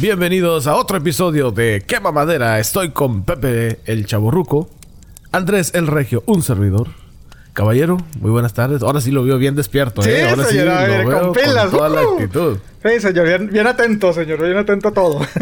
[0.00, 2.58] Bienvenidos a otro episodio de Quema Madera.
[2.58, 4.70] Estoy con Pepe el Chaborruco,
[5.32, 6.88] Andrés el Regio, un servidor.
[7.52, 8.82] Caballero, muy buenas tardes.
[8.82, 10.28] Ahora sí lo veo bien despierto, Sí, ¿eh?
[10.30, 11.70] Ahora sí señor, lo a ver, veo con pilas.
[11.70, 12.12] toda la ¡Uh!
[12.14, 12.58] actitud.
[12.82, 15.24] Sí, señor, bien, bien atento, señor, bien atento a todo.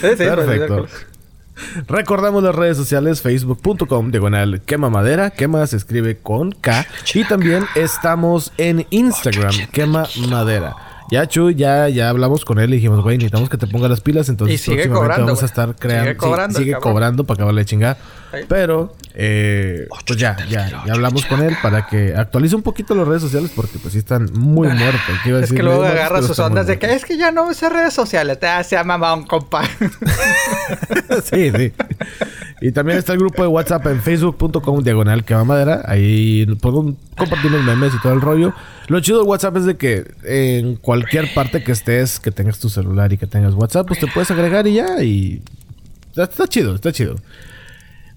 [0.00, 0.86] sí, sí, Perfecto.
[1.86, 7.64] Recordamos las redes sociales facebook.com diagonal quema madera, quema se escribe con K y también
[7.76, 10.74] estamos en Instagram, quema madera.
[11.10, 14.00] Ya Chuy, ya, ya hablamos con él y dijimos, güey, necesitamos que te ponga las
[14.00, 16.04] pilas, entonces Y sigue próximamente cobrando, vamos a estar creando.
[16.10, 16.92] Sigue cobrando, sí, sigue cabrón.
[16.92, 17.96] cobrando para acabarle de chingar.
[18.48, 23.06] Pero, eh, pues ya, ya, ya hablamos con él para que actualice un poquito las
[23.06, 25.02] redes sociales porque pues sí están muy muertos.
[25.22, 25.56] ¿Qué iba a Es decir?
[25.58, 27.04] que luego muertos, agarra sus ondas de que muertos.
[27.04, 28.40] es que ya no usa redes sociales.
[28.40, 29.62] Te hace mamón, compa.
[31.24, 31.72] sí, sí.
[32.60, 35.82] Y también está el grupo de WhatsApp en facebook.com diagonal que madera.
[35.86, 38.52] Ahí podemos compartir los memes y todo el rollo.
[38.88, 42.68] Lo chido de WhatsApp es de que en cualquier parte que estés, que tengas tu
[42.68, 45.02] celular y que tengas WhatsApp, pues te puedes agregar y ya.
[45.02, 45.42] Y
[46.10, 47.16] está, está chido, está chido.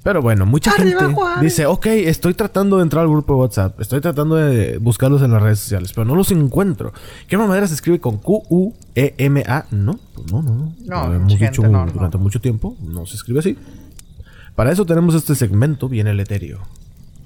[0.07, 1.41] Pero bueno, mucha Arriba, gente Juárez.
[1.41, 5.31] dice, ok, estoy tratando de entrar al grupo de WhatsApp, estoy tratando de buscarlos en
[5.31, 6.93] las redes sociales, pero no los encuentro.
[7.27, 9.65] ¿Qué madera se escribe con Q-U-E-M-A?
[9.71, 10.73] No, pues no, no, no.
[10.85, 11.91] No, Lo hemos dicho no, no.
[11.91, 13.57] durante mucho tiempo, no se escribe así.
[14.55, 16.61] Para eso tenemos este segmento, viene el etéreo.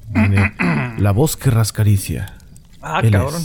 [0.07, 0.52] Viene
[0.97, 2.33] la voz que rascaricia.
[2.81, 3.43] Ah, Él cabrón.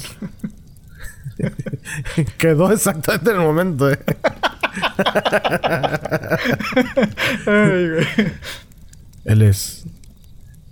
[2.38, 3.98] Quedó exactamente en el momento, eh.
[7.46, 8.06] Ay, güey.
[9.26, 9.84] Él es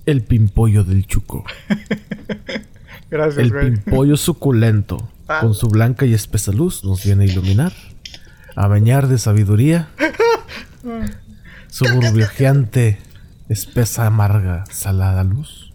[0.06, 1.44] el pimpollo del chuco.
[3.10, 3.70] Gracias, El güey.
[3.72, 5.38] pimpollo suculento, Ah.
[5.40, 7.72] con su blanca y espesa luz, nos viene a iluminar,
[8.56, 9.88] a bañar de sabiduría.
[11.68, 12.98] Su burbujeante,
[13.48, 15.72] espesa, amarga, salada luz.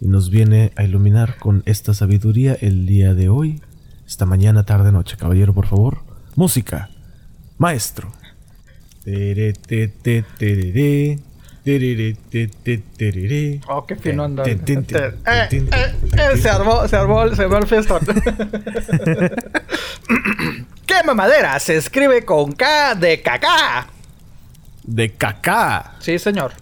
[0.00, 3.60] Y nos viene a iluminar con esta sabiduría el día de hoy,
[4.06, 5.16] esta mañana, tarde, noche.
[5.16, 5.98] Caballero, por favor.
[6.34, 6.90] Música.
[7.58, 8.10] Maestro.
[9.04, 10.24] Tere, te, te,
[13.68, 14.42] Oh, qué fino anda.
[14.42, 15.94] Tin, tin, tin, Eh, eh,
[16.32, 18.00] eh, se armó, se armó, se armó el fiestón.
[20.86, 23.86] Quema madera se escribe con K de caca.
[24.82, 25.92] De cacá.
[26.00, 26.52] Sí, señor.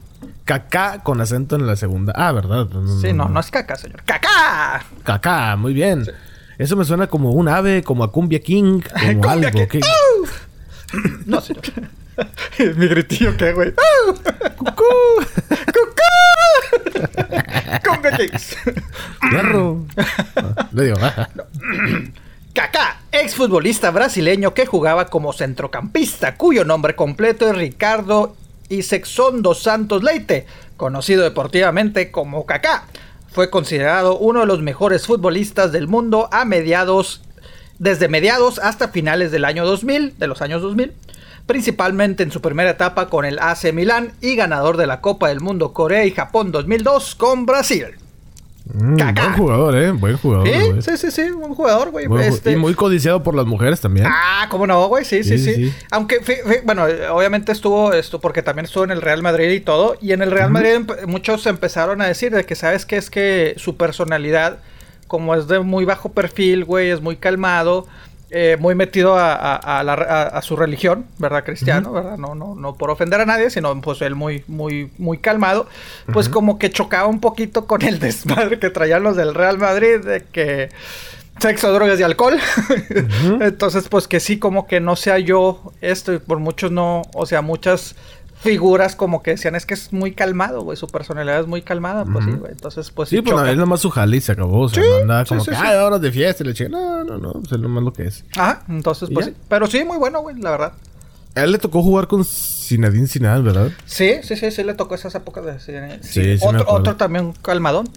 [0.44, 2.12] Cacá con acento en la segunda.
[2.15, 2.67] Ah, ¿verdad?
[3.00, 4.03] Sí, no, no es caca, señor.
[4.05, 4.84] ¡Caca!
[5.03, 6.05] Cacá, muy bien.
[6.59, 9.67] Eso me suena como un ave, como a Cumbia King, como Cumbia algo.
[9.69, 9.81] King.
[9.81, 11.00] ¿qué?
[11.25, 11.62] No, señor.
[12.76, 13.72] Mi gritillo, ¿qué, güey?
[14.56, 14.84] ¡Cucú!
[17.84, 18.56] ¡Cumbia Kings!
[19.31, 19.86] ¡Perro!
[19.97, 21.28] Ah, Le digo, ah,
[22.53, 28.37] Kaká, exfutbolista brasileño que jugaba como centrocampista, cuyo nombre completo es Ricardo
[28.69, 32.84] Isexondo Santos Leite, conocido deportivamente como Kaká.
[33.31, 37.22] Fue considerado uno de los mejores futbolistas del mundo a mediados,
[37.78, 40.92] desde mediados hasta finales del año 2000, de los años 2000,
[41.50, 45.41] principalmente en su primera etapa con el AC Milán y ganador de la Copa del
[45.41, 47.87] Mundo Corea y Japón 2002 con Brasil.
[48.72, 49.91] mm, buen jugador, ¿eh?
[49.91, 50.47] Buen jugador.
[50.47, 52.06] Sí, sí, sí, sí, un jugador, güey.
[52.06, 54.06] Buen Este- Y muy codiciado por las mujeres también.
[54.09, 55.05] Ah, ¿cómo no, güey?
[55.05, 55.75] Sí, sí, Sí, sí, sí.
[55.91, 56.21] Aunque,
[56.65, 59.97] bueno, obviamente estuvo esto porque también estuvo en el Real Madrid y todo.
[60.00, 62.97] Y en el Real Madrid muchos empezaron a decir de que, ¿sabes qué?
[62.97, 64.59] Es que su personalidad,
[65.09, 67.88] como es de muy bajo perfil, güey, es muy calmado,
[68.31, 71.45] eh, muy metido a, a- a la re- a- a su religión, ¿verdad?
[71.45, 72.17] Cristiano, ¿verdad?
[72.17, 75.67] No, no, no por ofender a nadie, sino pues él muy, muy, muy calmado.
[76.13, 79.99] Pues como que chocaba un poquito con el desmadre que traían los del Real Madrid,
[80.05, 80.69] de que
[81.41, 82.39] sexo, drogas y alcohol.
[83.41, 87.27] Entonces, pues que sí, como que no sea yo esto, y por muchos no, o
[87.27, 87.97] sea, muchas
[88.41, 92.05] figuras como que decían, es que es muy calmado, güey, su personalidad es muy calmada,
[92.05, 92.53] pues sí, güey.
[92.53, 94.61] Entonces, pues sí, Sí, pues él nomás su jale y se acabó.
[94.62, 96.69] O sea, no andaba como que, ahora de fiesta y le.
[96.69, 97.43] No, no, no.
[97.50, 98.25] Él nomás lo que es.
[98.37, 99.34] Ajá, entonces, ¿Y pues sí.
[99.49, 100.73] Pero sí, muy bueno, güey, la verdad.
[101.37, 103.71] A él le tocó jugar con Zinedine Zidane, ¿verdad?
[103.84, 105.61] Sí, sí, sí, sí, le tocó esas épocas de...
[105.61, 105.73] Sí,
[106.03, 107.88] Sí, sí otro, otro también calmadón.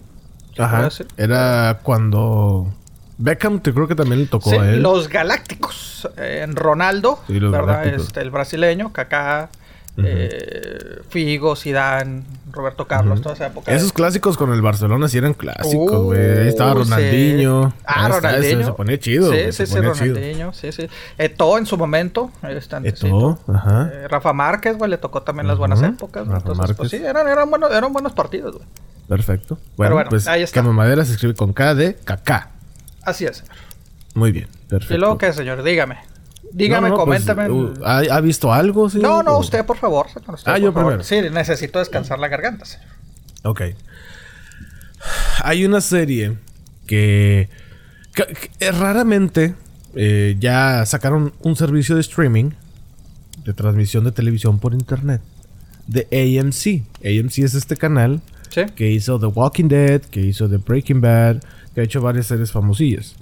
[0.58, 0.88] Ajá.
[1.16, 2.72] Era cuando...
[3.18, 4.82] Beckham, te creo que también le tocó Sí, a él.
[4.82, 6.08] los Galácticos.
[6.16, 7.78] eh, En Ronaldo, Sí, los ¿verdad?
[7.78, 8.06] Galácticos.
[8.06, 9.48] Este, el brasileño, Kaká,
[9.96, 13.72] eh, Figo, Zidane, Roberto Carlos, toda esa época.
[13.72, 16.38] Esos clásicos con el Barcelona sí eran clásicos, Uh, güey.
[16.40, 16.78] Ahí estaba sí.
[16.78, 17.72] Ronaldinho.
[17.84, 18.58] Ah, está, Ronaldinho.
[18.58, 19.30] Se, se ponía chido.
[19.32, 19.82] Sí, sí, sí, chido.
[19.94, 20.88] Ronaldinho, sí, sí.
[21.18, 22.30] Eto'o en su momento.
[22.42, 23.90] Eto'o, ajá.
[23.92, 26.26] Eh, Rafa Márquez, güey, le tocó también las buenas épocas.
[26.26, 27.00] Rafa Entonces, pues Márquez.
[27.00, 28.66] sí, eran, eran, buenos, eran buenos partidos, güey.
[29.08, 29.58] Perfecto.
[29.76, 30.62] Bueno, bueno, pues ahí está.
[30.62, 32.50] Madera se escribe con K de Kaká.
[33.02, 33.38] Así es.
[33.38, 33.54] señor.
[34.14, 34.94] Muy bien, perfecto.
[34.94, 35.62] ¿Y luego qué, señor?
[35.62, 35.98] Dígame.
[36.56, 37.50] Dígame, No, no, pues, coméntame.
[37.50, 38.88] uh, ¿ha, ha visto algo?
[38.88, 39.08] señor?
[39.08, 40.06] no, no, ¿O- usted, por favor.
[40.06, 40.98] usted, Ah, por yo favor.
[40.98, 41.02] primero.
[41.02, 42.86] Sí, necesito descansar la garganta, señor.
[43.42, 43.62] Ok.
[45.42, 46.38] Hay una serie
[46.86, 47.48] que,
[48.14, 49.54] que- que raramente
[49.96, 52.50] eh, ya sacaron un servicio de streaming,
[53.44, 55.20] de transmisión de televisión por internet,
[55.86, 56.82] de AMC.
[57.04, 58.62] AMC es este canal Sí.
[58.76, 61.42] que hizo The Walking Dead, que hizo The Breaking Bad,
[61.74, 63.16] que ha hecho varias series famosillas.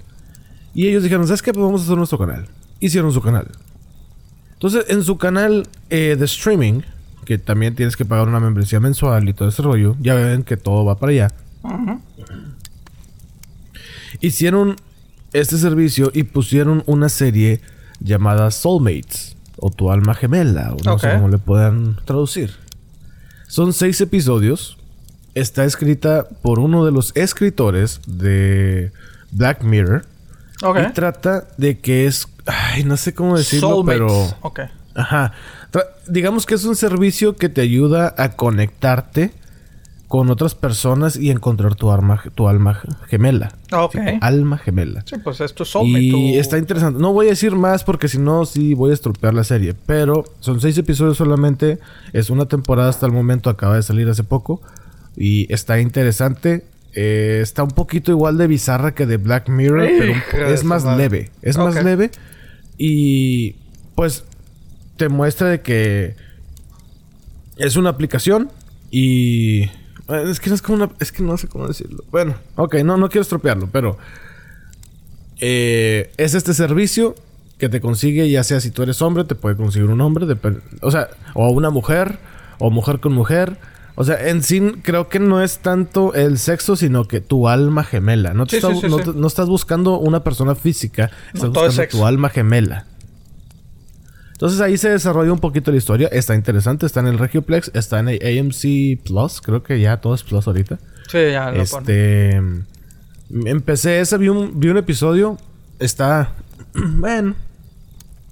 [0.75, 1.51] Y ellos dijeron, ¿sabes qué?
[1.53, 2.47] Pues vamos a hacer nuestro canal.
[2.83, 3.47] Hicieron su canal.
[4.51, 6.81] Entonces, en su canal eh, de streaming,
[7.23, 10.57] que también tienes que pagar una membresía mensual y todo ese rollo, ya ven que
[10.57, 11.31] todo va para allá.
[14.19, 14.75] Hicieron
[15.31, 17.61] este servicio y pusieron una serie
[18.01, 22.51] llamada Soulmates, o Tu Alma Gemela, o no sé cómo le puedan traducir.
[23.47, 24.77] Son seis episodios.
[25.35, 28.91] Está escrita por uno de los escritores de
[29.31, 30.05] Black Mirror.
[30.89, 32.27] Y trata de que es.
[32.45, 34.01] Ay, no sé cómo decirlo, Soulmates.
[34.01, 34.37] pero.
[34.41, 34.59] Ok.
[34.95, 35.33] Ajá.
[35.71, 39.31] Tra- digamos que es un servicio que te ayuda a conectarte
[40.07, 43.53] con otras personas y encontrar tu alma, tu alma gemela.
[43.71, 43.93] Ok.
[43.93, 45.01] Sí, tu alma gemela.
[45.07, 46.03] Sí, pues es tu soulmate.
[46.03, 46.99] Y tu- está interesante.
[47.01, 49.73] No voy a decir más porque si no, sí voy a estropear la serie.
[49.87, 51.79] Pero son seis episodios solamente.
[52.11, 53.49] Es una temporada hasta el momento.
[53.49, 54.61] Acaba de salir hace poco.
[55.17, 56.65] Y está interesante.
[56.93, 59.87] Eh, está un poquito igual de bizarra que de Black Mirror.
[60.31, 61.31] pero es más leve.
[61.41, 61.63] Es Ok.
[61.73, 62.11] más leve.
[62.77, 63.55] Y
[63.95, 64.23] pues
[64.97, 66.15] te muestra de que
[67.57, 68.49] es una aplicación.
[68.91, 69.63] Y...
[69.63, 69.69] eh,
[70.29, 70.89] Es que no es como una...
[70.99, 72.03] Es que no sé cómo decirlo.
[72.11, 73.97] Bueno, ok, no, no quiero estropearlo, pero...
[75.39, 77.15] Eh, es este servicio
[77.57, 80.25] que te consigue, ya sea si tú eres hombre, te puede conseguir un hombre,
[80.81, 82.17] o sea, o una mujer,
[82.59, 83.57] o mujer con mujer.
[83.95, 87.83] O sea, en sí creo que no es tanto el sexo, sino que tu alma
[87.83, 88.33] gemela.
[88.33, 89.03] No, te Sí, está- sí, sí, no sí.
[89.11, 92.85] te- no estás buscando una persona física, estás buscando tu alma gemela.
[94.31, 96.07] Entonces ahí se desarrolla un poquito la historia.
[96.11, 100.23] Está interesante, está en el Regioplex, está en AMC Plus, creo que ya todo es
[100.23, 100.79] Plus ahorita.
[101.07, 101.83] Sí, ya lo pone.
[101.83, 102.41] Este.
[103.45, 105.37] Empecé ese, vi un, vi un episodio.
[105.79, 106.33] Está.
[106.73, 107.35] Bueno.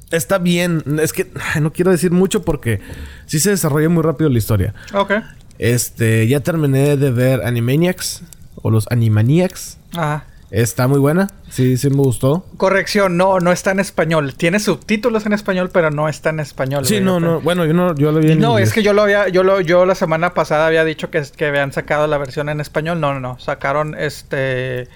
[0.09, 0.83] Está bien.
[0.99, 1.31] Es que
[1.61, 2.81] no quiero decir mucho porque
[3.27, 4.73] sí se desarrolla muy rápido la historia.
[4.93, 5.13] Ok.
[5.61, 6.27] Este.
[6.27, 8.23] Ya terminé de ver Animaniacs.
[8.61, 9.77] O los Animaniacs.
[9.93, 10.25] Ajá.
[10.49, 11.29] Está muy buena.
[11.49, 12.45] Sí, sí me gustó.
[12.57, 14.33] Corrección, no, no está en español.
[14.35, 16.85] Tiene subtítulos en español, pero no está en español.
[16.85, 17.05] Sí, güey.
[17.05, 17.39] no, no.
[17.39, 18.67] Bueno, yo no, yo lo vi en No, inglés.
[18.67, 21.45] es que yo lo había, yo lo, yo la semana pasada había dicho que, que
[21.45, 22.99] habían sacado la versión en español.
[22.99, 23.39] No, no, no.
[23.39, 24.89] Sacaron este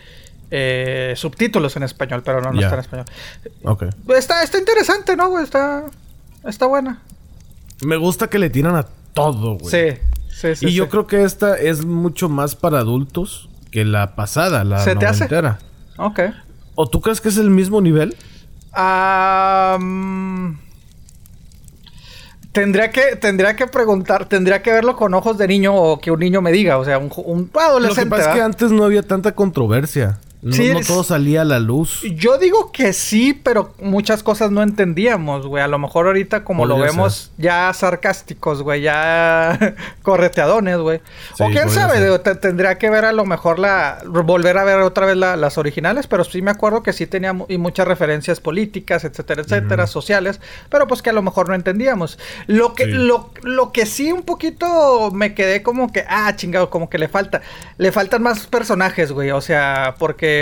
[0.51, 3.05] eh, subtítulos en español, pero no, no está en español.
[3.63, 3.83] Ok.
[4.09, 5.39] Está, está interesante, ¿no?
[5.39, 5.85] Está,
[6.45, 7.01] está buena.
[7.81, 9.71] Me gusta que le tiran a todo, güey.
[9.71, 9.97] Sí,
[10.35, 10.67] sí, sí.
[10.67, 14.95] y yo creo que esta es mucho más para adultos que la pasada, la ¿Se
[14.95, 15.25] te hace?
[15.25, 15.59] noventera.
[15.97, 16.19] Ok.
[16.75, 18.15] ¿O tú crees que es el mismo nivel?
[19.79, 20.53] Mm,
[22.51, 26.19] tendría que tendría que preguntar, tendría que verlo con ojos de niño o que un
[26.19, 28.03] niño me diga, o sea, un, un Lo adolescente.
[28.03, 30.19] que pasa es que antes no había tanta controversia.
[30.45, 32.01] No, Sí, no todo salía a la luz.
[32.15, 35.63] Yo digo que sí, pero muchas cosas no entendíamos, güey.
[35.63, 39.57] A lo mejor ahorita como lo vemos ya sarcásticos, güey, ya
[40.03, 40.99] correteadones, güey.
[41.35, 42.03] Sí, o quién sabe, ser.
[42.03, 45.35] digo, te- tendría que ver a lo mejor la volver a ver otra vez la-
[45.35, 49.87] las originales, pero sí me acuerdo que sí tenía y muchas referencias políticas, etcétera, etcétera,
[49.87, 50.39] sociales,
[50.69, 52.19] pero pues que a lo mejor no entendíamos.
[52.45, 52.91] Lo que Sí.
[52.91, 57.07] lo, lo que sí un poquito me quedé como que ah, chingado, como que le
[57.07, 57.41] falta
[57.79, 60.34] le faltan más personajes, güey, o sea, porque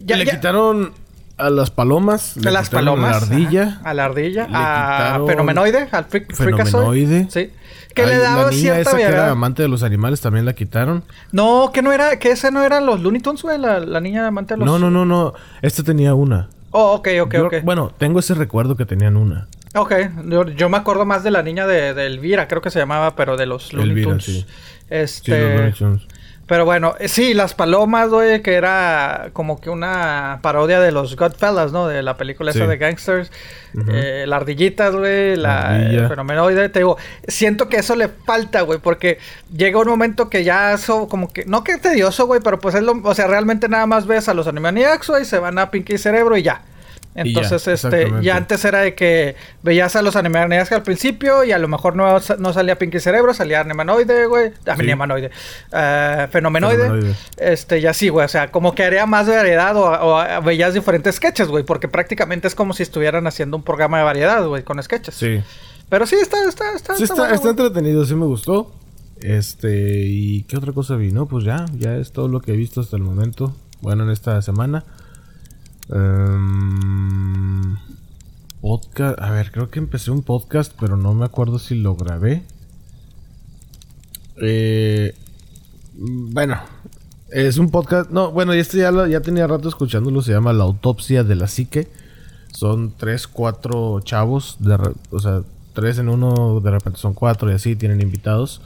[0.00, 0.92] ya, le ya- quitaron
[1.36, 2.36] a las palomas.
[2.36, 3.16] a las palomas.
[3.16, 3.62] A la ardilla.
[3.62, 4.48] ajá, a la ardilla.
[4.52, 5.88] A Fenomenoide.
[5.90, 7.26] Al Freakazoid, Fenomenoide.
[7.30, 7.50] Sí.
[7.94, 10.44] Que Ay, le daba la niña cierta esa que era amante de los animales también
[10.44, 11.02] la quitaron.
[11.32, 12.18] No, que no era...
[12.20, 13.58] Que ese no eran los Looney Tunes, güey.
[13.58, 14.66] La, la niña amante de los...
[14.66, 15.32] No, no, no, no.
[15.62, 16.48] Este tenía una.
[16.70, 17.54] Oh, ok, ok, Yo- ok.
[17.64, 19.48] Bueno, tengo ese recuerdo que tenían una.
[19.74, 19.92] Ok.
[20.26, 23.16] Yo, yo me acuerdo más de la niña de, de Elvira, creo que se llamaba,
[23.16, 24.24] pero de los Looney Elvira, Tunes.
[24.24, 24.40] sí.
[24.42, 24.46] Sí,
[24.88, 25.40] Este...
[25.42, 26.02] los Looney Tunes.
[26.50, 31.14] Pero bueno, eh, sí, Las Palomas, güey, que era como que una parodia de los
[31.14, 31.86] Godfellas, ¿no?
[31.86, 33.30] De la película esa de gangsters.
[33.72, 33.88] Ujú.
[33.94, 36.68] Eh, la ardillitas, güey, La el fenomenoide.
[36.68, 39.18] Te digo, siento que eso le falta, güey, porque
[39.56, 42.82] llega un momento que ya eso como que, no que tedioso, güey, pero pues es
[42.82, 45.98] lo, o sea, realmente nada más ves a los Animaniacs, güey, se van a Pinky
[45.98, 46.62] Cerebro y ya.
[47.12, 51.42] Y ya, Entonces, este, ya antes era de que veías a los Animaniacs al principio
[51.42, 52.06] y a lo mejor no,
[52.38, 54.52] no salía Pinky Cerebro, salía Animanoide, güey.
[54.66, 54.82] Ah, Sí.
[54.82, 55.30] Animanoide.
[55.72, 56.82] Eh, fenomenoide.
[56.84, 57.16] Fenomenoide.
[57.36, 58.24] Este, y así, güey.
[58.24, 61.64] O sea, como que haría más variedad o, o veías diferentes sketches, güey.
[61.64, 65.16] Porque prácticamente es como si estuvieran haciendo un programa de variedad, güey, con sketches.
[65.16, 65.42] Sí.
[65.88, 66.94] Pero sí, está, está, está.
[66.94, 68.72] Sí, está, bueno, está entretenido, sí me gustó.
[69.20, 71.10] Este, ¿y qué otra cosa vi?
[71.10, 73.52] No, pues ya, ya es todo lo que he visto hasta el momento.
[73.80, 74.84] Bueno, en esta semana.
[75.92, 77.76] Em,
[78.60, 82.44] podcast, a ver, creo que empecé un podcast, pero no me acuerdo si lo grabé.
[84.40, 85.14] Eh,
[85.94, 86.60] bueno,
[87.30, 88.10] es un podcast.
[88.10, 90.22] No, bueno, este ya, ya tenía rato escuchándolo.
[90.22, 91.88] Se llama La Autopsia de la Psique.
[92.52, 94.58] son tres, cuatro chavos,
[95.10, 95.42] o sea,
[95.72, 98.60] tres en uno, de repente son cuatro y así, tienen invitados.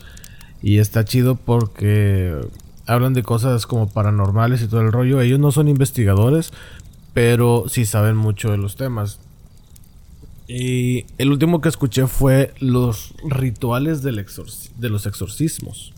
[0.62, 2.40] Y está chido porque
[2.86, 5.20] hablan de cosas como paranormales y todo el rollo.
[5.20, 6.52] Ellos no son investigadores,
[7.14, 9.20] pero sí saben mucho de los temas.
[10.46, 14.24] Y el último que escuché fue los rituales del
[14.76, 15.94] de los exorcismos.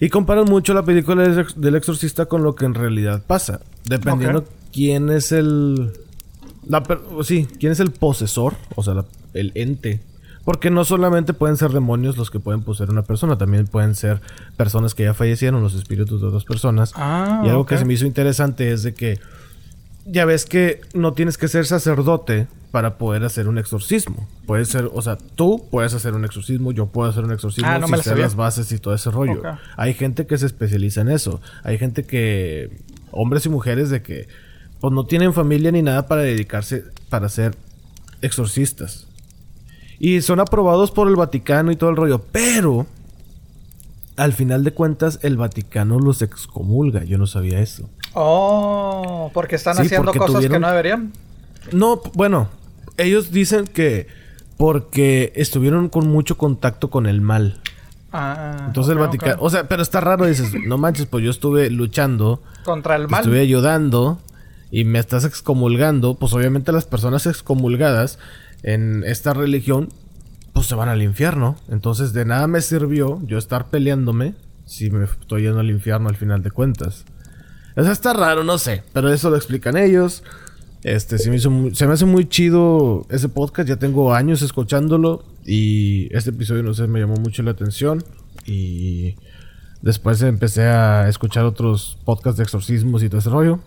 [0.00, 3.60] Y comparan mucho la película del exorcista con lo que en realidad pasa.
[3.84, 5.92] Dependiendo quién es el...
[6.66, 6.82] La,
[7.22, 10.00] sí, quién es el posesor, o sea, el ente.
[10.44, 14.20] Porque no solamente pueden ser demonios los que pueden poseer una persona, también pueden ser
[14.56, 16.92] personas que ya fallecieron, los espíritus de otras personas.
[16.96, 19.20] Ah, y algo que se me hizo interesante es de que
[20.04, 24.26] ya ves que no tienes que ser sacerdote para poder hacer un exorcismo.
[24.46, 27.80] Puede ser, o sea, tú puedes hacer un exorcismo, yo puedo hacer un exorcismo ah,
[27.86, 29.42] si sé las bases y todo ese rollo.
[29.76, 31.40] Hay gente que se especializa en eso.
[31.62, 32.70] Hay gente que,
[33.10, 34.26] hombres y mujeres de que
[34.80, 37.54] pues no tienen familia ni nada para dedicarse para ser
[38.22, 39.06] exorcistas.
[40.00, 42.86] Y son aprobados por el Vaticano y todo el rollo, pero
[44.16, 47.04] al final de cuentas el Vaticano los excomulga.
[47.04, 47.88] Yo no sabía eso.
[48.14, 51.12] Oh, porque están haciendo cosas que no deberían.
[51.72, 52.48] No, bueno,
[52.96, 54.06] ellos dicen que
[54.56, 57.60] porque estuvieron con mucho contacto con el mal.
[58.12, 61.70] Ah, Entonces el Vaticano, o sea, pero está raro, dices, no manches, pues yo estuve
[61.70, 63.20] luchando contra el mal.
[63.20, 64.20] Estuve ayudando
[64.70, 68.18] y me estás excomulgando, pues obviamente las personas excomulgadas
[68.62, 69.88] en esta religión
[70.52, 71.56] pues se van al infierno.
[71.68, 74.34] Entonces de nada me sirvió yo estar peleándome
[74.66, 77.04] si me estoy yendo al infierno al final de cuentas.
[77.76, 80.22] O sea, está raro, no sé, pero eso lo explican ellos.
[80.82, 85.24] Este, se me, hizo se me hace muy chido ese podcast, ya tengo años escuchándolo
[85.46, 88.02] y este episodio, no sé, me llamó mucho la atención
[88.46, 89.14] y
[89.80, 93.60] después empecé a escuchar otros podcasts de exorcismos y todo ese rollo.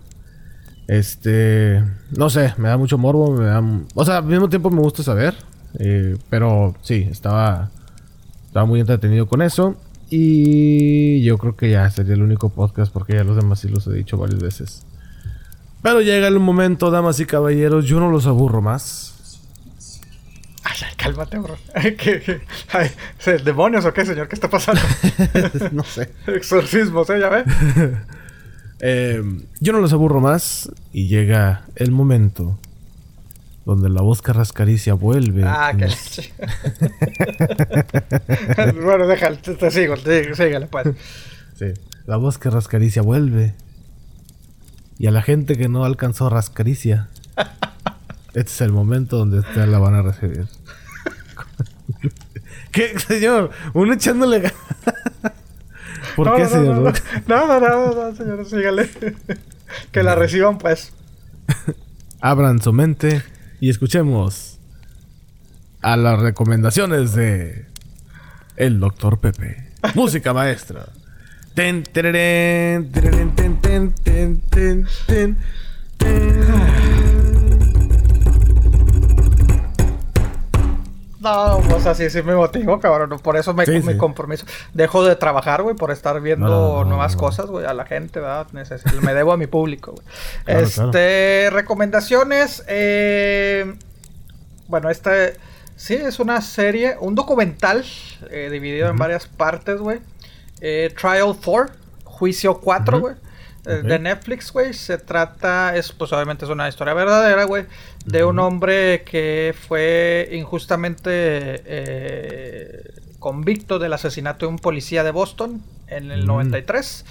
[0.87, 1.83] Este,
[2.15, 3.63] no sé, me da mucho morbo, me da,
[3.95, 5.33] o sea, al mismo tiempo me gusta saber,
[5.79, 7.71] eh, pero sí, estaba,
[8.45, 9.77] estaba muy entretenido con eso
[10.17, 13.85] y yo creo que ya sería el único podcast porque ya los demás sí los
[13.87, 14.85] he dicho varias veces.
[15.81, 19.41] Pero llega el momento, damas y caballeros, yo no los aburro más.
[20.63, 21.57] Ay, cálmate, bro.
[21.73, 22.41] ¿Qué,
[23.43, 24.29] ¿Demonios o qué, señor?
[24.29, 24.81] ¿Qué está pasando?
[25.73, 26.09] no sé.
[26.27, 27.19] Exorcismos, ¿eh?
[27.19, 27.43] Ya ve.
[28.79, 29.21] Eh,
[29.59, 32.57] yo no los aburro más y llega el momento
[33.65, 35.43] donde la voz carrascaricia vuelve.
[35.43, 36.31] Ah, leche.
[38.83, 40.89] bueno, déjale, te, sigo, te, sígale pues.
[41.57, 41.73] Sí,
[42.05, 43.55] la voz carrascaricia vuelve
[44.99, 47.09] y a la gente que no alcanzó rascaricia,
[48.35, 50.45] este es el momento donde ustedes la van a recibir.
[52.71, 53.51] ¿Qué, señor?
[53.73, 54.51] Uno echándole
[56.15, 56.93] ¿Por qué, señor?
[57.27, 58.89] No, no, no, no, señor, sígale.
[59.91, 60.93] que la reciban, pues.
[62.21, 63.23] Abran su mente
[63.65, 64.59] y escuchemos
[65.81, 67.65] a las recomendaciones de
[68.57, 69.71] el Doctor Pepe.
[69.95, 70.85] Música maestra.
[71.55, 72.13] Ten, ten,
[72.91, 74.87] ten, ten, ten, ten,
[75.97, 76.94] ten,
[81.25, 83.19] No, pues así sí me motivo, cabrón.
[83.19, 84.45] Por eso me, mi compromiso.
[84.75, 88.45] Dejo de trabajar, güey, por estar viendo nuevas cosas, güey, a la gente, ¿verdad?
[89.01, 90.05] me debo a mi público, güey.
[90.45, 92.63] este, recomendaciones.
[92.67, 93.73] Eh,
[94.67, 95.37] bueno, este
[95.75, 97.83] sí es una serie, un documental
[98.29, 100.01] eh, dividido en varias partes, güey.
[100.61, 103.15] Eh, Trial 4, Juicio 4, güey.
[103.65, 104.73] Eh, de Netflix, güey.
[104.73, 107.65] Se trata, es pues obviamente es una historia verdadera, güey.
[108.05, 115.63] De un hombre que fue injustamente eh, convicto del asesinato de un policía de Boston
[115.87, 117.05] en el 93.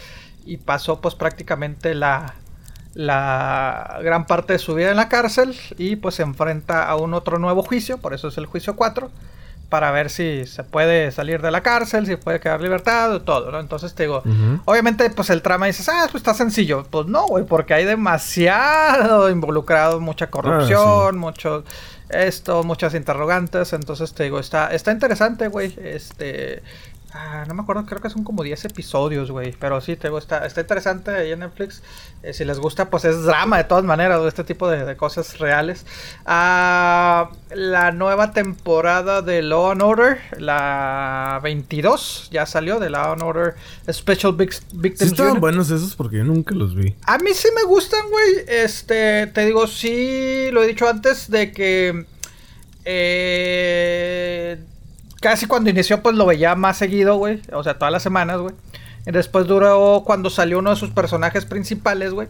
[0.46, 2.34] Y pasó pues prácticamente la,
[2.94, 5.56] la gran parte de su vida en la cárcel.
[5.78, 9.10] Y pues se enfrenta a un otro nuevo juicio, por eso es el juicio 4
[9.74, 13.58] para ver si se puede salir de la cárcel, si puede quedar libertad, todo, ¿no?
[13.58, 14.22] Entonces te digo,
[14.66, 16.86] obviamente, pues el trama dices, ah, pues está sencillo.
[16.88, 21.64] Pues no, güey, porque hay demasiado involucrado, mucha corrupción, ah, mucho
[22.08, 23.72] esto, muchas interrogantes.
[23.72, 25.76] Entonces te digo, está, está interesante, güey.
[25.82, 26.62] Este,
[27.16, 29.54] Ah, no me acuerdo, creo que son como 10 episodios, güey.
[29.60, 31.80] Pero sí, te gusta, está interesante ahí en Netflix.
[32.24, 35.86] Eh, si les gusta, pues es drama de todas maneras, este tipo de, cosas reales.
[36.26, 43.22] Ah, la nueva temporada de Law and Order, la 22, ya salió de Law and
[43.22, 43.54] Order
[43.88, 44.98] Special Victims.
[44.98, 46.96] Sí, estaban buenos esos porque yo nunca los vi.
[47.06, 48.44] A mí sí me gustan, güey.
[48.48, 52.06] Este, te digo, sí, lo he dicho antes de que.
[52.84, 54.58] Eh
[55.24, 57.40] casi cuando inició, pues lo veía más seguido, güey.
[57.54, 58.54] O sea, todas las semanas, güey.
[59.06, 62.28] Después duró cuando salió uno de sus personajes principales, güey.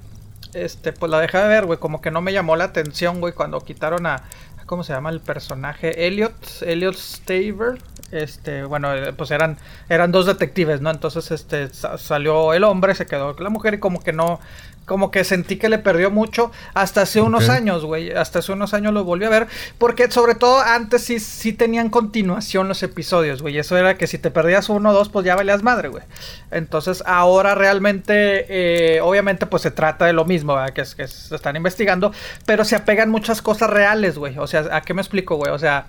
[0.52, 1.80] este, pues la dejé de ver, güey.
[1.80, 4.22] Como que no me llamó la atención, güey, cuando quitaron a.
[4.66, 6.06] ¿Cómo se llama el personaje?
[6.06, 7.78] Elliot, Elliot Staver.
[8.12, 9.58] Este, bueno, eh, pues eran,
[9.88, 10.90] eran dos detectives, ¿no?
[10.90, 14.38] Entonces, este, salió el hombre, se quedó la mujer y como que no,
[14.84, 18.12] como que sentí que le perdió mucho hasta hace unos años, güey.
[18.12, 19.46] Hasta hace unos años lo volví a ver.
[19.78, 23.58] Porque sobre todo antes sí, sí tenían continuación los episodios, güey.
[23.58, 26.04] Eso era que si te perdías uno o dos, pues ya valías madre, güey.
[26.50, 30.74] Entonces ahora realmente, eh, obviamente, pues se trata de lo mismo, ¿verdad?
[30.74, 32.12] Que, que se están investigando.
[32.44, 34.38] Pero se apegan muchas cosas reales, güey.
[34.38, 35.52] O sea, ¿a qué me explico, güey?
[35.52, 35.86] O sea...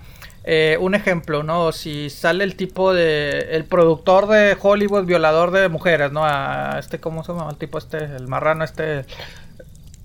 [0.48, 1.72] Eh, un ejemplo, ¿no?
[1.72, 3.48] Si sale el tipo de.
[3.50, 6.24] El productor de Hollywood, violador de mujeres, ¿no?
[6.24, 7.50] A este, ¿cómo se llama?
[7.50, 9.04] El tipo este, el marrano este.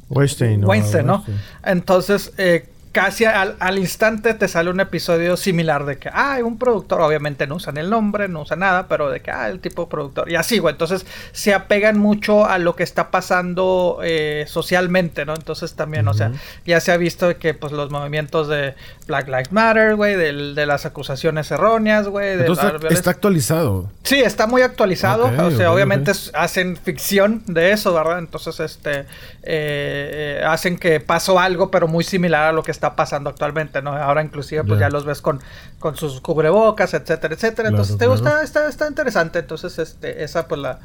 [0.09, 0.65] Weinstein.
[0.65, 1.23] Weinstein, ¿no?
[1.63, 6.57] Entonces, eh, casi al, instante te sale un episodio similar de que, ah, hay un
[6.57, 9.83] productor, obviamente no usan el nombre, no usan nada, pero de que, ah, el tipo
[9.83, 10.29] de productor.
[10.29, 10.73] Y así, güey.
[10.73, 15.33] Entonces se apegan mucho a lo que está pasando eh, socialmente, ¿no?
[15.35, 16.31] Entonces también, o sea,
[16.65, 18.75] ya se ha visto que, pues, los movimientos de
[19.07, 22.39] Black Lives Matter, güey, de, las acusaciones erróneas, güey.
[22.39, 23.89] Entonces está actualizado.
[24.03, 25.25] Sí, está muy actualizado.
[25.25, 28.19] o sea, obviamente hacen ficción de eso, ¿verdad?
[28.19, 29.05] Entonces, este, eh,
[29.43, 33.83] eh, hacen que pasó algo, pero muy similar a lo que está está pasando actualmente,
[33.83, 33.93] ¿no?
[33.95, 35.39] Ahora inclusive pues ya los ves con,
[35.77, 37.69] con sus cubrebocas, etcétera, etcétera.
[37.69, 39.37] Entonces, te gusta, está, está interesante.
[39.37, 40.79] Entonces, este, esa pues la,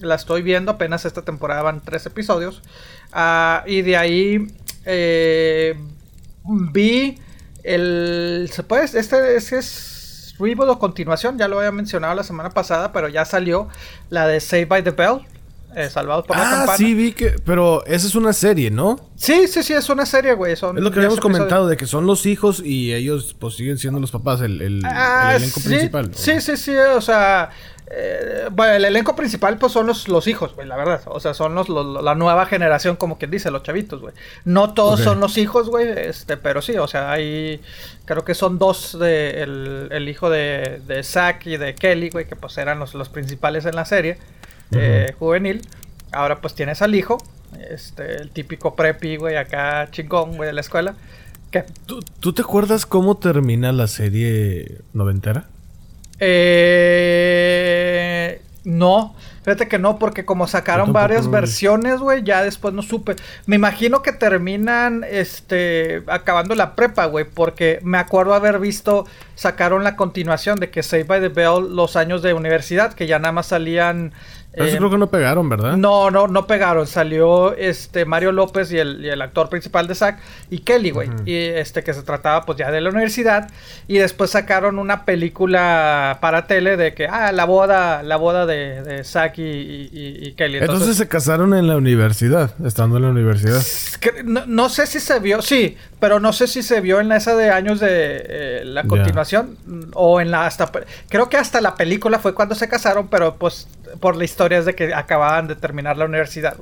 [0.00, 0.72] la estoy viendo.
[0.72, 2.62] Apenas esta temporada van tres episodios.
[3.12, 5.74] Ah, y de ahí eh,
[6.44, 7.18] vi
[7.64, 8.50] el...
[8.52, 8.84] ¿Se puede?
[8.84, 11.38] Este, este es reboot o continuación.
[11.38, 13.68] Ya lo había mencionado la semana pasada, pero ya salió
[14.10, 15.26] la de Save by the Bell.
[15.76, 17.36] Eh, salvados por la ah, sí, vi que.
[17.44, 18.98] Pero esa es una serie, ¿no?
[19.16, 20.54] Sí, sí, sí, es una serie, güey.
[20.54, 24.00] es lo que habíamos comentado, de que son los hijos y ellos pues siguen siendo
[24.00, 26.10] los papás, el, el, ah, elenco principal.
[26.14, 27.50] Sí, sí, sí, o sea.
[27.90, 31.00] Eh, bueno, el elenco principal pues son los, los hijos, güey, la verdad.
[31.06, 34.12] O sea, son los, la nueva generación, como quien dice, los chavitos, güey.
[34.44, 37.62] No todos son los hijos, güey, este, pero sí, o sea, hay,
[38.04, 42.26] creo que son dos de, el, el hijo de, de Zack y de Kelly, güey,
[42.26, 44.18] que pues eran los, los principales en la serie.
[44.72, 45.66] Eh, juvenil.
[46.12, 47.18] Ahora pues tienes al hijo,
[47.70, 50.94] este, el típico preppy, güey, acá chingón, güey, de la escuela.
[51.86, 55.46] ¿Tú, te acuerdas cómo termina la serie noventera?
[56.20, 57.48] Eh,
[58.64, 63.16] no, fíjate que no, porque como sacaron varias versiones, güey, ya después no supe.
[63.46, 69.84] Me imagino que terminan, este, acabando la prepa, güey, porque me acuerdo haber visto, sacaron
[69.84, 73.32] la continuación de que Save by the Bell los años de universidad, que ya nada
[73.32, 74.12] más salían
[74.58, 75.76] pero creo que no pegaron, ¿verdad?
[75.76, 76.86] No, no, no pegaron.
[76.86, 81.08] Salió este Mario López y el, actor principal de Zack y Kelly, güey.
[81.24, 83.50] Y este que se trataba pues ya de la universidad.
[83.86, 88.82] Y después sacaron una película para tele de que, ah, la boda, la boda de,
[88.82, 90.58] de Zack y, Kelly.
[90.58, 93.62] Entonces, se casaron en la universidad, estando en la universidad.
[94.24, 97.50] No, sé si se vio, sí, pero no sé si se vio en esa de
[97.50, 99.56] años de eh, la continuación
[99.94, 100.70] o en la hasta
[101.08, 103.68] creo que hasta la película fue cuando se casaron, pero pues
[104.00, 106.56] por la historia es de que acababan de terminar la universidad.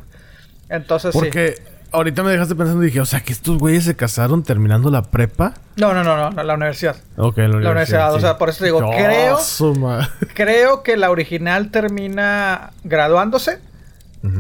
[0.69, 1.62] Entonces Porque
[1.93, 5.03] ahorita me dejaste pensando y dije, o sea, que estos güeyes se casaron terminando la
[5.03, 5.55] prepa.
[5.77, 6.97] No, no, no, no, la universidad.
[7.17, 7.62] Ok, la universidad.
[7.62, 9.39] La universidad, o sea, por eso digo, creo,
[10.35, 13.61] creo que la original termina graduándose.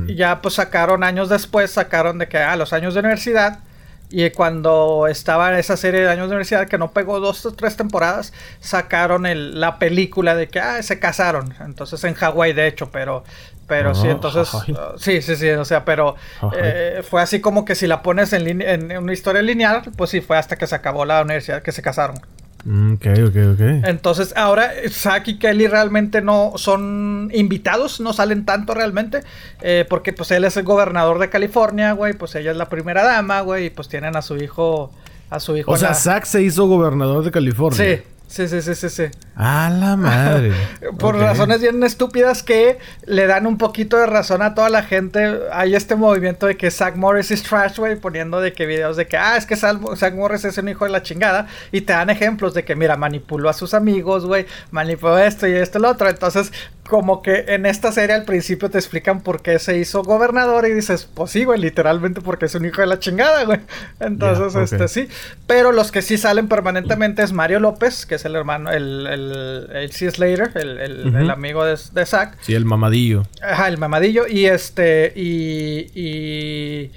[0.08, 3.60] Y ya pues sacaron años después, sacaron de que, ah, los años de universidad
[4.08, 7.52] y cuando estaba en esa serie de años de universidad que no pegó dos o
[7.52, 11.54] tres temporadas, sacaron el, la película de que ah, se casaron.
[11.60, 13.24] Entonces en Hawái, de hecho, pero,
[13.66, 14.52] pero sí, ah, entonces.
[14.54, 15.50] Uh, sí, sí, sí.
[15.50, 16.14] O sea, pero
[16.56, 20.20] eh, fue así como que si la pones en, en una historia lineal, pues sí,
[20.20, 22.20] fue hasta que se acabó la universidad que se casaron.
[22.66, 23.60] Mm, ok, ok, ok.
[23.84, 29.20] Entonces, ahora Zack y Kelly realmente no son invitados, no salen tanto realmente,
[29.62, 33.04] eh, porque pues él es el gobernador de California, güey, pues ella es la primera
[33.04, 34.90] dama, güey, y pues tienen a su hijo,
[35.30, 35.70] a su hijo.
[35.70, 37.96] O sea, Zack se hizo gobernador de California.
[37.96, 38.02] Sí.
[38.28, 39.04] Sí, sí, sí, sí, sí.
[39.36, 40.52] A la madre.
[40.98, 45.40] Por razones bien estúpidas que le dan un poquito de razón a toda la gente.
[45.52, 49.06] Hay este movimiento de que Zack Morris es trash, güey, poniendo de que videos de
[49.06, 51.46] que, ah, es que Zack Morris es un hijo de la chingada.
[51.70, 55.52] Y te dan ejemplos de que, mira, manipuló a sus amigos, güey, manipuló esto y
[55.52, 56.08] esto y lo otro.
[56.08, 56.52] Entonces,
[56.86, 60.72] como que en esta serie al principio te explican por qué se hizo gobernador y
[60.72, 63.60] dices, pues sí, güey, literalmente porque es un hijo de la chingada, güey.
[64.00, 65.08] Entonces, este sí.
[65.46, 69.68] Pero los que sí salen permanentemente es Mario López, que es el hermano, el, el,
[69.72, 70.10] el C.
[70.10, 70.78] Slater, el,
[71.16, 72.36] el, amigo de, de, Zack.
[72.42, 73.24] Sí, el mamadillo.
[73.42, 74.26] Ajá, el mamadillo.
[74.26, 76.92] Y este, y, y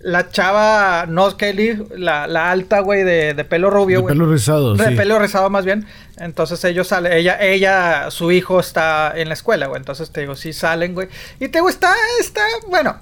[0.00, 4.14] la chava, no Kelly, la, la alta, güey, de, de, pelo rubio, güey.
[4.14, 5.86] De pelo rizado, De pelo rizado, más bien.
[6.20, 9.78] Entonces ellos salen, ella, ella, su hijo está en la escuela, güey.
[9.78, 11.08] Entonces te digo, sí salen, güey.
[11.40, 13.00] Y te digo, está, está, bueno.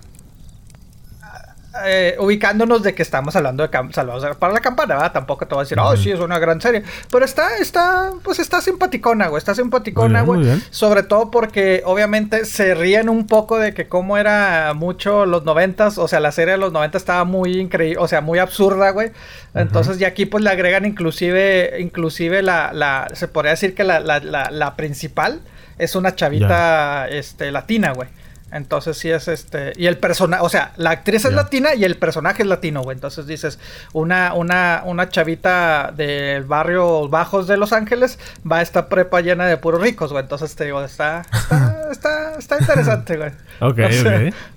[1.85, 5.13] Eh, ubicándonos de que estamos hablando de Salvados para la Campana, ¿verdad?
[5.13, 6.83] Tampoco te voy a decir, oh, sí, es una gran serie.
[7.11, 9.39] Pero está, está, pues está simpaticona, güey.
[9.39, 10.61] Está simpaticona, güey.
[10.71, 15.99] Sobre todo porque, obviamente, se ríen un poco de que cómo era mucho los noventas.
[15.99, 19.13] O sea, la serie de los noventas estaba muy increíble, o sea, muy absurda, güey.
[19.55, 24.01] Entonces, y aquí, pues, le agregan inclusive, inclusive la, la, se podría decir que la,
[24.01, 25.41] la, la, principal
[25.77, 28.09] es una chavita, este, latina, güey.
[28.51, 29.73] Entonces sí es este.
[29.77, 32.95] Y el personaje, o sea, la actriz es latina y el personaje es latino, güey.
[32.95, 33.59] Entonces dices,
[33.93, 38.19] una, una, una chavita del barrio bajos de Los Ángeles
[38.51, 40.23] va a esta prepa llena de puros ricos, güey.
[40.23, 43.31] Entonces te digo, está, está, está, está interesante, güey.
[43.61, 43.79] ok,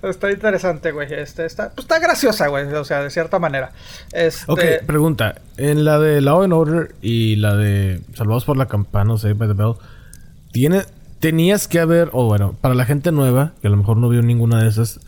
[0.03, 1.13] Está interesante, güey.
[1.13, 2.65] Este, está, pues está graciosa, güey.
[2.73, 3.71] O sea, de cierta manera.
[4.13, 4.49] Este...
[4.49, 5.35] Ok, pregunta.
[5.57, 9.33] En la de Law and Order y la de Salvados por la Campana, o sea,
[9.33, 9.73] by the Bell,
[10.51, 10.83] ¿tiene
[11.21, 14.21] tenías que haber, o bueno, para la gente nueva, que a lo mejor no vio
[14.21, 14.99] ninguna de esas,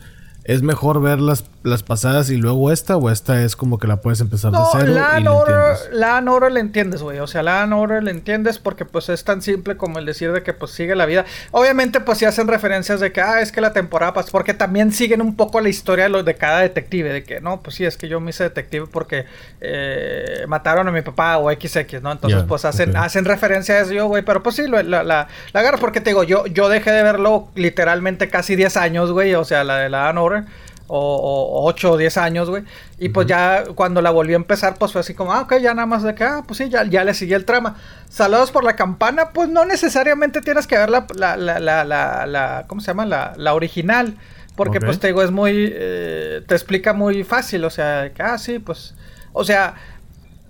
[0.44, 1.20] ¿Es mejor ver
[1.64, 2.96] las, pasadas y luego esta?
[2.96, 4.92] ¿O esta es como que la puedes empezar de cero?
[4.92, 7.18] La y la Order le entiendes, güey.
[7.18, 10.42] O sea, la Order le entiendes porque pues es tan simple como el decir de
[10.42, 11.24] que pues sigue la vida.
[11.50, 14.30] Obviamente pues sí hacen referencias de que, ah, es que la temporada pasó.
[14.30, 17.12] Porque también siguen un poco la historia de, lo, de cada detective.
[17.12, 19.24] De que, no, pues sí, es que yo me hice detective porque
[19.60, 22.12] eh, mataron a mi papá o XX, ¿no?
[22.12, 24.22] Entonces pues hacen, hacen referencia a eso, güey.
[24.22, 27.48] Pero pues sí, la, la, la, agarro porque te digo, yo, yo dejé de verlo
[27.54, 29.34] literalmente casi 10 años, güey.
[29.34, 30.44] O sea, la de la Order
[30.86, 32.64] o, 8 o 10 años, güey.
[32.98, 35.74] Y pues ya cuando la volvió a empezar, pues fue así como, ah, ok, ya
[35.74, 37.76] nada más de que, ah, pues sí, ya, ya le seguí el trama.
[38.08, 42.64] Saludos por la campana, pues no necesariamente tienes que ver la, la, la, la, la
[42.66, 43.06] ¿cómo se llama?
[43.06, 44.16] La, la original.
[44.56, 48.38] Porque pues te digo, es muy, eh, te explica muy fácil, o sea, que, ah,
[48.38, 48.94] sí, pues,
[49.32, 49.74] o sea,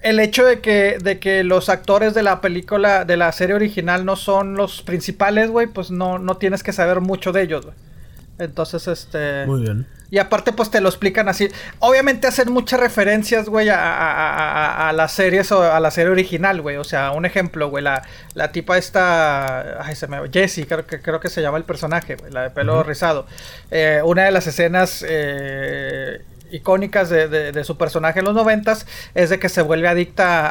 [0.02, 4.04] el hecho de que, de que los actores de la película, de la serie original
[4.04, 7.76] no son los principales, güey, pues no, no tienes que saber mucho de ellos, güey.
[8.38, 9.46] Entonces, este.
[9.46, 9.86] Muy bien.
[10.10, 11.48] Y aparte, pues te lo explican así.
[11.80, 16.60] Obviamente hacen muchas referencias, güey, a, a, a, las series o a la serie original,
[16.60, 16.76] güey.
[16.76, 18.02] O sea, un ejemplo, güey, la,
[18.34, 19.84] la tipa esta.
[19.84, 20.18] Ay, se me.
[20.30, 23.26] Jessie, creo que, creo que se llama el personaje, güey, la de pelo rizado.
[23.70, 25.04] Eh, una de las escenas.
[25.08, 30.50] Eh, icónicas de, de, su personaje en los noventas es de que se vuelve adicta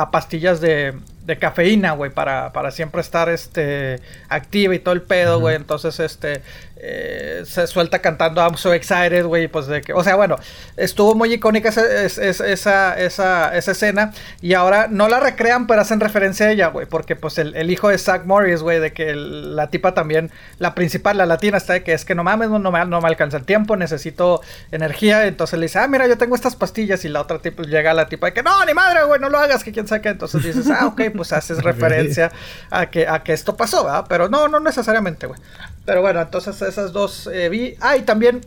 [0.00, 0.94] a, pastillas de,
[1.28, 5.56] de cafeína, güey, para, para siempre estar este activa y todo el pedo, güey.
[5.56, 6.40] Entonces, este,
[6.80, 10.36] eh, se suelta cantando I'm so excited, güey, pues de que, o sea, bueno,
[10.76, 12.48] estuvo muy icónica esa, esa,
[12.96, 17.16] esa, esa, escena y ahora no la recrean, pero hacen referencia a ella, güey, porque
[17.16, 21.26] pues el, hijo de Zach Morris, güey, de que la tipa también, la principal, la
[21.26, 23.76] latina, está de que es que no mames, no, me, no me alcanza el tiempo,
[23.76, 27.62] necesito energía, entonces le dice, ah, mira, yo tengo estas pastillas y la otra tipo
[27.64, 30.02] llega la tipa de que no, ni madre, güey, no lo hagas, que quién sabe
[30.02, 32.30] qué, entonces dices, ah, ok, pues haces referencia
[32.70, 34.06] a que, a que esto pasó, ¿verdad?
[34.08, 35.40] Pero no, no necesariamente, güey.
[35.88, 37.74] Pero bueno, entonces esas dos eh, vi.
[37.80, 38.42] Ah, y también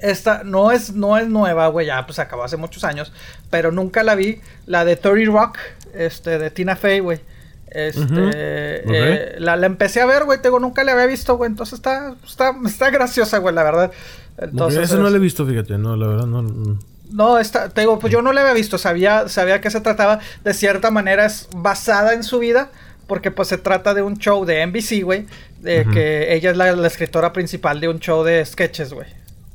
[0.00, 3.12] esta no es, no es nueva, güey, ya pues acabó hace muchos años,
[3.50, 4.40] pero nunca la vi.
[4.66, 5.58] La de Tori Rock,
[5.94, 7.20] este, de Tina Fey, güey.
[7.68, 12.16] Este, eh, la, empecé a ver, güey, tengo nunca la había visto, güey, entonces está,
[12.26, 13.92] está, está graciosa, güey, la verdad.
[14.36, 16.80] Entonces, Eso no la he visto, fíjate, no, la verdad, no.
[17.12, 20.18] No, está, te digo, pues yo no la había visto, sabía, sabía que se trataba,
[20.42, 22.72] de cierta manera es basada en su vida,
[23.10, 25.26] porque pues se trata de un show de NBC, güey,
[25.58, 29.08] de que ella es la, escritora principal de un show de sketches, güey.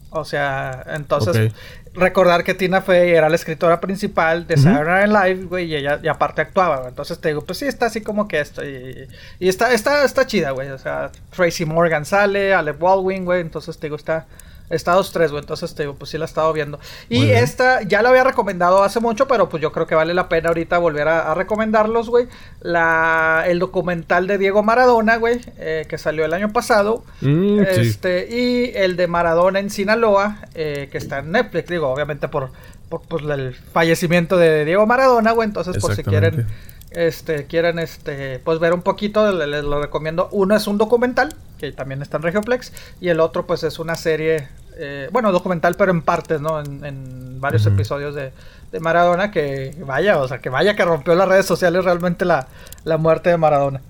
[0.10, 1.54] O sea, entonces
[1.94, 6.02] recordar que Tina Fey era la escritora principal de Saturday Night Live, güey, y ella
[6.04, 8.62] y aparte actuaba, Entonces te digo, pues sí, está así como que esto.
[8.62, 9.08] Y,
[9.40, 10.72] y está, está, está chida, güey.
[10.72, 13.40] O sea, Tracy Morgan sale, Alec Baldwin, güey.
[13.40, 14.26] Entonces te digo, está,
[14.70, 15.42] Estados 3, güey.
[15.42, 16.80] Entonces te digo, pues sí la he estado viendo.
[17.10, 20.30] Y esta ya la había recomendado hace mucho, pero pues yo creo que vale la
[20.30, 22.28] pena ahorita volver a, recomendarlos, güey.
[22.62, 27.04] La, el documental de Diego Maradona, güey, eh, que salió el año pasado.
[27.22, 32.28] Mm, este, y el de Maradona en Sinaloa, eh, que está en Netflix, digo, obviamente
[32.28, 32.52] por,
[32.90, 35.48] por pues, el fallecimiento de Diego Maradona, güey.
[35.48, 36.48] Entonces, por si quieren
[36.96, 40.30] este, quieren este, pues ver un poquito, les, lo recomiendo.
[40.32, 43.96] Uno es un documental, que también está en Regioplex, y el otro pues es una
[43.96, 46.60] serie, eh, bueno, documental pero en partes, ¿no?
[46.60, 48.32] En, varios episodios de,
[48.80, 52.48] Maradona, que vaya, o sea, que vaya que rompió las redes sociales realmente la,
[52.84, 53.82] la muerte de Maradona.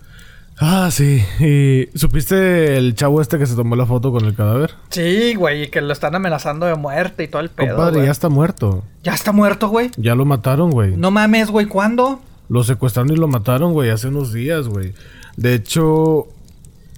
[0.58, 1.24] Ah, sí.
[1.40, 4.74] ¿Y supiste el chavo este que se tomó la foto con el cadáver?
[4.90, 7.76] Sí, güey, y que lo están amenazando de muerte y todo el pedo.
[7.76, 8.84] Compadre, ya está muerto.
[9.04, 9.92] ¿Ya está muerto, güey?
[9.98, 10.96] Ya lo mataron, güey.
[10.96, 12.22] No mames, güey, ¿cuándo?
[12.50, 14.94] Lo secuestraron y lo mataron, güey, hace unos días, güey.
[15.38, 16.28] De hecho,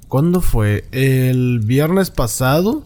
[0.07, 0.85] ¿cuándo fue?
[0.91, 2.83] El viernes pasado,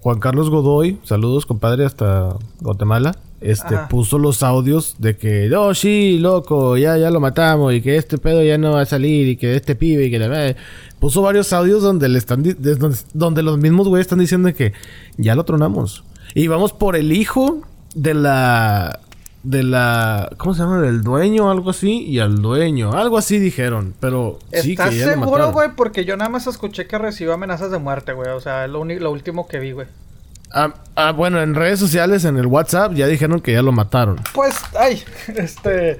[0.00, 3.16] Juan Carlos Godoy, saludos, compadre, hasta Guatemala.
[3.40, 7.96] Este puso los audios de que, oh, sí, loco, ya, ya lo matamos y que
[7.96, 10.54] este pedo ya no va a salir y que este pibe y que la
[10.98, 14.74] puso varios audios donde le están donde, donde los mismos güeyes están diciendo que
[15.16, 16.04] ya lo tronamos.
[16.34, 17.62] Y vamos por el hijo
[17.94, 19.00] de la
[19.42, 20.80] de la ¿cómo se llama?
[20.80, 25.52] del dueño algo así y al dueño, algo así dijeron, pero sí que ya seguro,
[25.52, 25.70] güey?
[25.74, 29.10] Porque yo nada más escuché que recibió amenazas de muerte, güey, o sea, lo, lo
[29.10, 29.86] último que vi, güey.
[30.52, 34.20] Ah, ah, bueno, en redes sociales, en el WhatsApp, ya dijeron que ya lo mataron.
[34.34, 35.02] Pues, ay,
[35.36, 35.98] este...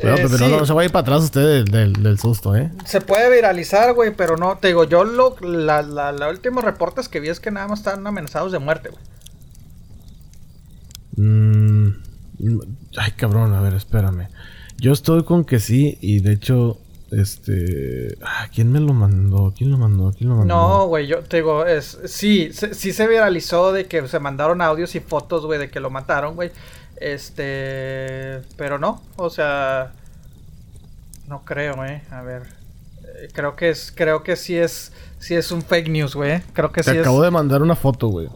[0.00, 2.72] Pero, eh, no, se vaya para atrás usted del, susto, ¿eh?
[2.84, 7.08] Se puede viralizar, güey, pero no, te digo, yo lo, la, la, la últimos reportes
[7.08, 9.02] que vi es que nada más están amenazados de muerte, güey.
[11.16, 11.81] Mmm...
[12.96, 14.28] Ay, cabrón, a ver, espérame.
[14.78, 16.78] Yo estoy con que sí, y de hecho,
[17.12, 18.16] este.
[18.22, 19.52] Ah, ¿Quién me lo mandó?
[19.56, 20.12] ¿Quién lo mandó?
[20.12, 20.54] ¿Quién lo mandó?
[20.54, 21.98] No, güey, yo te digo, es.
[22.06, 25.90] Sí, sí se viralizó de que se mandaron audios y fotos, güey, de que lo
[25.90, 26.50] mataron, güey.
[26.96, 28.40] Este.
[28.56, 29.92] Pero no, o sea.
[31.28, 32.02] No creo, eh.
[32.10, 32.42] A ver.
[33.04, 33.92] Eh, creo que es.
[33.94, 34.92] Creo que sí es.
[35.18, 36.40] Sí es un fake news, güey.
[36.52, 38.28] Creo que Te sí acabo de mandar una foto, güey.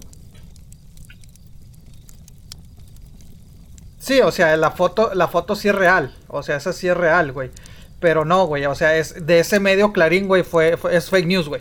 [4.07, 6.15] Sí, o sea, la foto, la foto sí es real.
[6.29, 7.51] O sea, esa sí es real, güey.
[7.99, 8.65] Pero no, güey.
[8.67, 11.61] O sea, es de ese medio Clarín, güey, fue, es fake news, güey.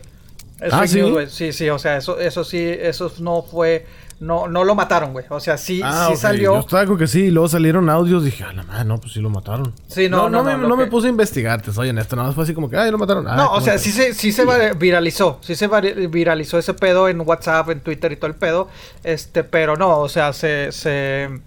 [0.60, 1.02] Es ah, fake ¿sí?
[1.02, 1.28] news, güey.
[1.28, 3.88] Sí, sí, o sea, eso, eso sí, eso no fue.
[4.20, 5.26] No, no lo mataron, güey.
[5.30, 6.54] O sea, sí, ah, sí salió.
[6.54, 8.24] Yo estaba con que sí, y luego salieron audios.
[8.24, 9.74] Dije, ah, la madre, no, pues sí lo mataron.
[9.88, 10.52] Sí, no, no, no.
[10.52, 12.16] No, me, no me, puse a investigar, te soy honesto.
[12.16, 13.26] Nada más fue así como que, ay, lo mataron.
[13.26, 14.46] no, o sea, sí se, sí se
[14.78, 15.40] viralizó.
[15.42, 18.70] Sí se viralizó ese pedo en WhatsApp, en Twitter y todo el pedo.
[19.04, 20.72] Este, pero no, o sea, se.
[20.72, 21.42] se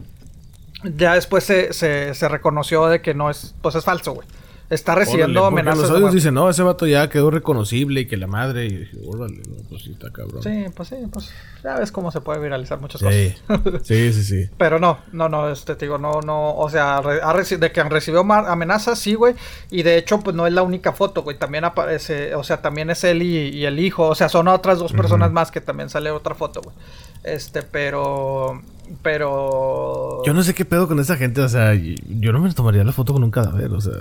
[0.84, 4.26] ya después se, se, se, reconoció de que no es, pues es falso, güey.
[4.70, 5.84] Está recibiendo amenazas.
[5.84, 8.66] Los audios dicen, no, ese vato ya quedó reconocible y que la madre.
[8.66, 10.42] Y dije, órale, pues sí está cabrón.
[10.42, 11.32] Sí, pues sí, pues
[11.64, 13.34] ya ves cómo se puede viralizar muchas sí.
[13.46, 13.82] cosas.
[13.86, 14.50] sí, sí, sí.
[14.58, 18.20] Pero no, no, no, este, te digo, no, no, o sea, de que han recibido
[18.20, 19.34] amenazas, sí, güey.
[19.70, 21.38] Y de hecho, pues no es la única foto, güey.
[21.38, 24.06] También aparece, o sea, también es él y, el hijo.
[24.06, 26.76] O sea, son otras dos personas más que también sale otra foto, güey.
[27.24, 28.60] Este, pero
[29.02, 30.22] pero.
[30.24, 32.92] Yo no sé qué pedo con esa gente, o sea, yo no me tomaría la
[32.92, 33.92] foto con un cadáver, o sea.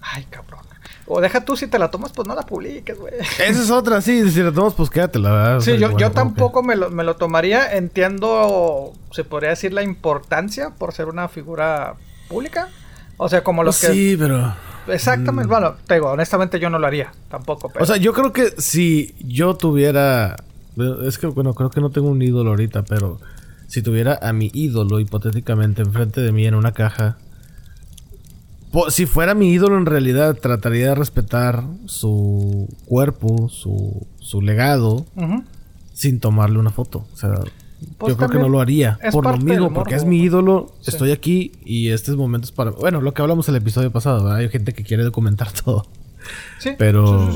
[0.00, 0.58] Ay, cabrón.
[1.10, 3.14] O deja tú si te la tomas, pues no la publiques, güey.
[3.18, 5.58] Esa es otra, sí, si la tomas, pues quédatela.
[5.60, 7.74] Sí, yo, yo tampoco me, lo, me lo tomaría.
[7.74, 11.94] Entiendo, se podría decir, la importancia por ser una figura
[12.28, 12.68] pública.
[13.16, 13.96] O sea, como los pues que.
[13.96, 14.54] Sí, pero.
[14.86, 15.50] Exactamente, mm.
[15.50, 17.70] bueno, te digo, honestamente yo no lo haría tampoco.
[17.78, 20.36] O sea, yo creo que si yo tuviera.
[21.04, 23.18] Es que, bueno, creo que no tengo un ídolo ahorita, pero
[23.68, 27.18] si tuviera a mi ídolo hipotéticamente enfrente de mí en una caja,
[28.88, 35.06] si fuera mi ídolo en realidad trataría de respetar su cuerpo, su, su legado,
[35.92, 37.06] sin tomarle una foto.
[37.12, 37.34] O sea,
[37.98, 38.98] pues yo creo que no lo haría.
[39.12, 42.70] Por lo mismo, porque es mi ídolo, estoy aquí y este es momento para...
[42.70, 45.86] Bueno, lo que hablamos el episodio pasado, hay gente que quiere documentar todo.
[46.58, 47.30] Sí, pero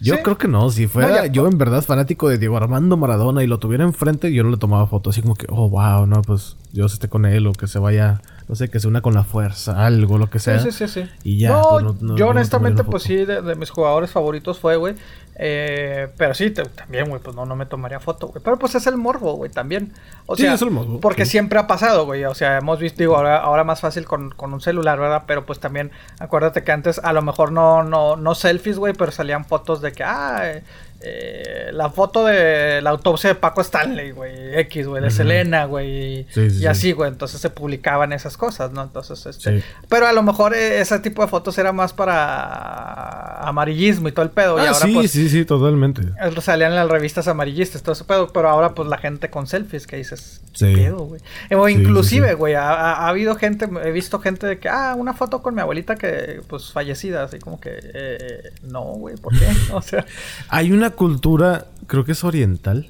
[0.00, 0.70] yo creo que no.
[0.70, 4.42] Si fuera yo en verdad fanático de Diego Armando Maradona y lo tuviera enfrente, yo
[4.42, 5.10] no le tomaba foto.
[5.10, 8.20] Así como que, oh, wow, no, pues Dios esté con él o que se vaya,
[8.48, 10.58] no sé, que se una con la fuerza, algo, lo que sea.
[10.58, 11.04] Sí, sí, sí.
[11.22, 11.60] Y ya.
[11.62, 11.84] Pues,
[12.16, 14.94] yo honestamente, pues sí, de, mis jugadores favoritos fue, güey.
[15.36, 18.42] Eh, pero sí, también, güey, pues no, no me tomaría foto, güey.
[18.44, 19.92] Pero pues es el morbo, güey, también.
[20.26, 21.00] O sea, es el morbo.
[21.00, 22.24] Porque siempre ha pasado, güey.
[22.24, 25.24] O sea, hemos visto, digo, ahora, ahora más fácil con, con, un celular, ¿verdad?
[25.26, 29.10] Pero pues también, acuérdate que antes a lo mejor no, no, no selfies, güey, pero
[29.10, 30.60] salían fotos de que, ah,
[31.04, 36.26] eh, la foto de la autopsia de Paco Stanley, güey, X, güey, de Selena, güey,
[36.36, 38.82] y así, güey, entonces se publicaban esas cosas, ¿no?
[38.82, 44.08] Entonces, este, pero a lo mejor eh, ese tipo de fotos era más para amarillismo
[44.08, 46.02] y todo el pedo, y ah, ahora sí, pues, sí, sí, totalmente.
[46.40, 49.96] Salían las revistas amarillistas, todo ese pedo, pero ahora pues la gente con selfies que
[49.96, 51.20] dices, ¿qué pedo, güey?
[51.54, 55.42] O inclusive, güey, ha, ha, habido gente, he visto gente de que, ah, una foto
[55.42, 59.46] con mi abuelita que, pues, fallecida, así como que, eh, no, güey, ¿por qué?
[59.72, 60.04] O sea...
[60.48, 62.88] Hay una cultura, creo que es oriental.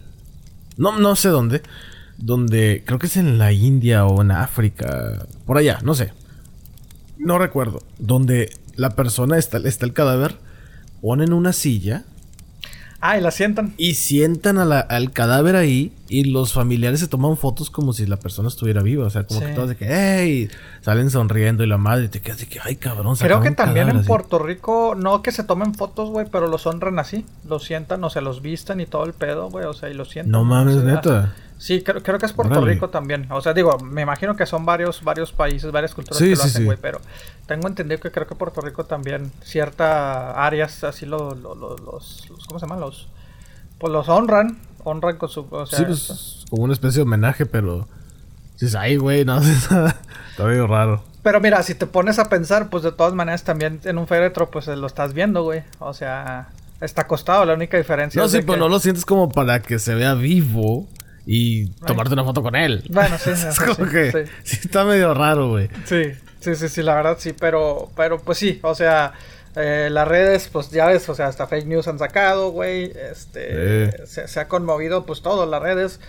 [0.76, 1.62] No, no sé dónde.
[2.18, 5.26] Donde creo que es en la India o en África.
[5.46, 6.12] Por allá, no sé.
[7.18, 7.82] No recuerdo.
[7.98, 10.36] Donde la persona está, está el cadáver.
[11.00, 12.04] Ponen una silla
[13.04, 13.74] Ah, y la sientan.
[13.78, 18.46] Y sientan al cadáver ahí y los familiares se toman fotos como si la persona
[18.46, 19.04] estuviera viva.
[19.04, 20.48] O sea, como que todos de que, ¡hey!
[20.82, 23.16] Salen sonriendo y la madre te queda de que, ¡ay, cabrón!
[23.16, 27.00] Creo que también en Puerto Rico, no que se tomen fotos, güey, pero los honran
[27.00, 27.26] así.
[27.44, 30.08] Los sientan, o sea, los visten y todo el pedo, güey, o sea, y los
[30.08, 30.30] sientan.
[30.30, 31.34] No mames, neta.
[31.58, 33.26] Sí, creo, creo, que es Puerto Rico también.
[33.30, 36.64] O sea, digo, me imagino que son varios varios países, varias culturas que lo hacen,
[36.64, 37.00] güey, pero
[37.46, 42.66] tengo entendido que creo que Puerto Rico también, ciertas áreas así lo, los, ¿cómo se
[42.66, 42.80] llaman?
[42.80, 43.08] Los
[43.82, 45.44] pues los honran, honran con su...
[45.50, 47.88] O sea, sí, pues como una especie de homenaje, pero...
[48.52, 49.96] Dices, ay, güey, no, está
[50.38, 51.02] medio raro.
[51.24, 54.52] Pero mira, si te pones a pensar, pues de todas maneras también en un féretro,
[54.52, 55.64] pues lo estás viendo, güey.
[55.80, 56.50] O sea,
[56.80, 59.96] está acostado, la única diferencia no, sí, pero no lo sientes como para que se
[59.96, 60.86] vea vivo
[61.26, 62.84] y tomarte una foto con él.
[62.88, 64.32] Bueno, sí, es que sí.
[64.44, 65.68] sí está medio raro, güey.
[65.86, 69.14] Sí, sí, sí, sí, la verdad sí, pero, pero pues sí, o sea,
[69.56, 74.06] eh, las redes, pues ya ves, o sea, hasta fake news han sacado, güey, este,
[74.06, 76.00] se, se ha conmovido, pues todo, las redes,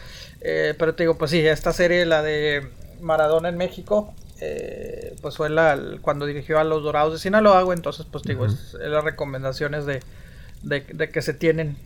[0.42, 2.68] eh, pero te digo, pues sí, esta serie, la de
[3.02, 7.78] Maradona en México, eh, pues fue la, cuando dirigió a los Dorados de Sinaloa, güey,
[7.78, 10.02] entonces, pues te digo, es, es las recomendaciones de,
[10.64, 11.78] de, de que se tienen.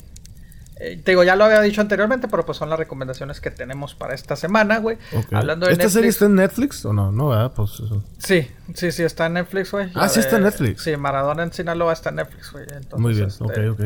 [0.79, 3.95] Eh, te digo, ya lo había dicho anteriormente, pero pues son las recomendaciones que tenemos
[3.95, 4.97] para esta semana, güey.
[5.31, 7.11] Hablando de ¿Esta serie está en Netflix o no?
[7.11, 7.53] No, ¿verdad?
[7.55, 8.03] Pues eso.
[8.19, 9.89] Sí, sí, sí, está en Netflix, güey.
[9.95, 10.83] Ah, sí está en Netflix.
[10.83, 12.65] Sí, Maradona en Sinaloa está en Netflix, güey.
[12.97, 13.79] Muy bien, este, ok, ok.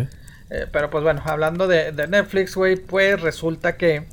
[0.49, 4.05] eh, pero pues bueno, hablando de, de Netflix, güey, pues resulta que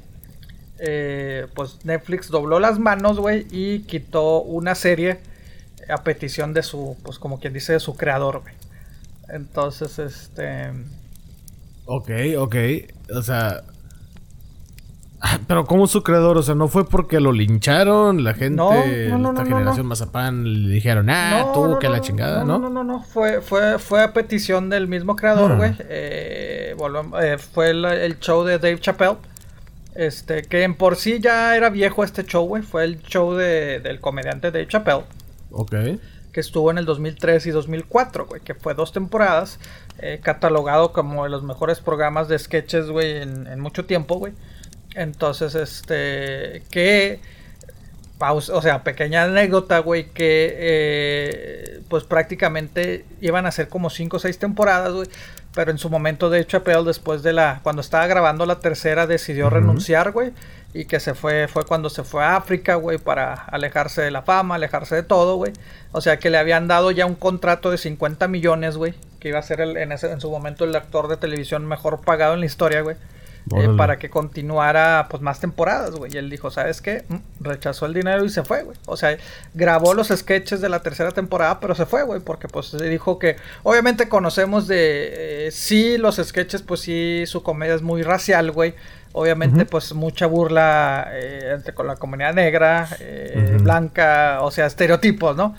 [0.78, 5.18] eh, pues Netflix dobló las manos, güey, y quitó una serie
[5.88, 8.54] a petición de su, pues como quien dice, de su creador, güey.
[9.28, 10.70] Entonces, este...
[11.90, 12.56] Ok, ok.
[13.16, 13.62] O sea.
[15.48, 19.18] Pero como su creador, o sea, no fue porque lo lincharon, la gente, No, no,
[19.18, 22.68] no, esta generación mazapán le dijeron, ah, tú que la chingada, no, ¿no?
[22.68, 25.74] No, no, no, Fue, fue, fue a petición del mismo creador, güey.
[25.88, 26.76] Eh,
[27.20, 29.16] eh, fue el, el show de Dave Chappelle.
[29.96, 32.62] Este, que en por sí ya era viejo este show, güey.
[32.62, 35.02] Fue el show de- del comediante Dave Chappelle.
[35.50, 35.74] Ok.
[36.32, 38.40] Que estuvo en el 2003 y 2004, güey.
[38.42, 39.58] Que fue dos temporadas.
[40.00, 44.32] eh, catalogado como de los mejores programas de sketches, güey, en, en mucho tiempo, güey.
[44.94, 47.20] Entonces, este, que
[48.18, 50.54] pausa, o sea, pequeña anécdota, güey, que
[51.02, 55.08] eh, pues prácticamente iban a ser como 5 o 6 temporadas, güey.
[55.54, 57.60] Pero en su momento, de hecho, Chappelle, después de la.
[57.62, 60.32] Cuando estaba grabando la tercera, decidió renunciar, güey.
[60.74, 64.22] Y que se fue, fue cuando se fue a África, güey, para alejarse de la
[64.22, 65.52] fama, alejarse de todo, güey.
[65.92, 68.94] O sea que le habían dado ya un contrato de 50 millones, güey.
[69.20, 72.02] Que iba a ser el- en, ese, en su momento el actor de televisión mejor
[72.02, 72.96] pagado en la historia, güey.
[73.56, 76.14] Eh, para que continuara pues más temporadas, güey.
[76.14, 77.04] Y él dijo, ¿sabes qué?
[77.08, 78.76] Mm, Rechazó el dinero y se fue, güey.
[78.86, 79.16] O sea,
[79.54, 83.36] grabó los sketches de la tercera temporada, pero se fue, güey, porque pues dijo que
[83.62, 88.74] obviamente conocemos de eh, sí los sketches, pues sí su comedia es muy racial, güey.
[89.12, 92.86] Obviamente, pues mucha burla eh, entre- con la comunidad negra,
[93.62, 95.56] blanca, o sea, estereotipos, ¿no?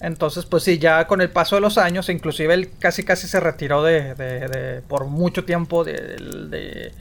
[0.00, 3.38] Entonces, pues sí, ya con el paso de los años, inclusive él casi casi se
[3.38, 6.92] retiró de, de- de- por mucho tiempo de, de-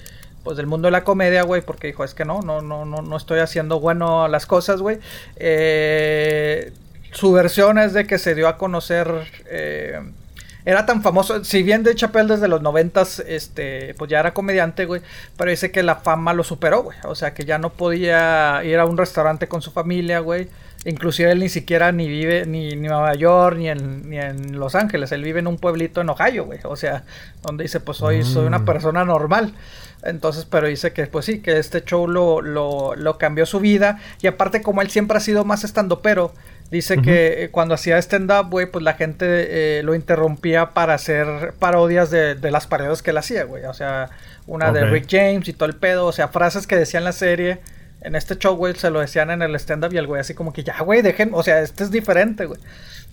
[0.44, 3.02] pues del mundo de la comedia, güey, porque dijo, es que no, no, no, no,
[3.02, 5.00] no estoy haciendo bueno las cosas, güey.
[5.64, 6.72] Eh,
[7.12, 9.08] su versión es de que se dio a conocer,
[9.50, 10.00] eh,
[10.66, 14.86] era tan famoso, si bien de Chappelle desde los noventas, este, pues ya era comediante,
[14.86, 15.02] güey,
[15.38, 18.78] pero dice que la fama lo superó, güey, o sea que ya no podía ir
[18.78, 20.48] a un restaurante con su familia, güey.
[20.86, 24.76] Inclusive él ni siquiera ni vive ni en Nueva York ni en, ni en Los
[24.76, 25.12] Ángeles.
[25.12, 26.60] Él vive en un pueblito en Ohio, güey.
[26.64, 27.04] O sea,
[27.42, 28.66] donde dice, pues soy, soy una Mm.
[28.66, 29.54] persona normal.
[30.04, 34.00] Entonces, pero dice que, pues sí, que este show lo, lo, lo cambió su vida.
[34.22, 36.34] Y aparte, como él siempre ha sido más estando pero
[36.72, 41.54] dice que eh, cuando hacía stand-up, güey, pues la gente eh, lo interrumpía para hacer
[41.60, 43.66] parodias de, de las parodias que él hacía, güey.
[43.66, 44.10] O sea,
[44.48, 44.86] una de.
[44.86, 46.06] Rick James y todo el pedo.
[46.06, 47.60] O sea, frases que decía en la serie.
[48.02, 50.54] En este show, güey, se lo decían en el stand-up y el güey así como
[50.54, 52.60] que ya, güey, dejen, o sea, este es diferente, güey.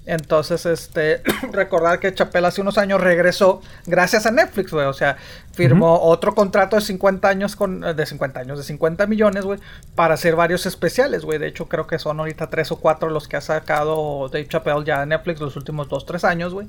[0.06, 1.20] Entonces, este,
[1.52, 4.86] recordar que Chappelle hace unos años regresó gracias a Netflix, güey.
[4.86, 5.16] O sea,
[5.52, 9.58] firmó otro contrato de 50 años con, eh, de 50 años, de 50 millones, güey,
[9.96, 11.38] para hacer varios especiales, güey.
[11.38, 14.84] De hecho, creo que son ahorita tres o cuatro los que ha sacado Dave Chappelle
[14.84, 16.68] ya en Netflix los últimos dos, tres años, güey.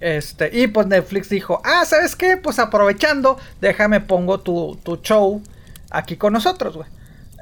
[0.00, 2.38] Este, y pues Netflix dijo, ah, ¿sabes qué?
[2.38, 5.42] Pues aprovechando, déjame pongo tu, tu show
[5.90, 6.88] aquí con nosotros, güey.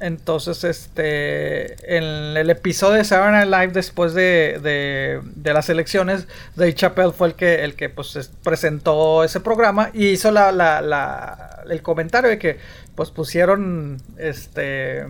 [0.00, 2.04] Entonces, este, en
[2.36, 7.28] el episodio de Saturday Night Live después de, de, de las elecciones, Dave Chappelle fue
[7.28, 11.82] el que, el que pues, es- presentó ese programa y hizo la, la, la- el
[11.82, 12.58] comentario de que,
[12.94, 15.04] pues, pusieron, este,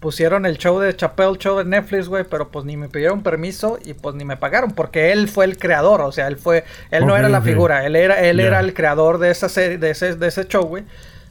[0.00, 3.78] pusieron el show de Chappelle Show de Netflix, güey, pero pues ni me pidieron permiso
[3.84, 7.06] y pues ni me pagaron porque él fue el creador, o sea, él fue, él
[7.06, 10.16] no era la figura, él era, él era el creador de esa serie, de ese,
[10.16, 10.82] de ese show, güey,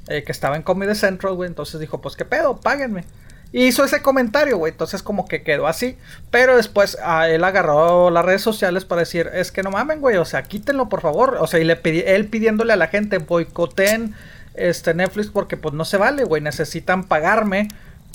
[0.07, 3.05] eh, que estaba en Comedy Central, güey, entonces dijo, pues qué pedo, páguenme.
[3.53, 5.97] Y hizo ese comentario, güey, entonces como que quedó así,
[6.29, 10.15] pero después a él agarró las redes sociales para decir, es que no mamen, güey,
[10.17, 13.17] o sea, quítenlo por favor, o sea, y le pidi- él pidiéndole a la gente,
[13.17, 14.15] boicoteen
[14.53, 17.67] este Netflix porque pues no se vale, güey, necesitan pagarme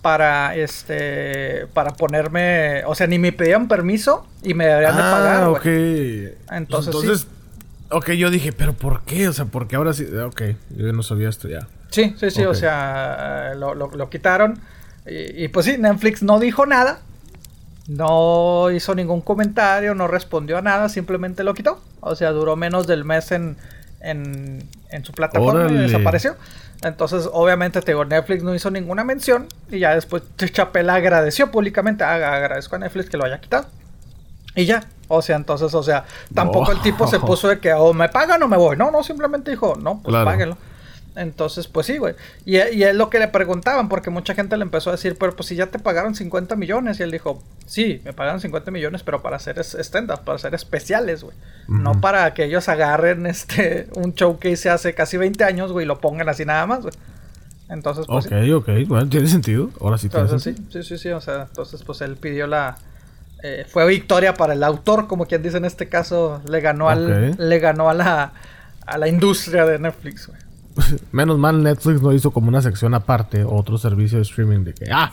[0.02, 5.42] para este para ponerme, o sea, ni me pedían permiso y me deberían de pagar,
[5.42, 6.32] Ah, güey.
[6.50, 7.26] Entonces, Entonces,
[7.90, 9.28] ok, yo dije, pero ¿por qué?
[9.28, 10.04] O sea, porque ahora sí.
[10.04, 10.42] Ok,
[10.76, 11.66] yo no sabía esto ya.
[11.90, 14.60] Sí, sí, sí, o sea, lo, lo- lo quitaron.
[15.06, 17.00] Y, y, pues sí, Netflix no dijo nada.
[17.88, 21.80] No hizo ningún comentario, no respondió a nada, simplemente lo quitó.
[22.00, 23.56] O sea, duró menos del mes en,
[24.00, 26.34] en, en su plataforma y desapareció.
[26.82, 32.02] Entonces, obviamente, te digo, Netflix no hizo ninguna mención y ya después Chapela agradeció públicamente,
[32.04, 33.66] ah, agradezco a Netflix que lo haya quitado.
[34.56, 37.92] Y ya, o sea, entonces, o sea, tampoco el tipo se puso de que o
[37.94, 38.76] me pagan o me voy.
[38.76, 40.58] No, no, simplemente dijo, no, pues páguenlo.
[41.16, 42.14] Entonces, pues sí, güey.
[42.44, 45.48] Y, es lo que le preguntaban, porque mucha gente le empezó a decir, pero pues
[45.48, 47.00] si ya te pagaron 50 millones.
[47.00, 51.24] Y él dijo, sí, me pagaron 50 millones, pero para hacer stand-up, para hacer especiales,
[51.24, 51.34] güey.
[51.68, 55.84] No para que ellos agarren este un show que hice hace casi 20 años, güey,
[55.84, 56.94] y lo pongan así nada más, güey.
[57.70, 58.26] Entonces, pues.
[58.26, 59.70] Ok, ok, bueno, tiene sentido.
[59.80, 60.56] Ahora sí tiene sentido.
[60.70, 61.08] Sí, sí, sí, sí.
[61.10, 62.76] O sea, entonces, pues él pidió la.
[63.42, 67.36] Eh, fue victoria para el autor, como quien dice en este caso, le ganó al,
[67.38, 68.32] le ganó a la,
[68.86, 70.45] a la industria de Netflix, güey.
[71.12, 74.86] Menos mal Netflix no hizo como una sección aparte, otro servicio de streaming de que,
[74.90, 75.12] ah,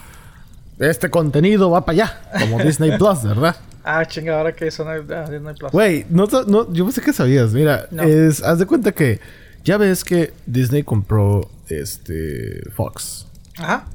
[0.79, 3.55] este contenido va para allá, como Disney Plus, ¿verdad?
[3.83, 5.71] Ah, chinga, ahora que son ah, Disney Plus.
[5.71, 9.19] Güey, no, no, yo pensé que sabías, mira, es, haz de cuenta que
[9.63, 13.27] ya ves que Disney compró este Fox.
[13.57, 13.85] Ajá.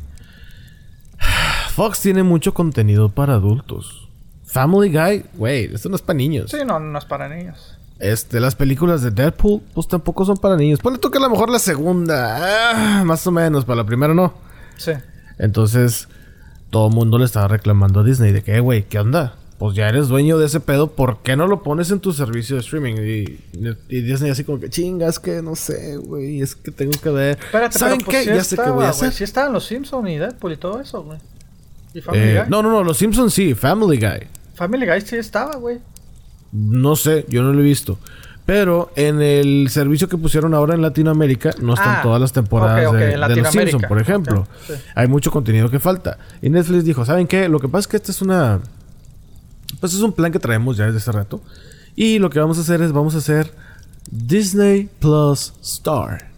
[1.74, 4.08] Fox tiene mucho contenido para adultos.
[4.44, 6.50] Family Guy, güey, esto no es para niños.
[6.50, 7.77] Sí, no, no es para niños.
[7.98, 10.78] Este, las películas de Deadpool, pues tampoco son para niños.
[10.80, 14.14] Ponle tú que a lo mejor la segunda, ah, más o menos, para la primera
[14.14, 14.34] no.
[14.76, 14.92] Sí.
[15.38, 16.08] Entonces,
[16.70, 19.34] todo el mundo le estaba reclamando a Disney de que, eh, güey, ¿qué onda?
[19.58, 22.54] Pues ya eres dueño de ese pedo, ¿por qué no lo pones en tu servicio
[22.54, 22.94] de streaming?
[22.94, 27.38] Y, Disney así como que, chingas, que no sé, güey, es que tengo que ver.
[27.40, 28.26] Espérate, ¿Saben pues qué?
[28.26, 29.12] ya sé qué voy a hacer.
[29.12, 31.18] Sí estaban los Simpsons y Deadpool y todo eso, güey.
[31.92, 32.50] ¿Y Family eh, Guy?
[32.50, 34.28] No, no, no, los Simpsons sí, Family Guy.
[34.54, 35.80] Family Guy sí estaba, güey.
[36.52, 37.98] No sé, yo no lo he visto.
[38.46, 42.92] Pero en el servicio que pusieron ahora en Latinoamérica no están ah, todas las temporadas
[42.94, 44.48] de, Los Simpsons, por ejemplo.
[44.94, 46.16] Hay mucho contenido que falta.
[46.40, 47.46] Y Netflix dijo, ¿saben qué?
[47.50, 48.60] Lo que pasa es que este es una...
[49.80, 51.42] Pues es un plan que traemos ya desde hace rato.
[51.94, 53.52] Y lo que vamos a hacer es, vamos a hacer
[54.10, 56.28] Disney Plus Star.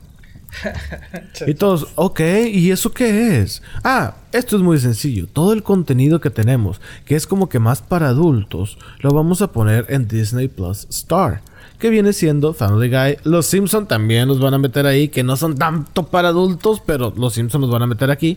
[1.47, 2.21] Y todos, ok,
[2.53, 3.63] ¿y eso qué es?
[3.85, 5.27] Ah, esto es muy sencillo.
[5.27, 9.53] Todo el contenido que tenemos, que es como que más para adultos, lo vamos a
[9.53, 11.43] poner en Disney Plus Star.
[11.79, 13.17] Que viene siendo Family Guy.
[13.25, 17.13] Los Simpsons también los van a meter ahí, que no son tanto para adultos, pero
[17.17, 18.37] los Simpsons los van a meter aquí.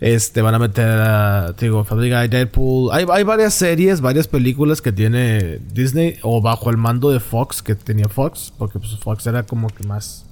[0.00, 2.90] Este, van a meter a, digo, Family Guy, Deadpool.
[2.92, 7.62] Hay, hay varias series, varias películas que tiene Disney o bajo el mando de Fox,
[7.62, 10.24] que tenía Fox, porque pues Fox era como que más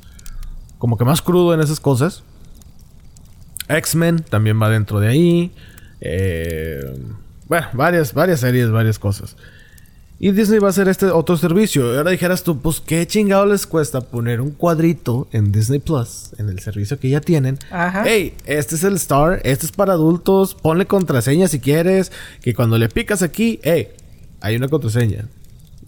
[0.78, 2.22] como que más crudo en esas cosas.
[3.68, 5.52] X-Men también va dentro de ahí.
[6.00, 6.80] Eh,
[7.48, 9.36] bueno, varias, varias series, varias cosas.
[10.18, 11.94] Y Disney va a hacer este otro servicio.
[11.96, 16.48] Ahora dijeras tú, pues qué chingado les cuesta poner un cuadrito en Disney Plus, en
[16.48, 17.58] el servicio que ya tienen.
[17.70, 18.02] Ajá.
[18.06, 22.12] Hey, este es el Star, este es para adultos, ponle contraseña si quieres.
[22.40, 23.88] Que cuando le picas aquí, hey,
[24.40, 25.26] hay una contraseña.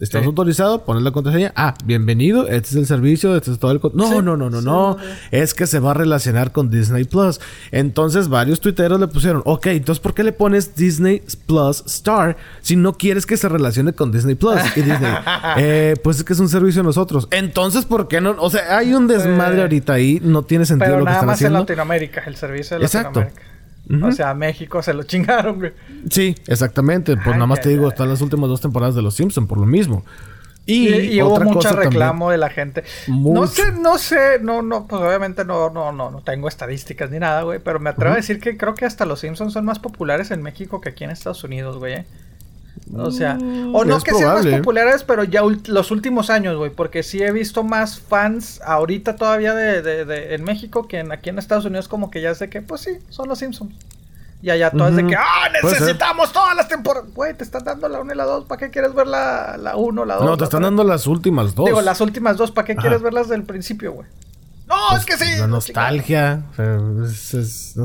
[0.01, 0.85] ¿Estás autorizado?
[0.85, 1.53] Pones la contraseña.
[1.57, 2.47] Ah, bienvenido.
[2.47, 3.35] Este es el servicio.
[3.35, 3.81] Este es todo el...
[3.95, 4.97] No, no, no, no, no.
[5.33, 7.41] Es que se va a relacionar con Disney Plus.
[7.73, 12.77] Entonces varios tuiteros le pusieron, ok, entonces ¿por qué le pones Disney Plus Star si
[12.77, 14.61] no quieres que se relacione con Disney Plus?
[14.77, 15.13] Y Disney,
[15.57, 17.27] eh, pues es que es un servicio de nosotros.
[17.33, 18.37] Entonces, ¿por qué no?
[18.39, 20.21] O sea, hay un desmadre ahorita ahí.
[20.23, 21.59] No tiene sentido Pero lo que están haciendo.
[21.59, 23.27] en Latinoamérica, el servicio de Exacto.
[24.03, 25.73] O sea, México se lo chingaron, güey.
[26.11, 27.17] Sí, exactamente.
[27.17, 29.67] Pues nada más te digo, están las últimas dos temporadas de Los Simpsons, por lo
[29.67, 30.05] mismo.
[30.67, 32.85] Y, hubo mucho reclamo de la gente.
[33.07, 37.19] No sé, no sé, no, no, pues obviamente no, no, no, no tengo estadísticas ni
[37.19, 37.59] nada, güey.
[37.59, 40.43] Pero me atrevo a decir que creo que hasta los Simpsons son más populares en
[40.43, 41.95] México que aquí en Estados Unidos, güey.
[41.95, 42.07] ¿eh?
[42.97, 46.71] O sea, mm, o no que sean más populares, pero ya los últimos años, güey.
[46.71, 51.13] Porque sí he visto más fans ahorita todavía de, de, de, en México que en,
[51.13, 53.75] aquí en Estados Unidos, como que ya sé que, pues sí, son los Simpsons.
[54.41, 55.49] Y allá todas de que, ¡ah!
[55.63, 57.13] Necesitamos todas las temporadas.
[57.13, 58.45] Güey, te están dando la 1 y la 2.
[58.45, 60.25] ¿Para qué quieres ver la 1 la 2?
[60.25, 61.67] No, te están dando las últimas dos.
[61.67, 62.53] Digo, las últimas dos.
[62.53, 64.07] ¿Para qué quieres verlas del principio, güey?
[64.69, 65.39] No, pues, es que sí.
[65.39, 66.43] La nostalgia.
[66.57, 67.07] no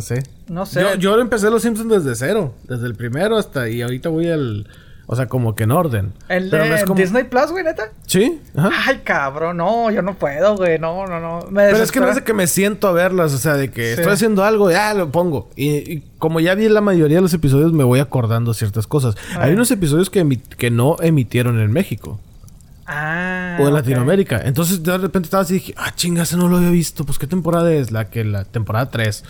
[0.01, 0.23] sé.
[0.47, 0.81] No sé.
[0.81, 2.53] Yo, yo empecé Los Simpsons desde cero.
[2.65, 3.69] Desde el primero hasta.
[3.69, 4.67] Y ahorita voy al.
[5.05, 6.13] O sea, como que en orden.
[6.29, 7.91] ¿El de Disney Plus, güey, neta?
[8.07, 8.39] Sí.
[8.55, 11.45] Ay, cabrón, no, yo no puedo, güey, no, no, no.
[11.53, 13.93] Pero es que no es de que me siento a verlas, o sea, de que
[13.93, 15.49] estoy haciendo algo, ya lo pongo.
[15.57, 19.15] Y, como ya vi la mayoría de los episodios, me voy acordando ciertas cosas.
[19.37, 22.19] Hay unos episodios que, que no emitieron en México.
[22.85, 23.57] Ah.
[23.59, 24.41] O en Latinoamérica.
[24.43, 27.05] Entonces de repente estaba así y dije, ah, chinga, ese no lo había visto.
[27.05, 27.91] Pues qué temporada es?
[27.91, 29.23] La que la temporada 3.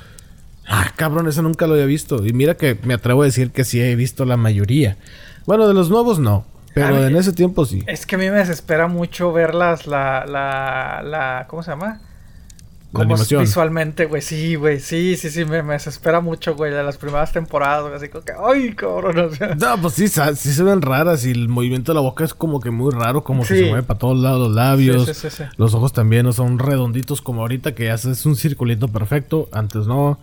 [0.67, 2.26] Ah, cabrón, ese nunca lo había visto.
[2.26, 4.97] Y mira que me atrevo a decir que sí he visto la mayoría.
[5.46, 6.46] Bueno, de los nuevos no.
[6.74, 7.84] Pero en ese tiempo sí.
[7.86, 12.02] Es que a mí me desespera mucho verlas, la, la, la, ¿cómo se llama?
[12.94, 14.22] como visualmente, güey.
[14.22, 14.80] Sí, güey.
[14.80, 15.46] Sí, sí, sí.
[15.46, 16.72] Me, me, desespera mucho, güey.
[16.72, 17.96] De las primeras temporadas, güey.
[17.96, 19.32] Así como que, ay, cabrón.
[19.60, 21.26] No, pues sí, sí se ven raras.
[21.26, 23.24] Y el movimiento de la boca es como que muy raro.
[23.24, 25.08] Como que se mueve para todos lados los labios.
[25.08, 28.88] Sí, sí, los ojos también no son redonditos como ahorita que ya es un circulito
[28.88, 29.50] perfecto.
[29.52, 30.20] Antes no.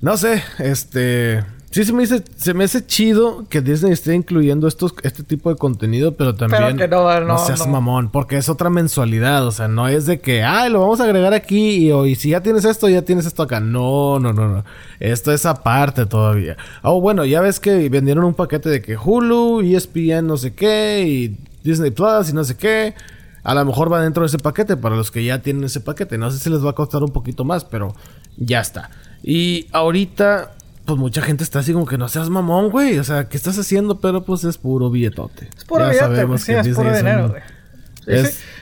[0.00, 1.44] No sé, este.
[1.70, 5.50] Sí, se me, dice, se me hace chido que Disney esté incluyendo estos, este tipo
[5.50, 9.86] de contenido, pero también no, no, seas mamón, porque es otra mensualidad, o sea, no
[9.86, 13.02] es de que, ay, lo vamos a agregar aquí y, si ya tienes esto, ya
[13.02, 13.60] tienes esto acá.
[13.60, 14.64] No, no, no, no.
[14.98, 16.56] Esto es aparte todavía.
[16.82, 21.04] Oh, bueno, ya ves que vendieron un paquete de que Hulu, ESPN, no sé qué,
[21.06, 22.94] y Disney Plus y no sé qué.
[23.42, 26.16] A lo mejor va dentro de ese paquete para los que ya tienen ese paquete.
[26.16, 27.94] No sé si les va a costar un poquito más, pero
[28.38, 28.90] ya está.
[29.22, 30.52] Y ahorita
[30.88, 32.98] pues mucha gente está así como que no seas mamón, güey.
[32.98, 34.00] O sea, ¿qué estás haciendo?
[34.00, 35.50] Pero pues es puro billetote.
[35.54, 37.42] Es puro billete, pues, sí, es puro dinero, güey.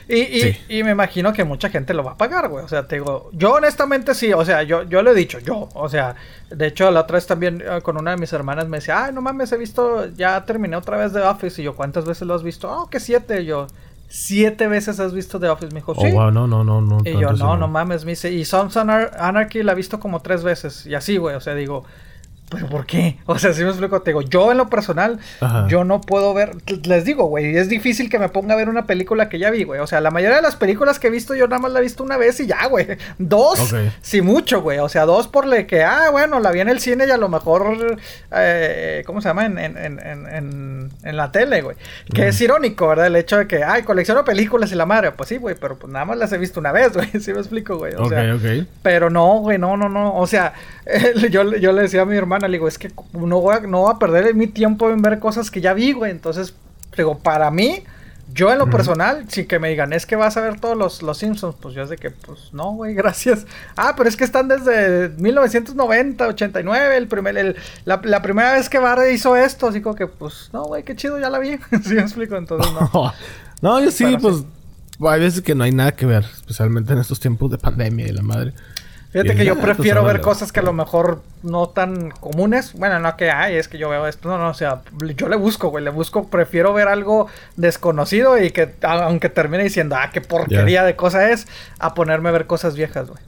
[0.09, 2.65] Y, me imagino que mucha gente lo va a pagar, güey.
[2.65, 5.69] O sea, te digo, yo honestamente sí, o sea, yo, yo lo he dicho, yo,
[5.73, 6.17] o sea,
[6.49, 9.13] de hecho la otra vez también eh, con una de mis hermanas me decía, ay,
[9.13, 11.61] no mames, he visto, ya terminé otra vez de Office.
[11.61, 12.69] Y yo, ¿cuántas veces lo has visto?
[12.69, 13.45] Oh, que siete.
[13.45, 13.67] yo,
[14.09, 15.73] siete veces has visto The Office.
[15.73, 16.11] Me dijo, oh, sí.
[16.11, 16.97] no, no, no, no.
[17.05, 20.43] Y yo, no, no mames, me dice, y Sons Anarchy la he visto como tres
[20.43, 20.85] veces.
[20.85, 21.85] Y así, güey, o sea, digo,
[22.49, 23.17] ¿Pero por qué?
[23.25, 25.19] O sea, si me explico, te digo, yo en lo personal,
[25.67, 26.51] yo no puedo ver,
[26.85, 29.63] les digo, güey, es difícil que me ponga a ver una película que ya vi,
[29.63, 29.81] güey.
[29.81, 31.81] O sea, la mayoría de las películas que he visto, yo nada más la he
[31.81, 32.87] visto una vez y ya, güey.
[33.17, 34.79] Dos, sí mucho, güey.
[34.79, 37.17] O sea, dos por le que, ah, bueno, la vi en el cine y a
[37.17, 37.97] lo mejor,
[38.31, 39.45] eh, ¿cómo se llama?
[39.45, 41.75] En, en, en, en la tele, güey.
[42.13, 43.07] Que es irónico, ¿verdad?
[43.07, 45.11] El hecho de que, ay, colecciono películas y la madre.
[45.11, 47.09] Pues sí, güey, pero pues nada más las he visto una vez, güey.
[47.19, 47.93] Sí me explico, güey.
[47.95, 48.37] O sea,
[48.81, 50.15] pero no, güey, no, no, no.
[50.15, 50.53] O sea,
[51.29, 53.81] yo, yo le decía a mi hermano, le digo, es que no voy, a, no
[53.81, 56.11] voy a perder mi tiempo en ver cosas que ya vi, güey.
[56.11, 56.53] Entonces,
[56.95, 57.83] digo, para mí,
[58.33, 61.01] yo en lo personal, sin que me digan, es que vas a ver todos los,
[61.01, 63.45] los Simpsons, pues yo es de que, pues no, güey, gracias.
[63.75, 68.79] Ah, pero es que están desde 1990, 89, el primer, el, la, primera vez que
[68.79, 71.57] Barry hizo esto, así como que, pues no, güey, qué chido, ya la vi.
[71.83, 72.35] ¿Sí me explico?
[72.35, 73.13] Entonces, no.
[73.61, 74.43] no, yo sí, pues,
[74.99, 78.11] hay veces que no hay nada que ver, especialmente en estos tiempos de pandemia y
[78.11, 78.53] la madre.
[79.11, 82.73] Fíjate que yo prefiero ver cosas que a lo mejor no tan comunes.
[82.73, 84.27] Bueno, no que hay, es que yo veo esto.
[84.27, 84.81] No, no, o sea,
[85.15, 85.83] yo le busco, güey.
[85.83, 90.95] Le busco, prefiero ver algo desconocido y que, aunque termine diciendo, ah, qué porquería de
[90.95, 91.47] cosa es,
[91.79, 93.21] a ponerme a ver cosas viejas, güey.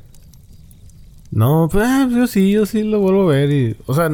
[1.31, 4.09] No, pues yo sí, yo sí lo vuelvo a ver y, o sea,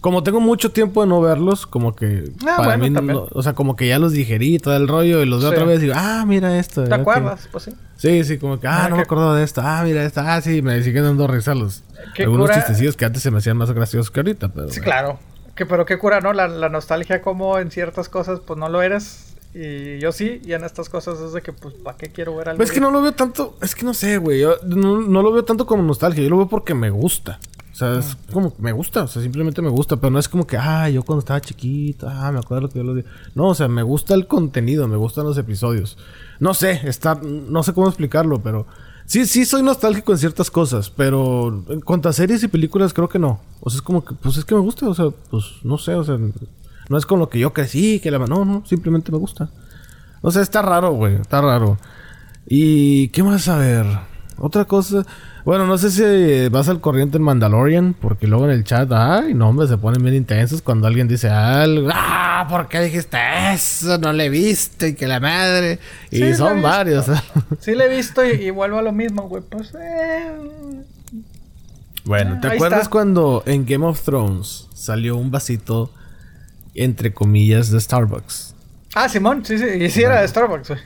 [0.00, 2.92] como tengo mucho tiempo de no verlos, como que ah, para mí,
[3.32, 5.78] o sea, como que ya los digerí todo el rollo y los veo otra vez
[5.78, 6.84] y digo, ah, mira esto.
[6.84, 7.48] ¿Te acuerdas?
[7.50, 7.72] Pues sí.
[7.96, 10.62] Sí, sí, como que, ah, no me acuerdo de esto, ah, mira esto, ah, sí,
[10.62, 11.82] me siguen dando risa los
[12.18, 14.68] algunos chistecillos que antes se me hacían más graciosos que ahorita, pero.
[14.70, 15.18] Sí, claro.
[15.54, 16.32] Que, pero qué cura, ¿no?
[16.32, 19.30] La, la nostalgia, como en ciertas cosas, pues no lo eres.
[19.52, 22.50] Y yo sí, y en estas cosas es de que, pues, ¿para qué quiero ver
[22.50, 22.58] algo?
[22.58, 24.40] Pues es que no lo veo tanto, es que no sé, güey.
[24.40, 27.40] Yo no, no, lo veo tanto como nostalgia, yo lo veo porque me gusta.
[27.72, 30.46] O sea, es como me gusta, o sea, simplemente me gusta, pero no es como
[30.46, 33.04] que, ah, yo cuando estaba chiquito, ah, me acuerdo que yo lo vi.
[33.34, 35.96] No, o sea, me gusta el contenido, me gustan los episodios.
[36.40, 38.66] No sé, está, no sé cómo explicarlo, pero
[39.06, 43.08] sí, sí soy nostálgico en ciertas cosas, pero en cuanto a series y películas creo
[43.08, 43.40] que no.
[43.60, 45.94] O sea, es como que, pues es que me gusta, o sea, pues no sé,
[45.94, 46.18] o sea,
[46.88, 48.18] no es con lo que yo crecí, que la...
[48.18, 49.48] No, no, simplemente me gusta.
[50.22, 51.78] O sea, está raro, güey, está raro.
[52.46, 53.86] ¿Y qué más a ver?
[54.40, 55.04] Otra cosa...
[55.44, 59.34] Bueno, no sé si vas al corriente en Mandalorian, porque luego en el chat, ay,
[59.34, 61.88] no, hombre, se ponen bien intensos cuando alguien dice algo.
[61.92, 62.46] ¡Ah!
[62.48, 63.18] ¿Por qué dijiste
[63.52, 63.98] eso?
[63.98, 65.78] No le viste y que la madre.
[66.10, 67.06] Y son varios.
[67.60, 69.42] sí, le he visto y, vuelvo a lo mismo, güey.
[69.42, 70.32] Pues, eh...
[72.04, 75.92] Bueno, ¿te acuerdas cuando en Game of Thrones salió un vasito,
[76.74, 78.54] entre comillas, de Starbucks?
[78.94, 80.80] Ah, Simón, sí, sí, y sí era de Starbucks, güey.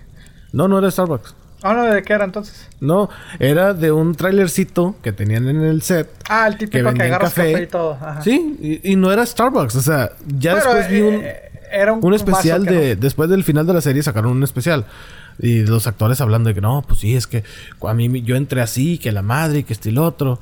[0.52, 1.34] No, no era Starbucks.
[1.66, 2.68] Ah, no, ¿de qué era entonces?
[2.78, 3.08] No,
[3.38, 6.10] era de un trailercito que tenían en el set.
[6.28, 7.62] Ah, el típico que, que agarras café.
[7.62, 7.98] y todo.
[8.22, 12.66] Sí, y, no era Starbucks, o sea, ya después vi un, eh, era un, especial
[12.66, 12.96] de...
[12.96, 14.84] Después del final de la serie sacaron un especial.
[15.38, 17.44] Y los actores hablando de que no, pues sí, es que
[17.80, 20.40] a mí yo entré así, que la madre, que este y lo otro.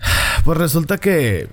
[0.44, 1.48] Pues resulta que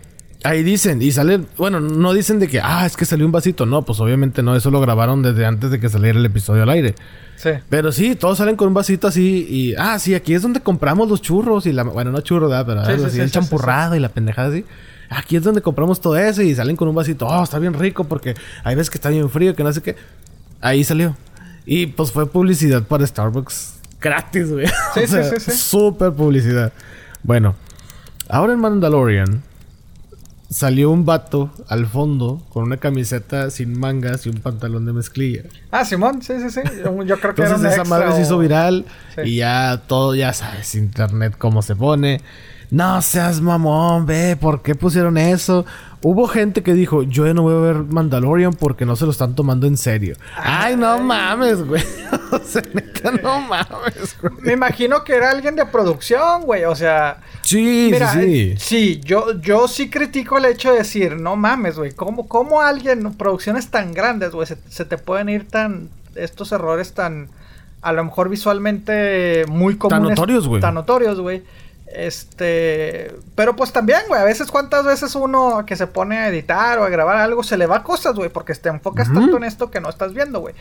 [0.45, 3.65] ahí dicen, y salen, bueno, no dicen de que, ah, es que salió un vasito.
[3.65, 6.69] No, pues obviamente no, eso lo grabaron desde antes de que saliera el episodio al
[6.69, 6.95] aire.
[7.35, 7.49] Sí.
[7.67, 11.09] Pero sí, todos salen con un vasito así y, ah, sí, aquí es donde compramos
[11.09, 12.65] los churros y la, bueno, no churros, ¿verdad?
[12.85, 14.65] Pero el champurrado y la pendejada así.
[15.09, 18.05] Aquí es donde compramos todo eso y salen con un vasito, oh, está bien rico
[18.05, 19.95] porque hay veces que está bien frío, que no sé qué.
[20.61, 21.15] Ahí salió.
[21.65, 24.67] Y pues fue publicidad para Starbucks gratis, güey.
[24.93, 26.71] Sí, sí, sí, Súper publicidad.
[27.23, 27.55] Bueno,
[28.29, 29.43] ahora en Mandalorian
[30.49, 35.43] salió un vato al fondo con una camiseta sin mangas y un pantalón de mezclilla.
[35.71, 36.61] Ah, Simón, sí, sí, sí.
[36.83, 38.85] Yo, creo que Entonces era un esa madre se hizo viral
[39.15, 39.21] Sí.
[39.25, 42.21] y ya todo, ya sabes, internet cómo se pone.
[42.75, 45.65] No seas mamón, ve, ¿por qué pusieron eso?
[46.01, 49.11] Hubo gente que dijo, yo ya no voy a ver Mandalorian porque no se lo
[49.11, 50.17] están tomando en serio.
[50.35, 51.81] Ay, no mames, güey.
[52.31, 54.33] o sea, neta, no mames, güey.
[54.41, 56.65] Me imagino que era alguien de producción, güey.
[56.65, 58.55] O sea, Sí, mira, sí, sí.
[58.57, 61.93] sí, yo, yo sí critico el hecho de decir, no mames, güey.
[61.93, 66.91] ¿Cómo, ¿Cómo alguien, producciones tan grandes, güey, se, se te pueden ir tan, estos errores
[66.93, 67.29] tan,
[67.81, 70.09] a lo mejor visualmente muy comunes.
[70.09, 70.59] notorios, güey.
[70.59, 71.41] Tan notorios, güey.
[71.97, 76.77] Este, pero pues también, güey, a veces cuántas veces uno que se pone a editar
[76.77, 79.71] o a grabar algo se le va cosas, güey, porque te enfocas tanto en esto
[79.71, 80.55] que no estás viendo, güey.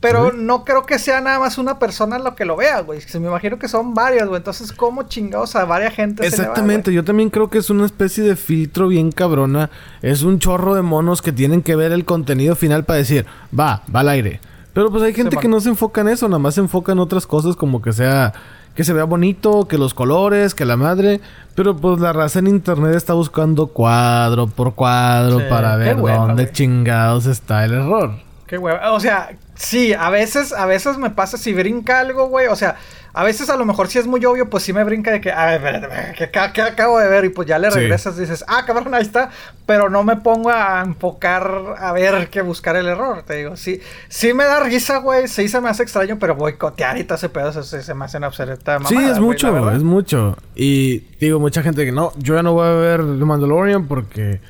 [0.00, 3.00] Pero no creo que sea nada más una persona lo que lo vea, güey.
[3.02, 4.38] Se me imagino que son varias, güey.
[4.38, 7.70] Entonces, ¿cómo chingados a varias gente se le va, Exactamente, yo también creo que es
[7.70, 9.70] una especie de filtro bien cabrona.
[10.02, 13.26] Es un chorro de monos que tienen que ver el contenido final para decir,
[13.56, 14.40] va, va al aire.
[14.72, 16.92] Pero pues hay gente Sí, que no se enfoca en eso, nada más se enfoca
[16.92, 18.32] en otras cosas como que sea,
[18.74, 21.20] que se vea bonito, que los colores, que la madre.
[21.54, 26.26] Pero pues la raza en internet está buscando cuadro por cuadro Sí, para ver hueva,
[26.26, 28.12] dónde chingados está el error.
[28.46, 28.92] Qué hueva.
[28.92, 29.30] O sea,
[29.60, 32.46] sí, a veces, a veces me pasa si brinca algo, güey.
[32.46, 32.76] O sea,
[33.12, 35.30] a veces a lo mejor si es muy obvio, pues sí me brinca de que,
[35.32, 38.64] a ver, que, que acabo de ver y pues ya le regresas y dices, ah,
[38.66, 39.30] cabrón, ahí está.
[39.66, 43.56] Pero no me pongo a enfocar a ver que buscar el error, te digo.
[43.56, 45.28] Sí, sí me da risa, güey.
[45.28, 48.16] Sí se me hace extraño, pero boicotear y todo ese pedo se, se- me hace
[48.18, 50.36] una absoluta mamada, Sí, es güey, mucho, es mucho.
[50.54, 54.40] Y digo, mucha gente que no, yo ya no voy a ver The Mandalorian porque.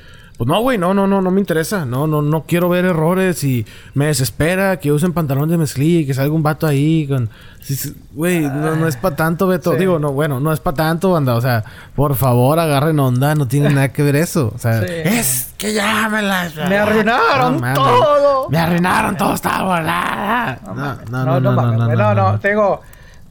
[0.41, 1.85] Pues no, güey, no, no, no, no me interesa.
[1.85, 3.63] No, no, no quiero ver errores y
[3.93, 7.29] me desespera que usen pantalón de mezclilla y que salga un vato ahí con.
[8.13, 9.73] Güey, no, no es para tanto, Beto.
[9.73, 9.77] Sí.
[9.77, 11.35] Digo, no, bueno, no es para tanto, banda.
[11.35, 11.63] O sea,
[11.95, 14.51] por favor, agarren onda, no tiene nada que ver eso.
[14.55, 14.87] O sea, Sí.
[15.05, 16.49] es que ya me la.
[16.67, 17.75] Me arruinaron mames.
[17.77, 18.49] todo.
[18.49, 19.85] Me arruinaron todo, Star Wars.
[19.87, 22.39] Ah, No, no, no, no, mames, no, güey, no, no, no.
[22.39, 22.81] te digo,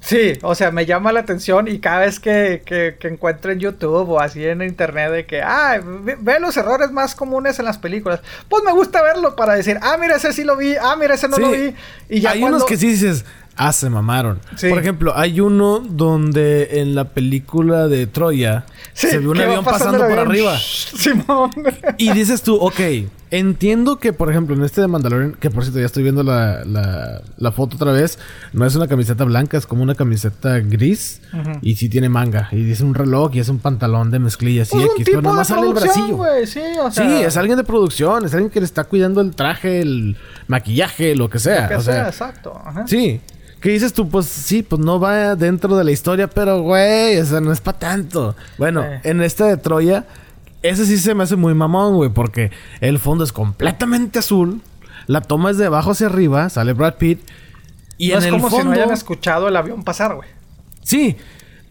[0.00, 3.58] sí, o sea, me llama la atención y cada vez que, que, que encuentro en
[3.60, 7.64] YouTube o así en internet de que, ah, ve, ve los errores más comunes en
[7.66, 10.96] las películas, pues me gusta verlo para decir, ah, mira, ese sí lo vi, ah,
[10.98, 11.42] mira, ese no Sí.
[11.42, 11.74] lo vi.
[12.08, 13.24] Y ya hay cuando- unos que sí dices,
[13.56, 14.40] ah, se mamaron.
[14.56, 14.68] Sí.
[14.68, 19.64] Por ejemplo, hay uno donde en la película de Troya Sí, se ve un avión
[19.64, 20.28] pasando por avión.
[20.28, 20.56] arriba.
[20.96, 21.50] Simón.
[21.98, 22.80] Y dices tú, ok,
[23.30, 26.64] entiendo que, por ejemplo, en este de Mandalorian, que por cierto ya estoy viendo la,
[26.64, 28.18] la, la foto otra vez,
[28.52, 31.20] no es una camiseta blanca, es como una camiseta gris
[31.62, 32.48] y sí tiene manga.
[32.52, 35.34] Y dice un reloj y es un pantalón de mezclilla así Pues X, pero nada
[35.34, 36.18] de más sale el bracillo.
[36.46, 39.34] sí, o sea, Sí, es alguien de producción, es alguien que le está cuidando el
[39.34, 40.16] traje, el
[40.48, 41.68] maquillaje, lo que sea.
[41.68, 42.60] que o sea, sea, exacto.
[42.64, 42.84] ajá.
[42.86, 43.20] Sí.
[43.60, 44.08] ¿Qué dices tú?
[44.08, 47.60] Pues sí, pues no va dentro de la historia, pero güey, o sea, no es
[47.60, 48.34] para tanto.
[48.56, 49.00] Bueno, Eh.
[49.04, 50.06] en esta de Troya,
[50.62, 52.50] ese sí se me hace muy mamón, güey, porque
[52.80, 54.60] el fondo es completamente azul,
[55.06, 57.20] la toma es de abajo hacia arriba, sale Brad Pitt,
[57.98, 58.72] y no en es el como si no fondo...
[58.74, 60.28] hayan escuchado el avión pasar, güey.
[60.82, 61.16] Sí,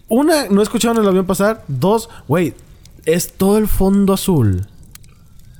[0.07, 2.53] una, no escucharon el avión pasar, dos, güey,
[3.05, 4.67] es todo el fondo azul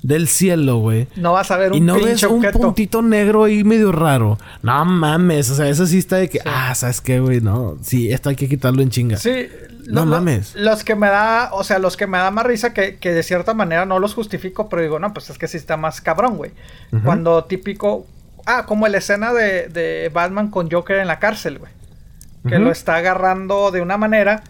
[0.02, 1.08] del cielo, güey.
[1.16, 2.60] No vas a ver un Y no ves un objeto.
[2.60, 4.38] puntito negro ahí medio raro.
[4.64, 7.42] No mames, o sea, eso sí está de que, ah, ¿sabes qué, güey?
[7.42, 9.18] No, sí, esto hay que quitarlo en chinga.
[9.18, 9.48] Sí.
[9.90, 10.56] No mames.
[10.56, 13.24] Los que me da, o sea, los que me da más risa que, que de
[13.24, 16.38] cierta manera no los justifico, pero digo, no, pues es que sí está más cabrón,
[16.38, 16.52] güey.
[16.92, 17.04] Ujú.
[17.04, 18.06] Cuando típico,
[18.46, 21.72] ah, como la escena de, de Batman con Joker en la cárcel, güey.
[22.48, 22.66] Que Ujú.
[22.66, 24.44] lo está agarrando de una manera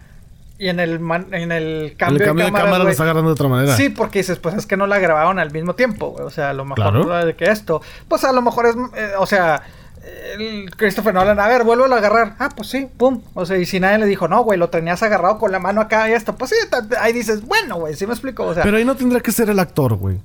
[0.59, 3.29] y en el, man- en el cambio, el cambio de, cámaras, cámara lo está agarrando
[3.29, 3.75] de otra manera.
[3.77, 6.25] Sí, porque dices, pues es que no la grabaron al mismo tiempo, güey.
[6.25, 6.75] O sea, a lo mejor
[7.05, 7.25] Claro.
[7.25, 7.81] de que esto.
[8.09, 9.63] Pues a lo mejor es, eh, o sea,
[10.03, 12.35] el Christopher Nolan, a ver, vuelvo a agarrar.
[12.39, 13.21] Ah, pues sí, pum.
[13.33, 15.81] O sea, y si nadie le dijo, no, güey, lo tenías agarrado con la mano
[15.81, 16.35] acá y esto.
[16.35, 16.55] Pues sí,
[16.99, 18.45] ahí dices, bueno, güey, sí me explico.
[18.45, 20.17] O sea, Pero ahí no tendrá que ser el actor, güey.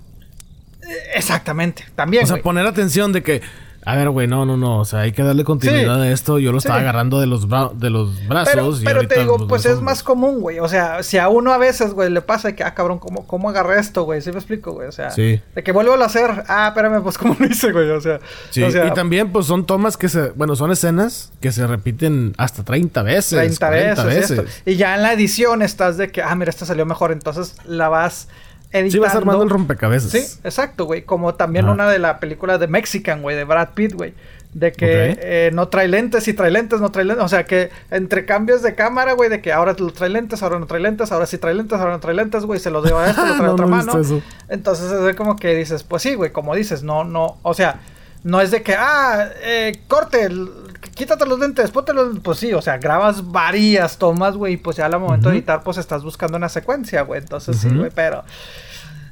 [0.82, 2.24] eh, exactamente, también.
[2.24, 2.42] O sea, güey.
[2.42, 3.42] poner atención de que,
[3.84, 4.80] a ver, güey, no, no, no.
[4.80, 6.00] O sea, hay que darle continuidad Sí.
[6.02, 6.38] a esto.
[6.38, 7.46] Yo lo estaba agarrando de los,
[7.78, 8.52] de los brazos.
[8.54, 10.58] Pero, y pero te digo, pues los es más común, güey.
[10.60, 13.48] O sea, si a uno a veces, güey, le pasa que, ah, cabrón, ¿cómo, cómo
[13.50, 14.20] agarré esto, güey?
[14.22, 14.88] ¿Sí me explico, güey?
[14.88, 15.40] O sea, Sí.
[15.54, 17.90] de que vuelvo a hacer, ah, espérame, pues cómo lo hice, güey.
[17.90, 18.20] O sea,
[18.50, 20.30] Sí, o sea, y también, pues son tomas que se.
[20.30, 23.38] Bueno, son escenas que se repiten hasta 30 veces.
[23.38, 24.44] 30 40 veces, esto.
[24.64, 27.88] Y ya en la edición estás de que, ah, mira, esta salió mejor, entonces la
[27.88, 28.28] vas
[28.74, 28.90] editando.
[28.90, 30.10] Sí, vas armando el rompecabezas.
[30.10, 31.02] Sí, exacto, güey.
[31.02, 34.12] Como también una de la película de Mexican, güey, de Brad Pitt, güey.
[34.52, 37.24] De que eh, no trae lentes y trae lentes, no trae lentes.
[37.24, 40.60] O sea, que entre cambios de cámara, güey, de que ahora lo trae lentes, ahora
[40.60, 42.96] no trae lentes, ahora sí trae lentes, ahora no trae lentes, güey, se lo dio
[42.98, 43.98] a esto, lo trae a No, otra no mano.
[44.00, 44.22] eso.
[44.48, 47.80] Entonces es como que dices, pues sí, güey, como dices, no, no, o sea,
[48.22, 50.48] no es de que, ah, eh, corte, el-
[50.94, 54.76] quítate los lentes, ponte los, pues sí, o sea, grabas varias tomas, güey, y pues
[54.76, 58.24] ya al momento de editar, pues estás buscando una secuencia, güey, entonces sí, güey, pero...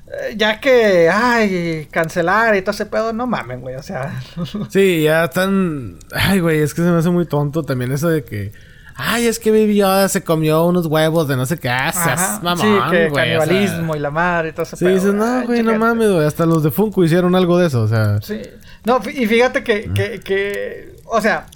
[0.07, 4.21] eh, ya que, ay, cancelar y todo ese pedo, no mamen, güey, o sea.
[4.71, 5.97] Sí, ya están.
[6.15, 8.53] Ay, güey, es que se me hace muy tonto también eso de que.
[8.95, 12.59] Ay, es que Baby Yoda se comió unos huevos de no sé qué haces, mamón,
[12.59, 13.47] sí, que güey, o sea.
[13.47, 14.95] canibalismo y la madre y todo ese Sí, pedo.
[14.95, 16.27] dices, no, güey, no mames, güey.
[16.27, 18.21] Hasta los de Funko hicieron algo de eso, o sea.
[18.21, 18.43] Sí.
[18.85, 21.47] No, y fíjate que, que, que, o sea,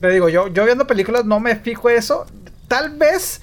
[0.00, 2.26] te digo, yo, yo viendo películas no me fijo eso.
[2.68, 3.40] Tal vez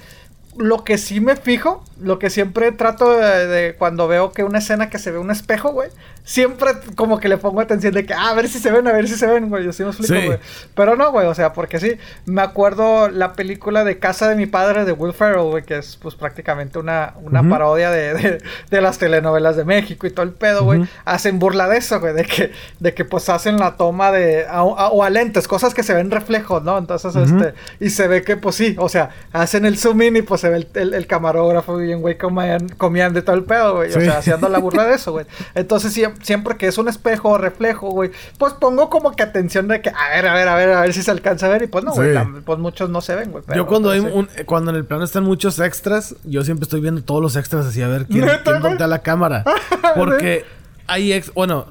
[0.57, 4.59] lo que sí me fijo, lo que siempre trato de, de cuando veo que una
[4.59, 5.89] escena que se ve un espejo, güey,
[6.23, 8.91] siempre como que le pongo atención de que, ah, a ver si se ven, a
[8.91, 10.25] ver si se ven, güey, yo sí me explico, Sí.
[10.25, 10.39] güey.
[10.73, 14.45] Pero no, güey, o sea, porque sí, me acuerdo la película de Casa de mi
[14.47, 18.41] padre de Will Ferrell, güey, que es pues prácticamente una, una parodia de, de,
[18.71, 20.83] de las telenovelas de México y todo el pedo, güey.
[21.05, 24.59] Hacen burla de eso, güey, de que, de que pues hacen la toma de, a-
[24.61, 26.77] a- o a lentes, cosas que se ven reflejos, ¿no?
[26.77, 30.21] Entonces, este, y se ve que pues sí, o sea, hacen el zoom in y
[30.23, 33.89] pues se ve el, el- el camarógrafo bien, güey, comían de todo el pedo, güey,
[33.89, 35.25] o sea, haciendo la burla de eso, güey.
[35.55, 39.67] Entonces, siem- siempre que es un espejo o reflejo, güey, pues pongo como que atención
[39.67, 41.63] de que, a ver, a ver, a ver, a ver si se alcanza a ver
[41.63, 42.19] y pues no, güey, Sí.
[42.45, 43.43] pues muchos no se ven, güey.
[43.55, 44.19] yo cuando hay pues, sí.
[44.19, 47.65] un, cuando en el plano están muchos extras, yo siempre estoy viendo todos los extras
[47.65, 49.43] así a ver quién, ¿Neta, quién voltea la cámara.
[49.95, 50.45] Porque
[50.87, 51.65] hay ex, bueno,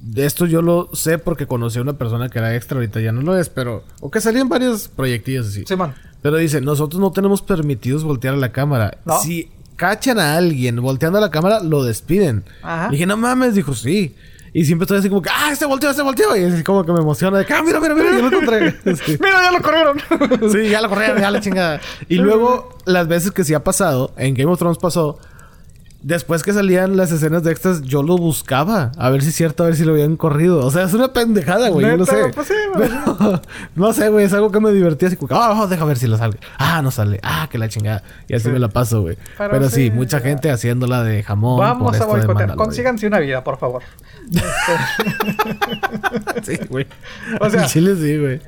[0.00, 3.10] de esto yo lo sé porque conocí a una persona que era extra, ahorita ya
[3.12, 5.64] no lo es, pero o que salían varios proyectillos así.
[5.66, 5.94] Sí, man.
[6.24, 8.96] Pero dice, nosotros no tenemos permitidos voltear a la cámara.
[9.04, 9.20] No.
[9.20, 12.44] Si cachan a alguien volteando a la cámara, lo despiden.
[12.62, 12.88] Ajá.
[12.88, 14.16] Dije, no mames, dijo, sí.
[14.54, 16.34] Y siempre estoy así como que, ah, se volteó, se volteó.
[16.34, 18.70] Y así como que me emociona de que, ah, mira, mira, mira, yo lo encontré.
[19.04, 19.18] Sí.
[19.20, 20.50] Mira, ya lo corrieron.
[20.50, 21.82] Sí, ya la corrieron, ya la chingada.
[22.08, 25.18] Y luego, las veces que sí ha pasado, en Game of Thrones pasó,
[26.04, 28.92] después que salían las escenas de extras, yo lo buscaba.
[28.98, 30.64] A ver si es cierto, a ver si lo habían corrido.
[30.64, 32.30] O sea, es una pendejada, güey, yo Neta, sé.
[32.34, 32.88] pues sí, güey.
[33.18, 33.42] Pero,
[33.74, 35.08] no sé, güey, es algo que me divertía.
[35.08, 36.38] Así como, ah, deja ver si lo sale.
[36.58, 37.18] Ah, no sale.
[37.22, 38.02] Ah, que la chingada.
[38.28, 38.50] Y así Sí.
[38.50, 39.16] me la paso, güey.
[39.38, 40.24] Pero Pero, sí, sí, mucha ya.
[40.24, 41.58] gente haciéndola de jamón.
[41.58, 42.54] Vamos por a boicotear.
[42.56, 43.82] Consíganse una vida, por favor.
[46.42, 46.86] Sí, güey.
[47.40, 48.40] O sea- En Chile sí, güey.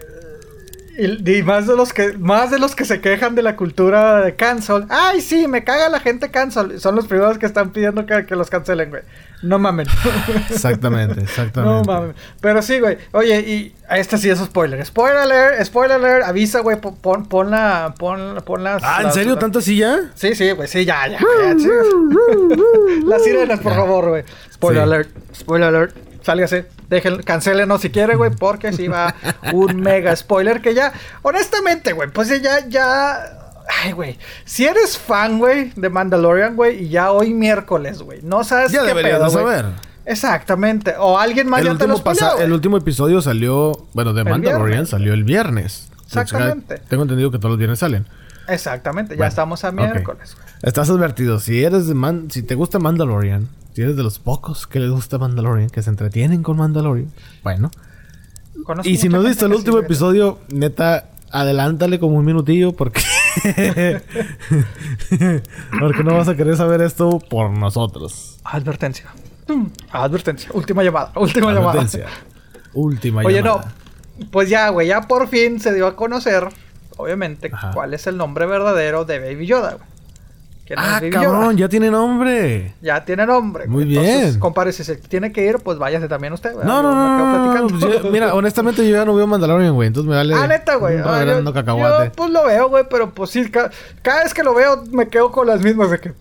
[0.99, 4.23] Y, y más de los que más de los que se quejan de la cultura
[4.23, 4.87] de cancel.
[4.89, 6.81] Ay, sí, me caga la gente cancel.
[6.81, 9.03] Son los primeros que están pidiendo que, que los cancelen, güey.
[9.43, 9.87] No mamen.
[10.51, 11.87] Exactamente, no exactamente.
[11.91, 12.15] mamen.
[12.41, 12.97] Pero sí, güey.
[13.13, 14.85] Oye, y a este sí es spoiler.
[14.87, 16.25] Spoiler alert, spoiler alert.
[16.25, 16.81] Avisa, güey.
[16.81, 17.95] Pon, pon, pon la.
[17.99, 18.83] Pon, pon las.
[18.83, 19.37] Ah, ¿en las- serio?
[19.37, 20.11] ¿Tanto así ya?
[20.15, 20.67] Sí, sí, güey.
[20.67, 21.19] Sí, ya, ya.
[21.19, 21.55] ya.
[23.07, 23.79] Las sirenas, por Ya.
[23.79, 24.25] favor, güey.
[24.53, 24.89] Spoiler Sí.
[24.91, 25.11] alert.
[25.35, 25.97] Spoiler alert.
[26.27, 26.67] Sálgase.
[26.91, 28.33] Dejen, cancélenos si quiere, güey.
[28.33, 29.15] Porque si va
[29.53, 30.93] un mega spoiler que ya.
[31.23, 32.11] Honestamente, güey.
[32.11, 33.39] Pues ya, ya.
[33.85, 34.19] Ay, güey.
[34.45, 38.21] Si eres fan, güey, de Mandalorian, güey, y ya hoy miércoles, güey.
[38.23, 39.67] No sabes Ya qué deberías pedo, saber.
[40.05, 40.95] Exactamente.
[40.99, 42.45] O alguien más El ya te lo último, spoileó, güey.
[42.47, 44.89] el último episodio salió, bueno, de El Mandalorian viernes.
[44.91, 45.89] salió el viernes.
[46.07, 46.79] Exactamente.
[46.89, 48.07] Tengo entendido que todos los viernes salen.
[48.49, 49.15] Exactamente.
[49.15, 50.47] Ya Bueno, estamos a miércoles, güey.
[50.63, 54.67] Estás advertido, si eres de Man- si te gusta Mandalorian, si eres de los pocos
[54.67, 57.13] que les gusta Mandalorian, que se entretienen con Mandalorian,
[57.43, 57.71] bueno.
[58.65, 63.03] Conozco Y si no visto el último episodio, neta, adelántale como un minutillo porque
[65.79, 68.39] porque no vas a querer saber esto por nosotros.
[68.45, 69.11] Advertencia.
[69.91, 70.49] Advertencia.
[70.55, 71.13] Última llamada.
[71.15, 72.07] Última Advertencia.
[72.73, 73.29] Última llamada.
[73.29, 73.75] Oye, llamada.
[74.19, 74.27] no.
[74.31, 74.89] Pues ya, güey.
[74.89, 76.49] Ya por fin se dio a conocer,
[76.97, 77.73] obviamente, Ajá.
[77.75, 79.96] cuál es el nombre verdadero de Baby Yoda, güey.
[80.67, 82.75] ¿Quién es Ah, cabrón, ya tiene nombre.
[82.83, 83.67] Ya tiene nombre.
[83.69, 83.85] Muy.
[83.85, 84.41] Entonces, bien.
[84.41, 86.67] compadre, si se tiene que ir, pues váyase también usted, güey.
[86.67, 89.75] No, no, no, no, no, no, pues yo- mira, honestamente yo ya no veo Mandalorian,
[89.75, 90.35] güey, entonces me vale.
[90.35, 90.97] Ah, neta, güey.
[90.97, 92.07] un Ah, yo, reverendo cacahuate.
[92.07, 93.71] yo, pues lo veo, güey, pero pues sí, ca-
[94.03, 96.13] cada vez que lo veo me quedo con las mismas de que...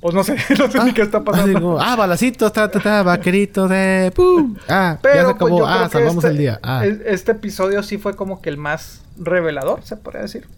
[0.00, 1.60] Pues no sé, no sé ni qué está pasando.
[1.60, 4.10] como, ah, balacitos, ta, ta, ta, vaqueritos de...
[4.16, 4.56] ¡Pum!
[4.68, 5.66] Ah, Pero ya se pues, acabó.
[5.66, 6.58] ah, salvamos este, el día.
[6.62, 6.84] Ah.
[6.86, 10.48] es- Este episodio sí fue como que el más revelador, se podría decir.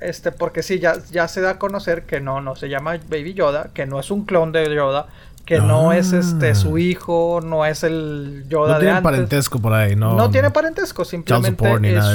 [0.00, 3.34] Este, porque sí, ya, ya se da a conocer que no, no se llama Baby
[3.34, 5.06] Yoda, que no es un clon de Yoda,
[5.44, 5.96] que no Ah.
[5.98, 9.02] es este su hijo, no es el Yoda no de tiene antes.
[9.04, 10.14] parentesco por ahí, no.
[10.14, 11.66] No, tiene parentesco, simplemente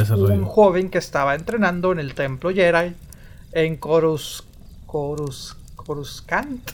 [0.02, 2.96] es un joven que estaba entrenando en el templo Jedi
[3.52, 4.44] en Corus,
[4.88, 6.72] Corus, Coruscant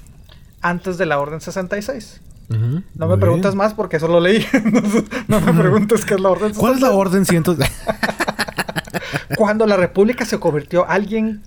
[0.61, 2.21] antes de la Orden 66.
[2.49, 3.57] Ujú, No muy me preguntas bien.
[3.57, 4.45] más porque eso lo leí.
[5.27, 6.57] No me preguntes qué es la Orden 66.
[6.59, 7.55] ¿Cuál es la orden ciento?
[9.37, 11.41] Cuando la República se convirtió, alguien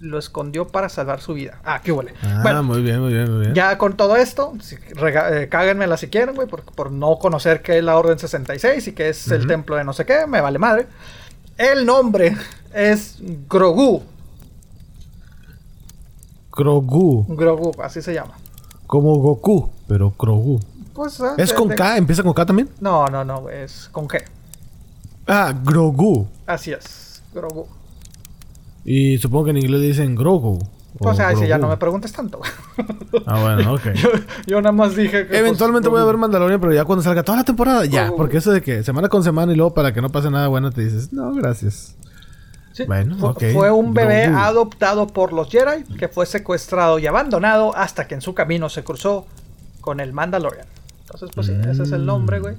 [0.00, 1.58] lo escondió para salvar su vida.
[1.64, 2.14] Ah, qué huele.
[2.22, 3.54] ah, bueno, muy bien, muy bien, muy bien.
[3.54, 7.62] ya con todo esto, si, rega- eh, cáguenmela si quieren, güey, por, por no conocer
[7.62, 9.48] qué es la Orden 66 y qué es el Ujú.
[9.48, 10.86] templo de no sé qué, me vale madre.
[11.56, 12.36] El nombre
[12.72, 13.16] es
[13.48, 14.04] Grogu.
[16.56, 17.24] Grogu.
[17.28, 18.34] Grogu, así se llama.
[18.86, 20.60] Como Goku, pero Grogu.
[20.94, 21.96] Pues, ah, ¿Es de- con de- K?
[21.96, 22.68] ¿Empieza con K también?
[22.80, 24.22] No, no, no, es con G.
[25.28, 26.26] Ah, Grogu.
[26.46, 27.66] Así es, Grogu.
[28.84, 30.58] Y supongo que en inglés dicen Grogu.
[30.98, 32.40] Pues O sí, ya no me preguntes tanto.
[33.26, 33.92] Ah, bueno, ok.
[33.94, 34.08] yo,
[34.46, 35.38] yo nada más dije que.
[35.38, 38.10] Eventualmente pues, voy a ver Mandalorian, pero ya cuando salga toda la temporada, ya.
[38.16, 40.72] Porque eso de que semana con semana y luego para que no pase nada bueno
[40.72, 41.94] te dices, no, gracias.
[42.72, 43.44] Sí, Bueno, fue, ok.
[43.52, 44.38] fue un bebé Grogu.
[44.38, 48.82] adoptado por los Jedi que fue secuestrado y abandonado hasta que en su camino se
[48.82, 49.26] cruzó
[49.80, 50.66] con el Mandalorian.
[51.02, 52.56] Entonces, pues sí, ese es el nombre, güey.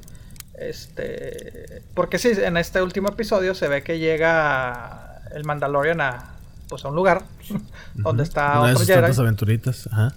[0.59, 1.81] Este.
[1.93, 6.35] Porque sí, en este último episodio se ve que llega el Mandalorian a.
[6.67, 7.23] Pues a un lugar
[7.95, 9.01] donde está Una de otro Jedi.
[9.01, 9.89] tantas aventuritas.
[9.91, 10.13] Ajá.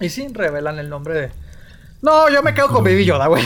[0.00, 1.30] Y sí, revelan el nombre de.
[2.02, 3.44] No, yo me quedo con Baby Yoda, güey.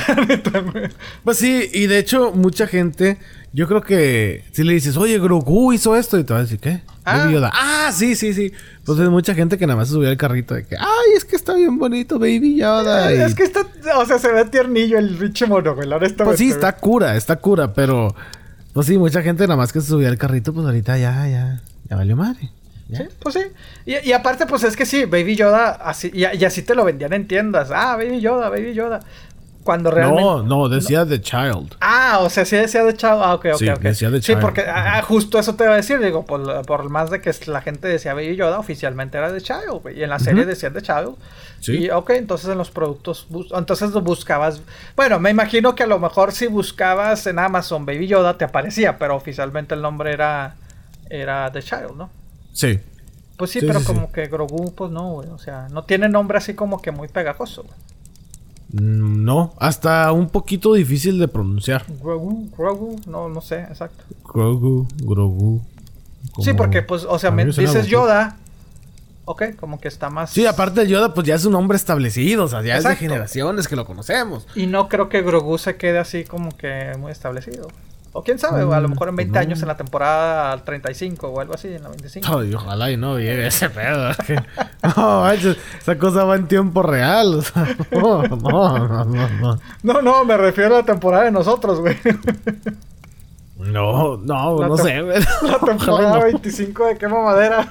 [1.24, 3.18] Pues sí, y de hecho, mucha gente,
[3.53, 6.59] yo creo que si le dices, oye, Grogu hizo esto, y te va a decir,
[6.59, 6.82] ¿qué?
[7.05, 7.18] Ah.
[7.18, 7.50] Baby Yoda.
[7.53, 8.53] Ah, sí, sí, sí.
[8.84, 11.24] Pues hay mucha gente que nada más se subía al carrito de que, ay, es
[11.24, 13.12] que está bien bonito, Baby Yoda.
[13.14, 13.66] y- Es que está.
[13.96, 15.86] O sea, se ve tiernillo el pinche mono, güey.
[15.86, 18.14] honestamente, Pues sí, está cura, está cura, pero.
[18.72, 21.61] Pues sí, mucha gente nada más que se subía al carrito, pues ahorita ya, ya,
[21.90, 22.50] ya valió madre.
[22.88, 22.98] Ya.
[22.98, 23.40] Sí, pues sí.
[23.84, 26.84] Y, y aparte, pues es que sí, Baby Yoda, así, y, y así te lo
[26.84, 27.70] vendían en tiendas.
[27.70, 29.00] Ah, Baby Yoda, Baby Yoda.
[29.64, 30.22] Cuando realmente.
[30.22, 31.76] No, no, decía The Child.
[31.80, 33.22] Ah, o sea, sí decía de Chavo.
[33.22, 33.80] Ah, ok, ok, Sí, ok.
[33.80, 34.40] decía de sí, Child.
[34.40, 36.00] porque ah, ah, justo eso te iba a decir.
[36.00, 39.82] Digo, por, por más de que la gente decía Baby Yoda, oficialmente era de Child,
[39.82, 39.98] güey.
[39.98, 41.14] Y en la serie decía de Child.
[41.60, 41.76] Sí.
[41.84, 43.26] Y ok, entonces en los productos.
[43.54, 44.60] Entonces lo buscabas.
[44.96, 48.98] Bueno, me imagino que a lo mejor si buscabas en Amazon Baby Yoda te aparecía,
[48.98, 50.56] pero oficialmente el nombre era.
[51.08, 52.10] Era The Child, ¿no?
[52.52, 52.80] Sí.
[53.36, 53.92] Pues sí, Sí, pero sí, sí.
[53.92, 55.28] como que Grogu, pues no, güey.
[55.28, 57.74] O sea, no tiene nombre así como que muy pegajoso, güey.
[58.73, 61.85] No, hasta un poquito difícil de pronunciar.
[62.03, 64.03] Grogu, Grogu, no, no sé, exacto.
[64.25, 65.61] Grogu, Grogu.
[66.41, 67.87] Sí, porque, pues, o sea, me dices.
[67.87, 68.39] Yoda.
[69.25, 70.31] Ok, como que está más.
[70.31, 72.97] Sí, aparte de Yoda, pues ya es un hombre establecido, o sea, ya es de
[72.97, 74.49] generaciones que lo conocemos.
[74.57, 77.68] Y no creo que Grogu se quede así como que muy establecido.
[78.14, 79.40] O quién sabe, a lo mejor en 20 no.
[79.40, 82.38] años en la temporada 35 o algo así, en la 25.
[82.38, 84.10] Ay, ojalá y no llegue ese pedo.
[84.96, 87.34] no, manches, esa cosa va en tiempo real.
[87.36, 89.60] O sea, no, no, no, no, no.
[89.82, 91.96] No, no, me refiero a la temporada de nosotros, güey.
[93.58, 95.20] No, no, La no sé, güey.
[95.42, 96.24] La temporada no.
[96.24, 97.68] 25 de quema madera.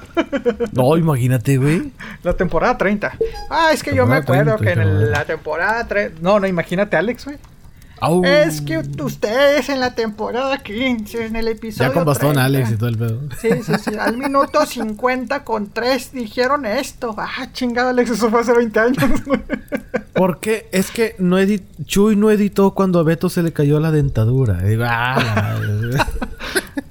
[0.72, 1.92] No, imagínate, güey.
[2.22, 3.12] La temporada 30.
[3.50, 6.20] Ah, es que yo me acuerdo 30, que en el- la temporada 3.
[6.22, 7.36] No, no, imagínate, Alex, güey.
[8.24, 11.90] Es que ustedes en la temporada 15, en el episodio.
[11.90, 12.44] Ya con bastón 30.
[12.44, 13.20] Alex y todo el pedo.
[13.40, 13.94] Sí, sí, sí.
[13.96, 17.14] Al minuto 50 con 3 dijeron esto.
[17.16, 19.04] Ah, chingado, Alex, eso fue hace 20 años.
[20.14, 23.92] Porque es que no edit Chuy no editó cuando a Beto se le cayó la
[23.92, 24.58] dentadura.
[24.62, 25.98] Digo, ah, la madre.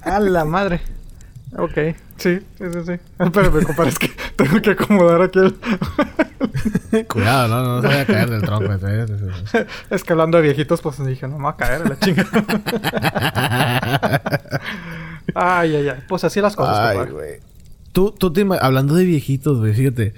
[0.02, 0.80] A la madre.
[1.58, 1.74] Ok,
[2.16, 2.92] sí, sí, sí, sí.
[3.18, 5.54] Espérame, compadre, es que tengo que acomodar aquí el...
[7.06, 8.72] Cuidado, no, no, no se vaya a caer del tronco.
[9.90, 12.26] Es que hablando de viejitos, pues dije, no me va a caer a la chinga.
[15.34, 15.98] ay, ay, ay.
[16.08, 17.40] Pues así las cosas, Ay, güey.
[17.92, 20.14] Tú, tú te hablando de viejitos, güey, fíjate.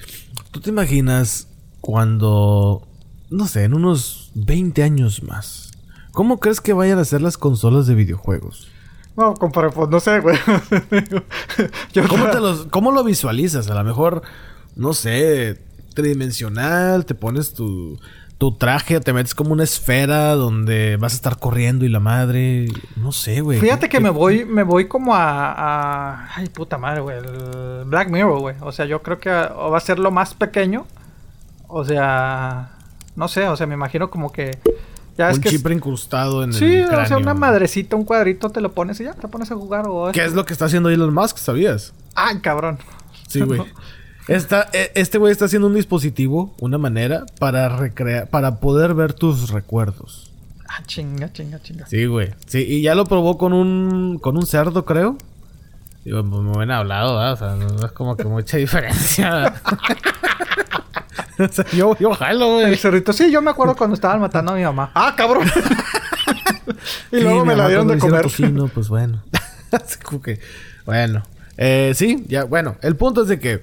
[0.51, 1.49] ¿Tú te imaginas
[1.81, 2.87] cuando,
[3.31, 5.73] no sé, en unos 20 años más?
[6.13, 8.69] ¿Cómo crees que vayan a ser las consolas de videojuegos?
[9.17, 10.37] No, compadre, pues no sé, güey.
[11.93, 13.71] Yo ¿Cómo, te los, ¿Cómo lo visualizas?
[13.71, 14.23] A lo mejor,
[14.77, 15.61] no sé,
[15.95, 17.99] tridimensional, te pones tu,
[18.39, 22.67] tu traje, te metes como una esfera donde vas a estar corriendo y la madre.
[22.97, 23.61] No sé, güey.
[23.61, 27.19] Fíjate que ¿Qué- me voy, me voy como a, a- Ay, puta madre, güey.
[27.19, 28.57] El Black Mirror, güey.
[28.63, 30.87] O sea, yo creo que va a ser lo más pequeño.
[31.69, 32.71] O sea...
[33.17, 34.51] No sé, o sea, me imagino como que...
[35.17, 35.51] Ya es Un que...
[35.51, 39.05] chip incrustado en Sí, el o sea, una madrecita, un cuadrito, te lo pones y
[39.05, 40.11] ya, te pones a jugar o...
[40.13, 41.37] ¿Qué es lo que está haciendo Elon Musk?
[41.39, 41.93] ¿Sabías?
[42.15, 42.79] ¡Ay, cabrón!
[43.29, 43.63] Sí, güey.
[44.27, 49.13] Está, e- este güey está haciendo un dispositivo, una manera para recrear, para poder ver
[49.13, 50.33] tus recuerdos.
[50.67, 51.87] Ah, chinga, chinga, chinga.
[51.87, 52.33] Sí, güey.
[52.47, 55.19] Sí, y ya lo probó con un, con un cerdo, creo.
[56.07, 57.33] Digo, pues muy buen hablado, ¿verdad?
[57.35, 59.57] O sea, no es como que mucha diferencia.
[61.49, 62.77] o sea, yo, yo jalo, El güey.
[62.77, 64.91] cerrito, sí, yo me acuerdo cuando estaban matando a mi mamá.
[64.95, 65.47] ¡Ah, cabrón!
[67.13, 68.23] y Sí, luego me la dieron de comer.
[68.23, 69.23] tocino, pues bueno.
[70.87, 71.23] Bueno.
[71.57, 72.77] Eh, sí, ya, bueno.
[72.83, 73.63] El punto es de que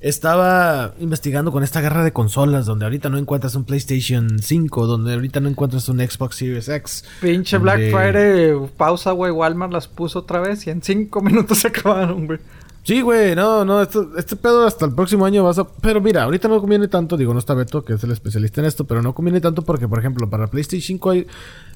[0.00, 5.12] estaba investigando con esta guerra de consolas donde ahorita no encuentras un PlayStation 5, donde
[5.14, 7.04] ahorita no encuentras un Xbox Series X.
[7.20, 9.30] Pinche Black Friday, pausa, güey.
[9.30, 12.38] Walmart las puso otra vez y en cinco minutos se acabaron, güey.
[12.84, 15.64] Sí, güey, no, no, esto- este pedo hasta el próximo año vas a...
[15.68, 18.66] Pero mira, ahorita no conviene tanto, digo, no está Beto, que es el especialista en
[18.66, 21.26] esto, pero no conviene tanto porque, por ejemplo, para PlayStation 5 hay...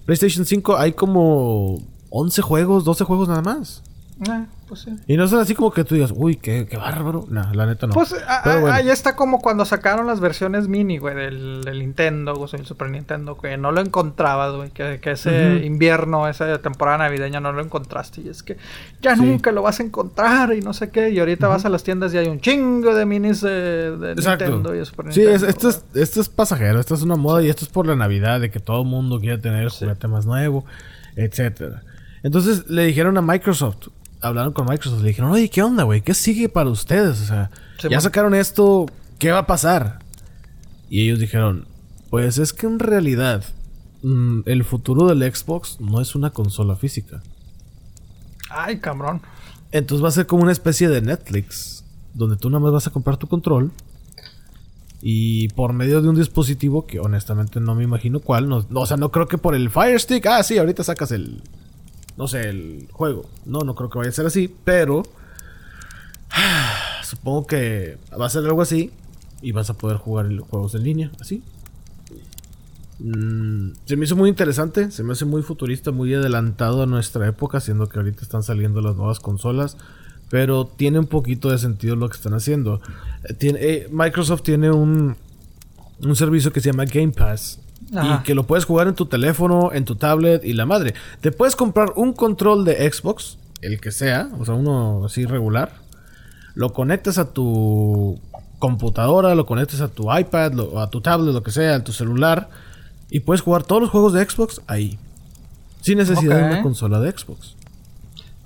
[0.04, 1.80] PlayStation 5 hay como
[2.10, 3.82] 11 juegos, 12 juegos nada más.
[4.28, 4.90] Eh, Pues sí.
[5.06, 7.24] Y no son así como que tú digas, uy, qué, qué bárbaro.
[7.30, 7.92] No, la neta no.
[7.94, 8.74] Pues a- Pero a- bueno.
[8.74, 12.66] ahí está como cuando sacaron las versiones mini, güey, del, del Nintendo, o sea, el
[12.66, 17.52] Super Nintendo, que no lo encontrabas, güey, que, que ese invierno, esa temporada navideña no
[17.52, 18.22] lo encontraste.
[18.22, 18.56] Y es que
[19.00, 19.22] ya Sí.
[19.22, 21.10] nunca lo vas a encontrar y no sé qué.
[21.10, 24.14] Y ahorita vas a las tiendas y hay un chingo de minis de.
[24.16, 25.46] Nintendo y de Super Sí, Nintendo.
[25.46, 26.02] es- esto, es, güey.
[26.02, 28.58] esto es pasajero, esto es una moda y esto es por la Navidad, de que
[28.58, 29.84] todo el mundo quiere tener el Sí.
[29.84, 30.64] juguete más nuevo,
[31.14, 31.82] etcétera.
[32.22, 33.88] Entonces le dijeron a Microsoft,
[34.26, 36.02] hablaron con Microsoft, le dijeron, oye, ¿qué onda, güey?
[36.02, 37.20] ¿Qué sigue para ustedes?
[37.22, 38.00] O sea, Sí, ya man.
[38.02, 38.86] sacaron esto,
[39.18, 39.98] ¿qué va a pasar?
[40.88, 41.66] Y ellos dijeron,
[42.10, 43.44] pues es que en realidad
[44.02, 47.22] mm, el futuro del Xbox no es una consola física.
[48.50, 49.20] Ay, cabrón.
[49.72, 52.90] Entonces va a ser como una especie de Netflix, donde tú nada más vas a
[52.90, 53.72] comprar tu control
[55.02, 58.86] y por medio de un dispositivo que honestamente no me imagino cuál, no, no, o
[58.86, 61.42] sea, no creo que por el Fire Stick, ah, sí, ahorita sacas el,
[62.16, 63.28] no sé, el juego.
[63.44, 65.02] No, no creo que vaya a ser así, pero
[67.02, 68.90] supongo que va a ser algo así
[69.42, 71.42] y vas a poder jugar juegos en línea, así.
[72.98, 77.26] Mm, se me hizo muy interesante, se me hace muy futurista, muy adelantado a nuestra
[77.28, 79.76] época, siendo que ahorita están saliendo las nuevas consolas,
[80.30, 82.80] pero tiene un poquito de sentido lo que están haciendo.
[83.24, 85.16] Eh, eh, Microsoft tiene un,
[86.00, 87.60] un servicio que se llama Game Pass.
[87.94, 88.18] Ajá.
[88.20, 90.94] Y que lo puedes jugar en tu teléfono, en tu tablet y la madre.
[91.20, 95.72] Te puedes comprar un control de Xbox, el que sea, o sea, uno así regular.
[96.54, 98.18] Lo conectas a tu
[98.58, 101.92] computadora, lo conectas a tu iPad, lo- a tu tablet, lo que sea, a tu
[101.92, 102.48] celular.
[103.10, 104.98] Y puedes jugar todos los juegos de Xbox ahí.
[105.82, 107.54] Sin necesidad de una consola de Xbox.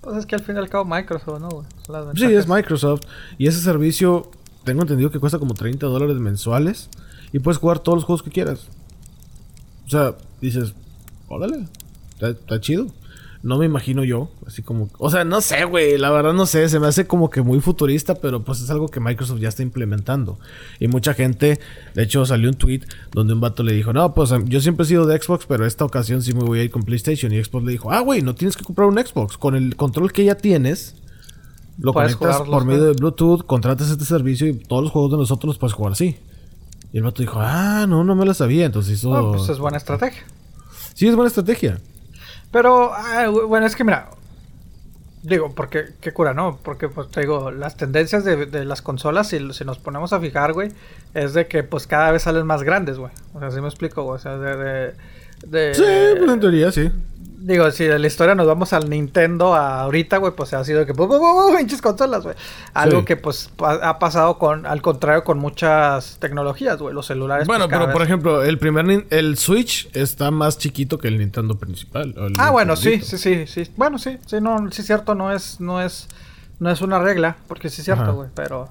[0.03, 3.03] Pues es que al fin y al cabo Microsoft, ¿no, las Sí, es Microsoft.
[3.39, 4.31] Y ese servicio,
[4.65, 6.91] tengo entendido que cuesta como 30 dólares mensuales.
[7.33, 8.67] Y puedes jugar todos los juegos que quieras.
[9.91, 10.73] O sea, dices,
[11.27, 11.67] órale,
[12.13, 12.87] está, está chido.
[13.43, 14.89] No me imagino yo, así como...
[14.99, 17.59] O sea, no sé, güey, la verdad no sé, se me hace como que muy
[17.59, 20.39] futurista, pero pues es algo que Microsoft ya está implementando.
[20.79, 21.59] Y mucha gente,
[21.93, 24.87] de hecho salió un tweet donde un vato le dijo, no, pues yo siempre he
[24.87, 27.33] sido de Xbox, pero esta ocasión sí me voy a ir con PlayStation.
[27.33, 29.39] Y Xbox le dijo, ah, güey, no tienes que comprar un Xbox.
[29.39, 30.95] Con el control que ya tienes,
[31.79, 32.93] lo conectas por medio de.
[32.93, 36.17] Bluetooth, contratas este servicio y todos los juegos de nosotros los puedes jugar así.
[36.93, 38.67] Y el vato dijo, ah, no, no me lo sabía.
[38.67, 39.11] Entonces hizo...
[39.11, 40.23] Bueno, pues es buena estrategia.
[40.95, 41.79] Sí, es buena estrategia.
[42.51, 44.11] Pero, ah, bueno, es que mira,
[45.23, 46.59] digo, porque, qué cura, ¿no?
[46.63, 50.21] Porque, pues, te digo, las tendencias de, de las consolas, si, si nos ponemos a
[50.21, 50.73] fijar, güey,
[51.15, 53.13] es de que, pues, cada vez salen más grandes, güey.
[53.35, 54.17] O sea, así me explico, güey.
[54.17, 54.57] O sea, de...
[54.57, 54.95] de,
[55.47, 56.91] de- Sí, pues en teoría sí.
[57.43, 60.85] Digo, si de la historia nos vamos al Nintendo a ahorita, güey, pues ha sido
[60.85, 60.93] que,
[61.57, 62.37] pinches consolas, güey.
[62.75, 63.05] Algo Sí.
[63.07, 66.95] que, pues, ha pasado con, al contrario, con muchas tecnologías, güey.
[66.95, 67.47] Los celulares.
[67.47, 71.59] Bueno, pues, pero por ejemplo, el primer el Switch está más chiquito que el Nintendo
[71.59, 72.15] principal.
[72.19, 73.71] el Ah, bueno, sí, sí, sí, sí.
[73.75, 76.09] Bueno, sí, sí, no, sí es cierto, no es, no es,
[76.59, 78.69] no es una regla, porque sí es cierto, güey, pero,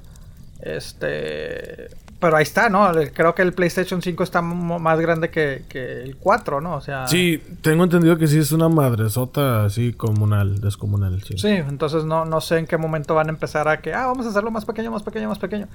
[0.62, 1.88] este,
[2.20, 2.92] pero ahí está, ¿no?
[3.14, 6.76] Creo que el PlayStation 5 está más grande que, que el 4, ¿no?
[6.76, 11.24] O sea, Sí, tengo entendido que sí es una madresota así comunal, descomunal.
[11.24, 11.38] Sí.
[11.38, 14.26] Sí, entonces no, no sé en qué momento van a empezar a que, ah, vamos
[14.26, 15.68] a hacerlo más pequeño, más pequeño, más pequeño.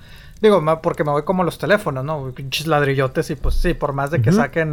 [0.43, 2.31] Digo, porque me voy como los teléfonos, ¿no?
[2.33, 4.73] Pinches ladrillotes y pues sí, por más de que saquen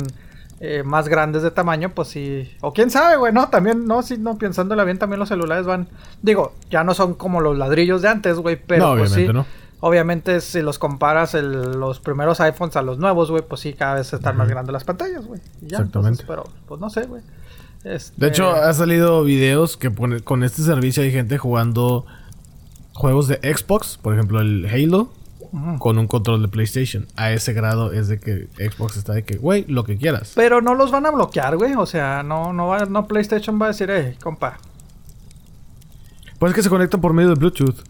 [0.60, 2.52] eh, más grandes de tamaño, pues sí.
[2.62, 5.88] O quién sabe, güey, no, también, no, sí, no, pensándole bien, también los celulares van,
[6.22, 9.38] digo, ya no son como los ladrillos de antes, güey, pero No, pues obviamente sí.
[9.38, 9.61] no.
[9.82, 13.96] Obviamente, si los comparas el- los primeros iPhones a los nuevos, güey, pues sí, cada
[13.96, 15.42] vez están más grandes las pantallas, güey.
[15.64, 15.84] Exactamente.
[15.98, 17.22] entonces, pero, pues no sé, güey.
[17.84, 22.06] Este, De hecho, ha salido videos que pone, con este servicio hay gente jugando
[22.94, 25.12] juegos de Xbox, por ejemplo el Halo,
[25.80, 27.08] con un control de PlayStation.
[27.16, 30.34] A ese grado es de que Xbox está de que, güey, lo que quieras.
[30.36, 31.74] Pero no los van a bloquear, güey.
[31.74, 34.60] O sea, no, no, va, no PlayStation va a decir, eh, compa.
[36.40, 37.84] Pues es que se conectan por medio de Bluetooth.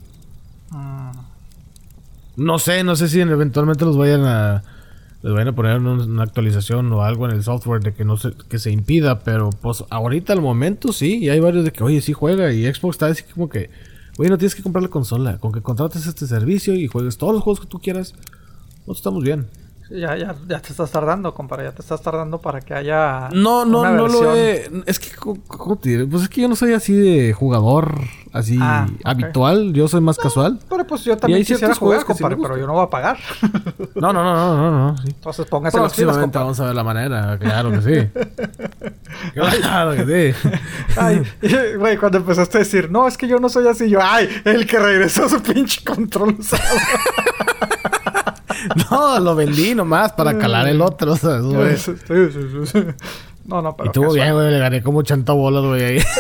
[0.70, 1.01] mm,
[2.44, 4.64] No sé, no sé si eventualmente los vayan a
[5.24, 8.18] les vayan a poner un- una actualización o algo en el software de que no
[8.18, 11.84] se que se impida, pero pues ahorita al momento sí, y hay varios de que
[11.84, 13.70] oye, sí juega y Xbox está así como que,
[14.18, 17.34] oye, no tienes que comprar la consola, con que contrates este servicio y juegues todos
[17.34, 18.14] los juegos que tú quieras,
[18.80, 19.46] nosotros estamos bien.
[19.92, 21.62] Ya, ya, ya te estás tardando, compa.
[21.62, 23.30] Ya te estás tardando para que haya.
[23.34, 24.70] No, no, una no lo he.
[24.86, 26.06] Es que, ¿cómo- ¿cómo te diré?
[26.06, 27.96] Pues es que yo no soy así de jugador,
[28.34, 29.74] así Ah, habitual.
[29.74, 30.60] Yo soy más casual.
[30.70, 33.18] Pero pues yo también quisiera jugar, sí compadre, pero yo no voy a pagar.
[33.96, 34.98] No, no, no, no, no, no.
[34.98, 35.04] sí.
[35.08, 38.22] Entonces póngase las vamos a ver la manera, claro que sí.
[39.62, 40.50] claro que sí.
[40.98, 41.22] Ay,
[41.78, 44.66] güey, cuando empezaste a decir, no, es que yo no soy así, yo, ay, el
[44.66, 46.64] que regresó a su pinche control usado.
[48.92, 51.14] No, lo vendí nomás para calar el otro.
[51.14, 51.78] o sea, güey.
[51.78, 52.80] Sí, sí, sí.
[53.46, 53.86] No, no, pero.
[53.86, 54.52] Y estuvo bien, güey.
[54.52, 56.00] Le gané como 80 bolas, güey, ahí.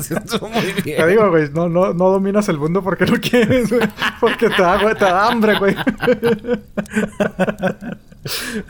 [0.00, 0.96] Sí estuvo muy bien.
[0.96, 3.86] Te digo, güey, no, no, no dominas el mundo porque no quieres, güey.
[4.18, 5.76] Porque te da, güey, te da hambre, güey.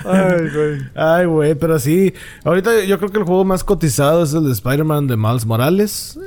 [0.04, 0.80] Ay, güey.
[0.96, 2.12] Ay, güey, pero sí.
[2.42, 6.18] Ahorita yo creo que el juego más cotizado es el de Spider-Man de Miles Morales.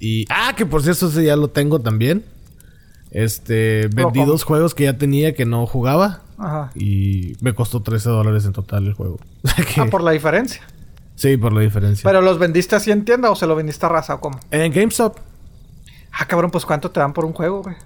[0.00, 0.24] Y.
[0.28, 2.24] Ah, que por cierto, ese ya lo tengo también.
[3.12, 3.88] Este.
[3.94, 6.22] Vendí dos juegos que ya tenía que no jugaba.
[6.38, 6.72] Ajá.
[6.74, 9.18] Y me costó 13 dólares en total el juego.
[9.74, 10.62] Que- Ah, por la diferencia.
[11.14, 12.02] Sí, por la diferencia.
[12.08, 14.40] ¿Pero los vendiste así en tienda o se lo vendiste a raza o cómo?
[14.50, 15.18] En GameStop.
[16.10, 17.76] Ah, cabrón, pues ¿cuánto te dan por un juego, güey?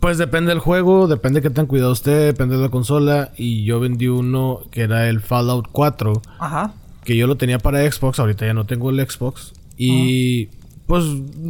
[0.00, 3.30] Pues depende del juego, depende de qué tan cuidado esté, depende de la consola.
[3.36, 6.72] Y yo vendí uno que era el Fallout 4, Ajá.
[7.04, 9.52] que yo lo tenía para Xbox, ahorita ya no tengo el Xbox.
[9.76, 10.46] Y
[10.86, 11.04] pues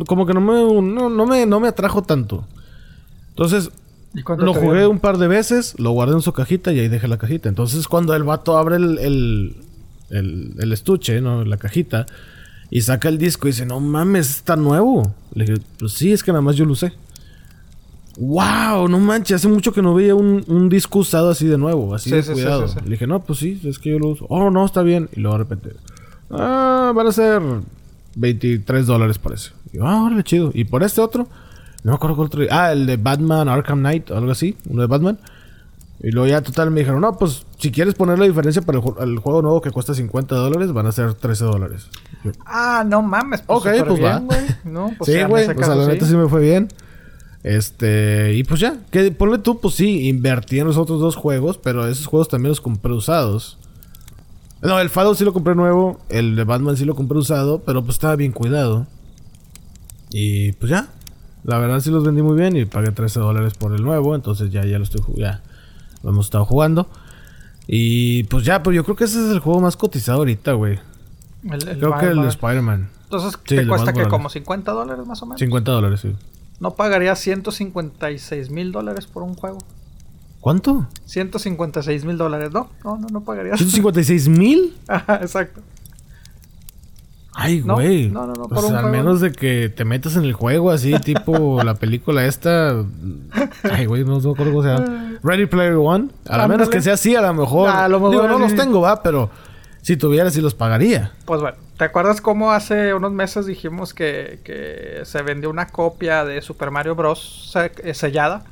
[0.07, 0.53] como que no me,
[0.83, 2.45] no, no me, no me atrajo tanto.
[3.33, 3.71] Entonces
[4.15, 4.93] ¿Y cuánto lo jugué dieron?
[4.93, 7.49] un par de veces, lo guardé en su cajita y ahí dejé la cajita.
[7.49, 9.57] Entonces cuando el vato abre el, el,
[10.11, 11.45] el, el estuche, ¿no?
[11.45, 12.07] La cajita,
[12.71, 15.15] y saca el disco y dice, no mames, está nuevo.
[15.35, 16.93] Le dije, pues sí, es que nada más yo lo usé.
[18.19, 18.89] ¡Wow!
[18.89, 22.11] No manches, hace mucho que no veía un, un disco usado así de nuevo, así
[22.11, 22.69] Sí, de sí, cuidado.
[22.69, 22.77] sí.
[22.85, 24.27] Le dije, no, pues sí, es que yo lo uso.
[24.29, 25.09] Oh, no, está bien.
[25.17, 25.71] Y luego de repente,
[26.31, 27.41] ah, van a ser
[28.17, 29.51] 23 dólares parece.
[29.73, 30.51] Y yo, ah, órale, chido.
[30.53, 31.27] Y por este otro,
[31.85, 32.45] no me acuerdo cuál otro.
[32.51, 35.19] Ah, el de Batman Arkham Knight, algo así, uno de Batman.
[36.05, 38.85] Y luego ya total me dijeron, no, pues si quieres poner la diferencia para el,
[38.85, 41.87] ju- el juego nuevo que cuesta 50 dólares, van a ser 13 dólares.
[42.45, 43.43] Ah, no mames.
[43.43, 44.21] Pues Ok, pues bien, va.
[44.65, 46.11] No, pues sí, güey, sea, caso la neta sí.
[46.11, 46.69] sí me fue bien.
[47.45, 51.59] Este, y pues ya, que ponle tú, pues sí, invertí en los otros dos juegos,
[51.59, 53.59] pero esos juegos también los compré usados.
[54.61, 57.83] No, el Fallout sí lo compré nuevo, el de Batman sí lo compré usado, pero
[57.83, 58.87] pues estaba bien cuidado.
[60.11, 60.89] Y pues ya,
[61.45, 64.51] la verdad sí los vendí muy bien y pagué 13 dólares por el nuevo, entonces
[64.51, 65.43] ya, ya lo estoy ya
[66.03, 66.89] lo hemos estado jugando.
[67.67, 70.79] Y pues ya, pues yo creo que ese es el juego más cotizado ahorita, güey.
[71.45, 72.25] El, el Creo que el.
[72.25, 72.91] Spider-Man.
[73.05, 75.39] Entonces, Sí, ¿te cuesta que como 50 dólares más o menos?
[75.39, 76.15] 50 dólares, sí.
[76.61, 79.59] ¿No pagaría 156 mil dólares por un juego?
[80.41, 80.89] ¿Cuánto?
[81.07, 82.69] 156 mil dólares, ¿no?
[82.85, 83.53] No, no, no pagaría.
[83.53, 84.77] ¿156 mil?
[84.89, 85.61] Ajá, exacto.
[87.35, 88.09] Ay, güey.
[88.11, 88.89] no, no, no, Pues al juego.
[88.89, 92.85] menos de que te metas en el juego así, tipo la película esta.
[93.71, 95.13] Ay, güey, no me acuerdo cómo se llama.
[95.23, 96.09] Ready Player One.
[96.29, 97.71] A lo menos que sea así, a lo mejor.
[97.71, 98.43] A lo mejor Digo, no sí.
[98.43, 99.31] los tengo, va, pero
[99.81, 101.13] si tuviera, sí los pagaría.
[101.25, 106.25] Pues bueno, ¿te acuerdas cómo hace unos meses dijimos que, que se vendió una copia
[106.25, 107.53] de Super Mario Bros.
[107.83, 108.45] eh, sellada?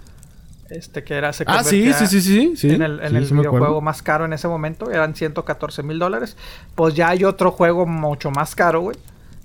[0.71, 2.53] Este que era se Ah, sí, sí, sí, sí.
[2.57, 2.71] sí.
[2.71, 5.99] en el, en Sí, el sí videojuego más caro en ese momento, eran 114 mil
[5.99, 6.37] dólares.
[6.77, 8.97] Pues ya hay otro juego mucho más caro, güey.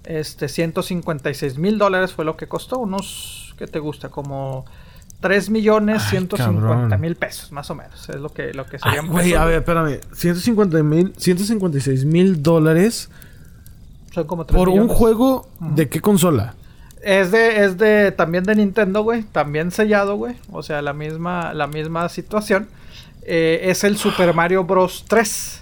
[0.04, 2.78] Este, 156 mil dólares fue lo que costó.
[2.78, 4.10] Unos, ¿qué te gusta?
[4.10, 4.66] Como
[5.20, 7.02] 3 millones Ay, 150 cabrón.
[7.02, 8.08] mil pesos, más o menos.
[8.10, 10.00] Es lo que, lo que Ay, serían güey, a ver, espérame.
[10.14, 13.10] 150 mil, 156 mil dólares
[14.14, 16.54] Son como 3 por un juego de qué consola.
[17.06, 19.22] Es de, es de, también de Nintendo, güey.
[19.32, 20.36] También sellado, güey.
[20.52, 22.68] O sea, la misma, la misma situación.
[23.22, 25.06] Eh, es el Super Mario Bros.
[25.08, 25.62] 3.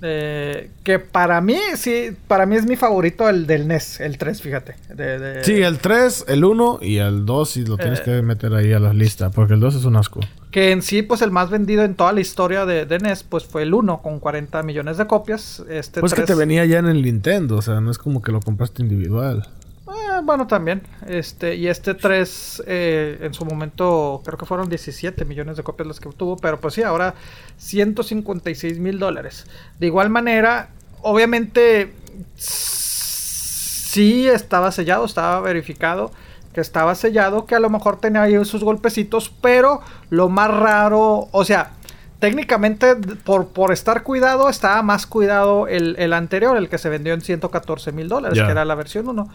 [0.00, 4.40] Eh, que para mí, sí, para mí es mi favorito el del NES, el 3,
[4.40, 4.76] fíjate.
[4.94, 8.02] De, de- Sí, el 3, el 1 y el 2 si lo tienes Eh.
[8.04, 10.20] que meter ahí a la lista, porque el 2 es un asco.
[10.52, 13.44] Que en sí, pues el más vendido en toda la historia de, de NES, pues
[13.44, 15.64] fue el 1 con 40 millones de copias.
[15.68, 18.22] Este Pues que 3 te venía ya en el Nintendo, o sea, no es como
[18.22, 19.48] que lo compraste individual.
[19.88, 20.82] Eh, bueno, también.
[21.06, 25.86] Este, y este 3, eh, en su momento, creo que fueron 17 millones de copias
[25.86, 27.14] las que obtuvo, pero pues sí, ahora
[27.56, 29.46] 156 mil dólares.
[29.78, 30.68] De igual manera,
[31.02, 31.94] obviamente,
[32.36, 36.10] sí estaba sellado, estaba verificado
[36.52, 39.80] que estaba sellado, que a lo mejor tenía ahí sus golpecitos, pero
[40.10, 41.72] lo más raro, o sea,
[42.18, 47.14] técnicamente por, por estar cuidado, estaba más cuidado el, el anterior, el que se vendió
[47.14, 49.28] en 114 mil dólares, que era la versión 1.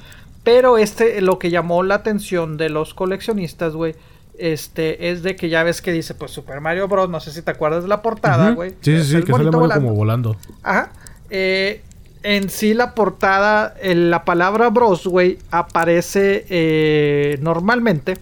[0.43, 3.95] Pero este, lo que llamó la atención de los coleccionistas, güey,
[4.37, 7.09] este, es de que ya ves que dice, pues Super Mario Bros.
[7.09, 8.71] No sé si te acuerdas de la portada, güey.
[8.81, 9.87] Sí, sí, sí, que sale monito Mario volando.
[9.87, 10.35] como volando.
[10.63, 10.91] Ajá.
[11.29, 11.81] Eh,
[12.23, 18.17] en sí la portada, en la palabra Bros, güey, aparece eh, normalmente.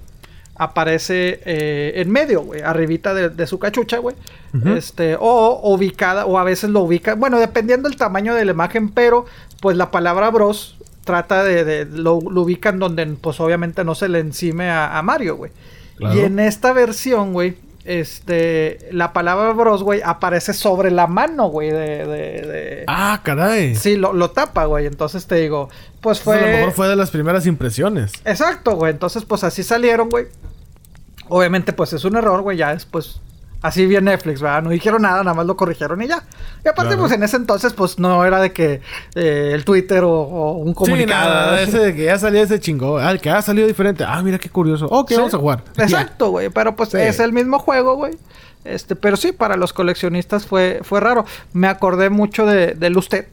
[0.55, 4.15] Aparece eh, en medio, güey, arribita de, de su cachucha, güey.
[4.65, 8.89] Este, o ubicada, o a veces lo ubica, bueno, dependiendo del tamaño de la imagen,
[8.89, 9.25] pero
[9.61, 10.75] pues la palabra Bros
[11.11, 15.01] trata de, de- lo, lo ubican donde pues obviamente no se le encime a, a
[15.01, 15.51] Mario, güey.
[15.97, 16.15] Claro.
[16.15, 21.69] Y en esta versión, güey, este, la palabra Bros, güey, aparece sobre la mano, güey,
[21.71, 23.75] de, de, de- Ah, caray.
[23.75, 24.85] Sí, lo, lo tapa, güey.
[24.85, 25.69] Entonces te digo,
[25.99, 26.39] pues Pues fue.
[26.39, 28.11] a lo mejor fue de las primeras impresiones.
[28.25, 28.91] Exacto, güey.
[28.91, 30.25] Entonces, pues así salieron, güey.
[31.27, 32.57] Obviamente, pues es un error, güey.
[32.57, 33.21] Ya después
[33.61, 34.63] Así bien Netflix, ¿verdad?
[34.63, 36.23] No dijeron nada, nada más lo corrigieron y ya.
[36.65, 38.81] Y aparte, pues en ese entonces, pues no era de que
[39.13, 41.23] eh, el Twitter o, un comunicado.
[41.23, 42.97] Sí, nada, ese de que ya salía ese chingo.
[42.97, 44.03] Ah, el que ha salido diferente.
[44.07, 44.87] Ah, mira qué curioso.
[44.87, 45.63] Ok, vamos a jugar.
[45.77, 46.49] Exacto, güey.
[46.49, 48.17] Pero pues es el mismo juego, güey.
[48.63, 51.25] Este, pero sí, para los coleccionistas fue, fue raro.
[51.53, 53.27] Me acordé mucho de, de usted.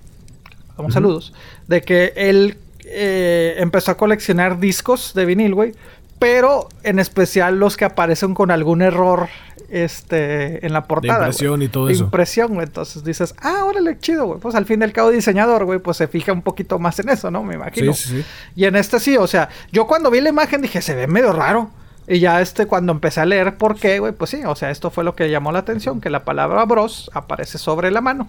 [0.76, 1.32] Vamos, saludos.
[1.66, 5.72] De que él eh, empezó a coleccionar discos de vinil, güey.
[6.18, 9.28] Pero en especial los que aparecen con algún error
[9.68, 11.20] este, en la portada.
[11.20, 12.04] De impresión y todo eso.
[12.04, 12.66] Impresión, güey.
[12.66, 14.40] Entonces dices, ah, órale, chido, güey.
[14.40, 17.10] Pues al fin y al cabo, diseñador, güey, pues se fija un poquito más en
[17.10, 17.42] eso, ¿no?
[17.42, 17.92] Me imagino.
[17.92, 18.24] Sí, sí, sí.
[18.56, 21.32] Y en este sí, o sea, yo cuando vi la imagen dije, se ve medio
[21.32, 21.70] raro.
[22.06, 24.90] Y ya este, cuando empecé a leer por qué, güey, pues sí, o sea, esto
[24.90, 28.28] fue lo que llamó la atención, que la palabra bros aparece sobre la mano.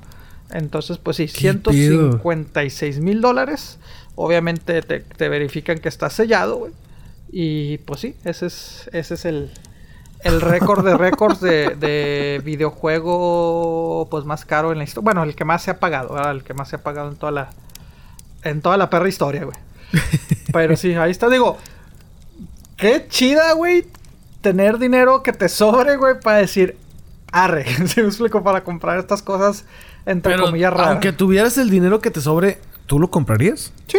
[0.52, 3.78] Entonces, pues sí, 156 mil dólares.
[4.16, 6.74] Obviamente te, te verifican que está sellado, güey.
[7.32, 9.52] Y pues sí, ese es, ese es el,
[10.22, 15.06] el récord de récords de, videojuego pues más caro en la historia.
[15.06, 16.32] Bueno, el que más se ha pagado, ¿verdad?
[16.32, 17.50] El que más se ha pagado en toda la
[18.44, 19.58] en toda la perra historia, güey.
[20.54, 21.58] Pero sí, ahí está, digo,
[22.78, 23.86] qué chida, güey,
[24.42, 26.78] tener dinero que te sobre, güey, para decir,
[27.32, 29.66] arre, si me explico, para comprar estas cosas
[30.06, 30.92] entre comillas raras.
[30.92, 33.74] Aunque tuvieras el dinero que te sobre, ¿tú lo comprarías?
[33.88, 33.98] Sí,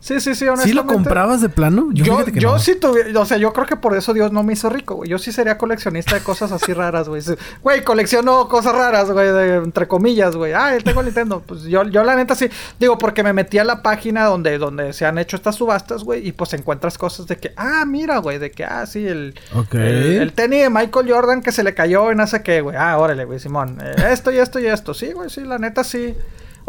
[0.00, 0.68] Sí, sí, sí, honestamente.
[0.68, 1.88] ¿Sí lo comprabas de plano?
[1.92, 4.68] Yo, yo, sí tuviera, o sea, yo creo que por eso Dios no me hizo
[4.70, 5.10] rico, güey.
[5.10, 7.22] Yo sí sería coleccionista de cosas así raras, güey.
[7.62, 10.52] Güey, colecciono cosas raras, güey, entre comillas, güey.
[10.52, 11.42] Ah, tengo Nintendo.
[11.44, 12.48] Pues yo, yo la neta sí,
[12.78, 16.26] digo, porque me metí a la página donde, donde se han hecho estas subastas, güey,
[16.26, 19.34] y pues encuentras cosas de que, ah, mira, güey, de que, ah, sí, el,
[19.72, 22.76] el, tenis de Michael Jordan que se le cayó en hace qué, güey.
[22.76, 23.78] Ah, órale, güey, Simón.
[23.82, 24.94] Eh, esto y esto y esto.
[24.94, 26.14] Sí, güey, sí, la neta sí.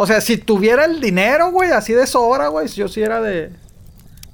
[0.02, 3.52] O sea, si tuviera el dinero, güey, así de sobra, güey, yo sí era de.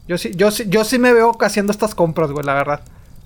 [0.07, 2.81] Yo sí, yo sí, yo sí me veo haciendo estas compras, güey, la verdad.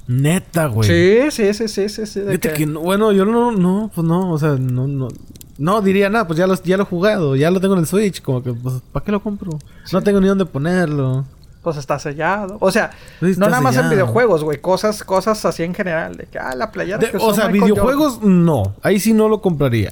[0.07, 0.87] Neta, güey.
[0.87, 2.65] Sí, sí, sí, sí, sí, sí.
[2.65, 5.09] bueno, yo no, no, pues no, o sea, no, no.
[5.57, 7.87] No diría nada, pues ya lo, ya lo he jugado, ya lo tengo en el
[7.87, 9.59] Switch, como que, pues, ¿para qué lo compro?
[9.91, 11.25] No tengo ni dónde ponerlo.
[11.61, 12.55] Pues está sellado.
[12.61, 14.61] O sea, no nada más en videojuegos, güey.
[14.61, 16.15] Cosas, cosas así en general.
[16.15, 17.01] De que, ah, la playera.
[17.19, 18.75] o sea, videojuegos no.
[18.81, 19.89] Ahí sí no lo compraría.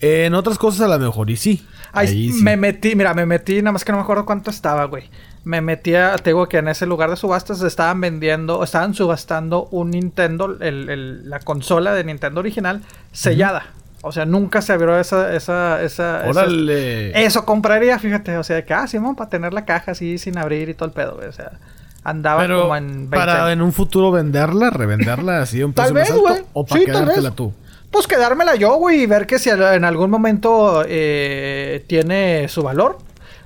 [0.00, 1.66] en otras cosas a lo mejor y sí.
[1.92, 5.10] Ahí, me metí, mira, me metí, nada más que no me acuerdo cuánto estaba, güey.
[5.44, 9.68] Me metí a, te digo que en ese lugar de subastas estaban vendiendo, estaban subastando
[9.70, 12.82] un Nintendo, el, la consola de Nintendo original,
[13.12, 13.66] sellada.
[14.02, 17.24] O sea, nunca se abrió esa, esa, esa, Órale.
[17.24, 20.68] eso compraría, fíjate, o sea, que, ah, Simón, para tener la caja así sin abrir
[20.68, 21.28] y todo el pedo, güey.
[21.28, 21.52] O sea,
[22.04, 26.12] andaba como en 20 para en un futuro venderla, revenderla así un precio Tal vez,
[26.14, 26.44] güey.
[26.52, 27.52] o para quedártela tú.
[27.90, 32.98] Pues quedármela yo, güey, y ver que si en algún momento eh, tiene su valor.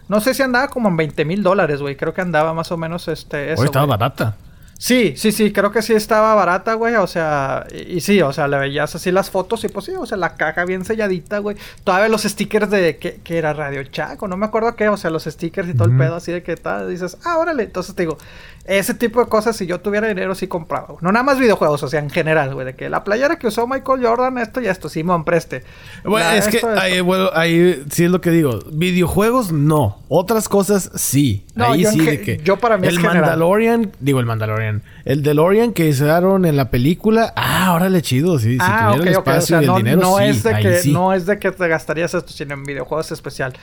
[0.09, 1.97] No sé si andaba como en 20 mil dólares, güey.
[1.97, 3.53] Creo que andaba más o menos este.
[3.53, 4.37] Eso, estaba barata.
[4.83, 6.97] Sí, sí, sí, creo que sí estaba barata, güey.
[6.97, 10.05] O sea, y, sí, o sea, le veías así las fotos y pues sí, o
[10.07, 11.57] sea, la caja bien selladita, güey.
[11.85, 15.23] Todavía los stickers de que, era Radio Chaco, no me acuerdo qué, o sea, los
[15.23, 17.63] stickers y todo el pedo así de que tal, dices, ah, órale.
[17.63, 18.19] Entonces te digo,
[18.65, 20.95] ese tipo de cosas, si yo tuviera dinero, sí compraba.
[21.01, 22.67] No nada más videojuegos, o sea, en general, güey.
[22.67, 25.65] De que la playera que usó Michael Jordan, esto y esto, Simón, preste.
[26.05, 28.61] Bueno, es que ahí, bueno, ahí sí es lo que digo.
[28.73, 29.99] Videojuegos, no.
[30.09, 31.45] Otras cosas, sí.
[31.57, 32.37] ahí sí, de que.
[32.45, 34.83] Yo para mí El Mandalorian, digo el Mandalorian.
[35.05, 38.39] El DeLorean que usaron en la película, ah, órale, chido.
[38.39, 41.27] Sí, ah, si tuviera el espacio y el dinero, no es de que, No es
[41.27, 43.55] de que te gastarías esto, sino en videojuegos especial.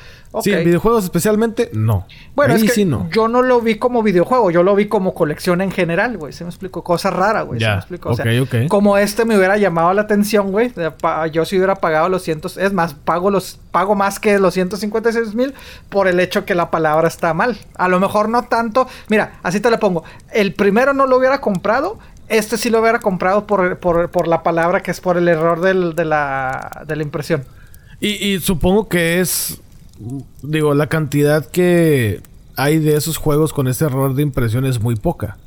[0.42, 2.06] Sí, en videojuegos especialmente, no.
[2.36, 3.10] Bueno, es que sí, no.
[3.12, 6.34] yo no lo vi como videojuego, yo lo vi como colección en general, güey.
[6.34, 7.60] Se me explico, cosas raras, güey.
[7.60, 8.10] Se me explico.
[8.10, 8.26] O sea,
[8.68, 10.74] como este me hubiera llamado la atención, güey.
[11.32, 15.36] Yo si hubiera pagado los cientos, es más, pago los, pago más que los 156
[15.36, 15.53] mil
[15.90, 17.57] por el hecho que la palabra está mal.
[17.76, 18.88] A lo mejor no tanto.
[19.07, 20.03] Mira, así te lo pongo.
[20.34, 21.99] El primero no lo hubiera comprado.
[22.28, 25.95] Este sí lo hubiera comprado por, por, la palabra que es por el error del,
[25.95, 27.45] de, la, de la impresión.
[27.99, 29.60] y supongo que es
[30.41, 32.22] digo, la cantidad que
[32.60, 35.38] hay de esos juegos con ese error de impresión es muy poca.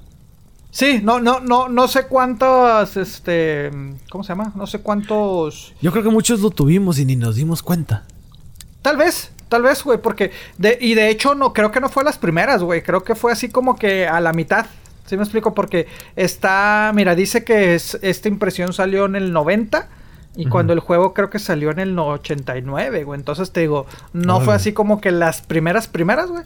[0.71, 3.71] Sí, no, no, no, no sé cuántos, este,
[4.11, 4.53] ¿cómo se llama?
[4.57, 5.75] No sé cuántos.
[5.83, 8.05] Yo creo que muchos lo tuvimos y ni nos dimos cuenta.
[8.81, 12.03] Tal vez, tal vez, güey, porque de, y de hecho no, creo que no fue
[12.03, 14.65] las primeras, güey, creo que fue así como que a la mitad.
[15.05, 15.53] ¿Sí me explico?
[15.53, 19.87] Porque está, mira, dice que es, esta impresión salió en el 90
[20.37, 23.21] y cuando el juego creo que salió en el 89, güey.
[23.21, 23.85] Entonces te digo,
[24.15, 26.45] no fue así como que las primeras, primeras, güey.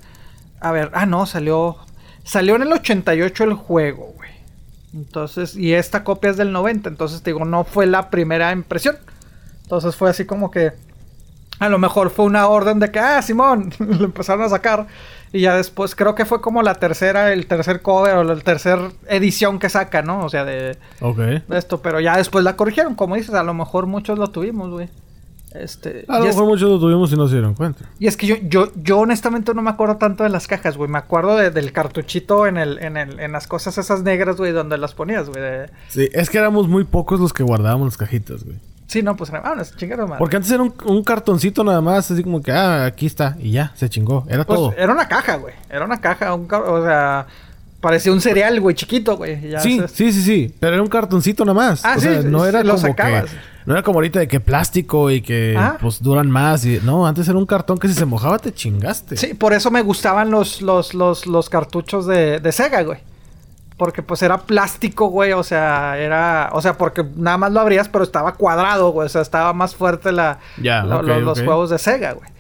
[0.61, 1.77] A ver, ah, no, salió.
[2.25, 4.31] Salió en el 88 el juego, güey.
[4.95, 6.89] Entonces, y esta copia es del 90.
[6.89, 8.97] Entonces te digo, no fue la primera impresión.
[9.63, 10.73] Entonces fue así como que.
[11.59, 14.87] A lo mejor fue una orden de que, ah, Simón, lo empezaron a sacar.
[15.33, 18.91] Y ya después, creo que fue como la tercera, el tercer cover o la tercera
[19.09, 20.25] edición que saca, ¿no?
[20.25, 20.77] O sea, de,
[21.49, 21.81] de esto.
[21.81, 24.89] Pero ya después la corrigieron, como dices, a lo mejor muchos lo tuvimos, güey.
[25.61, 27.85] Este, A lo es, mejor muchos lo tuvimos y no se dieron cuenta.
[27.99, 30.91] y es que yo, yo, yo honestamente no me acuerdo tanto de las cajas, güey.
[30.91, 34.53] Me acuerdo de- del cartuchito en el, en el, en las cosas esas negras, güey,
[34.53, 35.41] donde las ponías, güey.
[35.43, 38.57] de- Sí, es que éramos muy pocos los que guardábamos las cajitas, güey.
[38.89, 40.21] Sí, no, pues, vámonos, chingaron, madre.
[40.21, 43.51] Porque antes era un, un cartoncito nada más, así como que, ah, aquí está, y
[43.51, 44.25] ya, se chingó.
[44.29, 44.75] Era Pues, todo.
[44.77, 45.55] era una caja, güey.
[45.69, 47.27] Era una caja, un o sea,
[47.81, 49.49] parecía un cereal, güey, chiquito, güey.
[49.51, 50.55] ya Sí, se- sí, sí, sí.
[50.61, 51.85] Pero era un cartoncito nada más.
[51.85, 53.25] Ah, o sí, sea, no era lo como sacabas.
[53.31, 53.37] que.
[53.67, 55.77] No era como ahorita de que plástico y que Ah.
[55.81, 56.65] pues duran más.
[56.65, 59.17] Y, no, antes era un cartón que si se mojaba te chingaste.
[59.17, 63.01] Sí, por eso me gustaban los, los, los, los cartuchos de, de Sega, güey.
[63.77, 65.33] Porque pues era plástico, güey.
[65.33, 66.49] O sea, era.
[66.53, 69.07] O sea, porque nada más lo abrías, pero estaba cuadrado, güey.
[69.07, 72.31] O sea, estaba más fuerte la, los juegos de Sega, güey.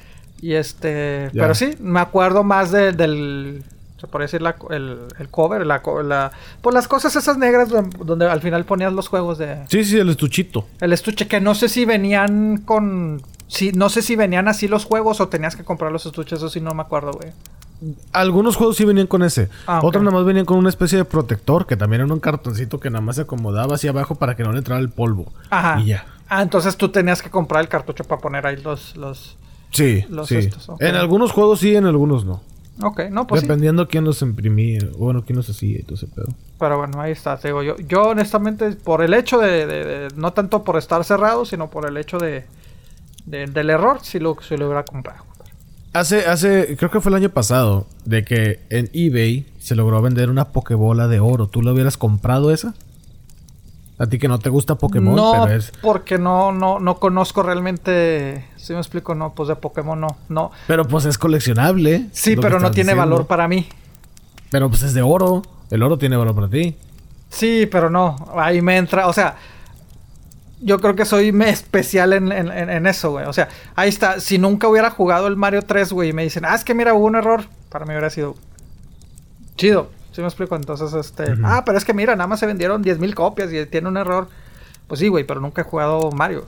[0.40, 1.30] Y este.
[1.34, 3.64] Pero sí, me acuerdo más de- del.
[4.00, 6.32] Se podría decir la- el, el cover, la, la.
[6.60, 9.64] Pues las cosas esas negras don- donde al final ponías los juegos de.
[9.68, 10.66] Sí, sí, el estuchito.
[10.80, 13.22] El estuche, que no sé si venían con.
[13.48, 16.48] Si, no sé si venían así los juegos o tenías que comprar los estuches, eso
[16.50, 17.32] sí no me acuerdo, güey.
[18.12, 19.48] Algunos juegos sí venían con ese.
[19.66, 19.80] Ah.
[19.82, 22.88] Otros nada más venían con una especie de protector que también era un cartoncito que
[22.90, 25.32] nada más se acomodaba hacia abajo para que no le entrara el polvo.
[25.50, 25.80] Ajá.
[25.80, 26.06] Y ya.
[26.28, 28.96] Ah, entonces tú tenías que comprar el cartucho para poner ahí los...
[28.96, 29.36] los...
[29.70, 30.36] Sí, Los sí.
[30.36, 30.68] estos.
[30.80, 32.40] En algunos juegos sí, en algunos no.
[32.82, 33.46] Ok, no, pues sí.
[33.46, 34.80] Dependiendo quién los imprimía.
[34.98, 36.26] Bueno, quién los hacía y todo ese pedo.
[36.58, 37.76] Pero bueno, ahí está, te digo yo.
[37.78, 41.86] Yo honestamente, por el hecho de, de- de- No tanto por estar cerrado, sino por
[41.88, 42.44] el hecho de...
[43.24, 45.24] de- del error, si lo, si lo hubiera comprado.
[45.92, 50.28] Hace, hace, creo que fue el año pasado, de que en eBay se logró vender
[50.28, 51.46] una Pokébola de oro.
[51.46, 52.74] ¿Tú la hubieras comprado esa?
[53.98, 55.72] A ti que no te gusta Pokémon, no, pero es.
[55.80, 58.46] porque no, no, no conozco realmente...
[58.56, 60.16] Si me explico, no, pues de Pokémon no.
[60.28, 60.50] no.
[60.66, 62.06] Pero pues es coleccionable.
[62.12, 63.14] Sí, pero no tiene diciendo.
[63.14, 63.66] valor para mí.
[64.50, 65.42] Pero pues es de oro.
[65.70, 66.76] El oro tiene valor para ti.
[67.30, 68.16] Sí, pero no.
[68.36, 69.08] Ahí me entra.
[69.08, 69.36] O sea,
[70.60, 73.24] yo creo que soy especial en- en- en eso, güey.
[73.26, 74.20] O sea, ahí está.
[74.20, 76.92] Si nunca hubiera jugado el Mario 3, güey, y me dicen, ah, es que mira,
[76.92, 77.44] hubo un error.
[77.70, 78.34] Para mí hubiera sido
[79.56, 79.90] chido.
[80.16, 80.56] ¿Sí me explico?
[80.56, 81.34] Entonces, este.
[81.44, 84.28] Ah, pero es que mira, nada más se vendieron 10.000 copias y tiene un error.
[84.86, 86.46] Pues sí, güey, pero nunca he jugado Mario.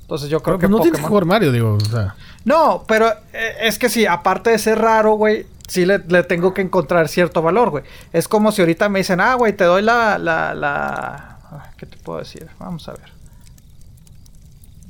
[0.00, 1.74] Entonces yo creo Pero que pues no tienes que Pokémon- jugar Mario, digo.
[1.74, 2.14] O sea,
[2.46, 6.54] no, pero eh, es que sí, aparte de ser raro, güey, sí le, le tengo
[6.54, 7.84] que encontrar cierto valor, güey.
[8.14, 11.68] Es como si ahorita me dicen, ah, güey, te doy la, la, la...
[11.76, 12.48] ¿Qué te puedo decir?
[12.58, 13.12] Vamos a ver.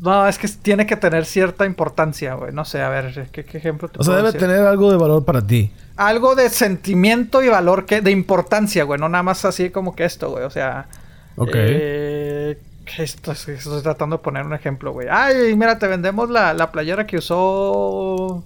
[0.01, 2.53] No, es que tiene que tener cierta importancia, güey.
[2.53, 4.41] No sé, a ver, ¿qué, qué ejemplo te o sea debe decir?
[4.41, 5.73] tener algo de valor para ti.
[6.07, 8.99] Algo de sentimiento y valor que de importancia, güey.
[9.01, 10.45] No nada más así como que esto, güey.
[10.45, 10.87] O sea...
[11.37, 11.51] Ok.
[11.55, 12.59] Eh,
[12.99, 15.09] esto, estoy tratando de poner un ejemplo, güey.
[15.11, 18.43] Ay, mira, te vendemos la, la playera que usó.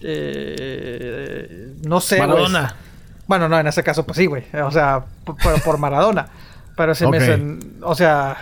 [0.00, 2.18] eh, no sé.
[2.18, 2.74] Maradona.
[3.26, 4.44] Bueno, no, en ese caso, pues sí, güey.
[4.64, 6.28] O sea, por, por- Maradona.
[6.76, 7.78] Pero si me dicen.
[7.82, 8.36] O sea.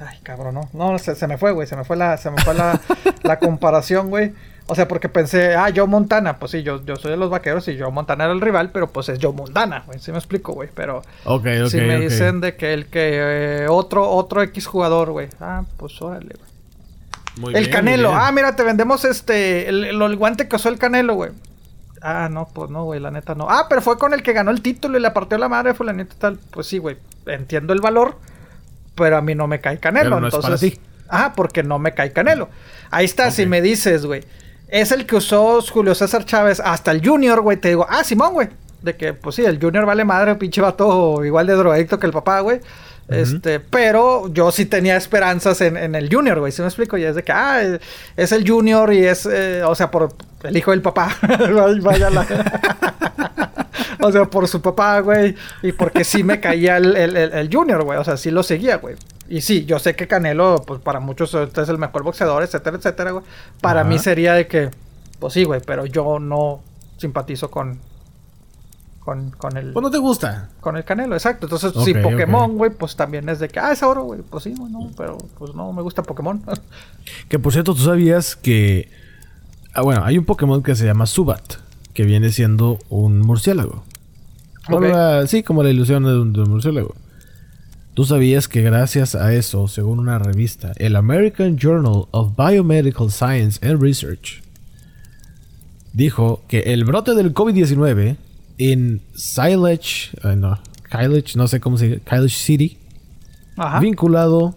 [0.00, 0.68] Ay, cabrón, no.
[0.72, 1.66] No, se, se me fue, güey.
[1.66, 2.80] Se me fue la, se me fue la,
[3.22, 4.32] la comparación, güey.
[4.66, 6.38] O sea, porque pensé, ah, Joe Montana.
[6.38, 8.90] Pues sí, yo, yo soy de los vaqueros y Joe Montana era el rival, pero
[8.90, 9.98] pues es Joe Montana, güey.
[9.98, 10.70] Sí me explico, güey.
[10.74, 11.68] Pero Ok, ok.
[11.68, 15.28] si me dicen de que el que eh, otro otro X jugador, güey.
[15.40, 16.50] Ah, pues órale, güey.
[17.36, 18.08] Muy El bien, Canelo.
[18.10, 18.26] muy bien.
[18.28, 21.32] Ah, mira, te vendemos este el, el- el guante que usó el Canelo, güey.
[22.00, 23.48] Ah, no, pues no, güey, la neta no.
[23.50, 25.84] Ah, pero fue con el que ganó el título y le partió la madre, fue
[25.86, 26.38] la neta tal.
[26.50, 26.96] Pues sí, güey.
[27.26, 28.16] Entiendo el valor,
[28.94, 30.60] pero a mí no me cae Canelo, Pero no es entonces.
[30.70, 30.80] para ti.
[31.08, 32.48] Ah, porque no me cae Canelo.
[32.90, 34.24] Ahí está, si me dices, güey.
[34.68, 37.56] Es el que usó Julio César Chávez hasta el Junior, güey.
[37.58, 38.48] Te digo, ah, Simón, güey.
[38.82, 42.12] De que, pues sí, el Junior vale madre, pinche vato igual de drogadicto que el
[42.12, 42.60] papá, güey.
[43.08, 46.52] Este, pero yo sí tenía esperanzas en, en el Junior, güey.
[46.52, 46.96] ¿Sí me explico?
[46.96, 47.60] Y es de que, ah,
[48.16, 51.14] es el Junior y es, eh, o sea, por el hijo del papá.
[51.22, 52.26] Ay, Vaya la-
[54.00, 55.34] o sea, por su papá, güey.
[55.62, 57.98] Y porque sí me caía el, el- el- el Junior, güey.
[57.98, 58.96] O sea, sí lo seguía, güey.
[59.28, 62.76] Y sí, yo sé que Canelo, pues para muchos este es el mejor boxeador, etcétera,
[62.76, 63.24] etcétera, güey.
[63.60, 63.88] Para Ajá.
[63.88, 64.70] mí sería de que,
[65.18, 66.60] pues sí, güey, pero yo no
[66.98, 67.78] simpatizo con,
[69.00, 70.50] con, con el, Pues no te gusta.
[70.60, 71.46] con el Canelo, exacto.
[71.46, 72.56] Entonces, Ok, sí, Pokémon, ok.
[72.56, 74.20] güey, pues también es de que, ah, es oro, güey.
[74.22, 76.42] Pues sí, güey, no, pero pues no me gusta Pokémon.
[77.28, 78.90] Que por cierto, tú sabías que.
[79.74, 81.42] Ah, bueno, hay un Pokémon que se llama Subat,
[81.92, 83.84] que viene siendo un murciélago.
[84.68, 86.94] La- sí, como la ilusión de un, de un murciélago.
[87.94, 93.64] Tú sabías que gracias a eso, según una revista, el American Journal of Biomedical Science
[93.64, 94.42] and Research
[95.92, 98.16] dijo que el brote del COVID-19
[98.58, 100.58] en Silage, eh, no,
[100.90, 102.78] Kylage, no sé cómo se dice, Kylage City,
[103.56, 103.78] Ajá.
[103.80, 104.56] vinculado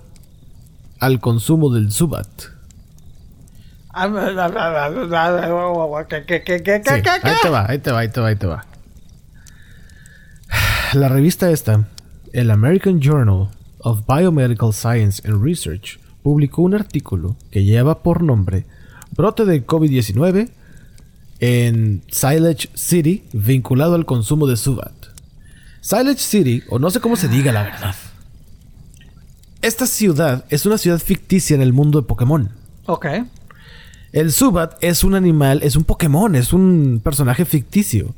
[0.99, 2.27] al consumo del Subat.
[6.25, 8.47] ¿Qué, qué, qué, Sí, ahí te va, ahí te va, ahí te va, ahí te
[8.47, 8.65] va.
[10.93, 11.87] La revista esta,
[12.33, 13.49] el American Journal
[13.79, 18.65] of Biomedical Science and Research, publicó un artículo que lleva por nombre
[19.15, 20.49] Brote de COVID-19
[21.39, 24.93] en Silage City vinculado al consumo de Subat.
[25.81, 27.95] Silage City, o no sé cómo se diga la verdad.
[29.61, 32.51] Esta ciudad es una ciudad ficticia en el mundo de Pokémon.
[32.85, 33.07] Ok.
[34.11, 38.15] El Subat es un animal, es un Pokémon, es un personaje ficticio.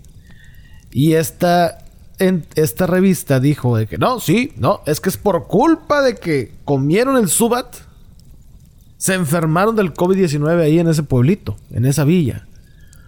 [0.91, 1.79] Y esta,
[2.19, 6.15] en, esta revista dijo de que no, sí, no, es que es por culpa de
[6.15, 7.75] que comieron el Subat.
[8.97, 12.45] Se enfermaron del COVID-19 ahí en ese pueblito, en esa villa.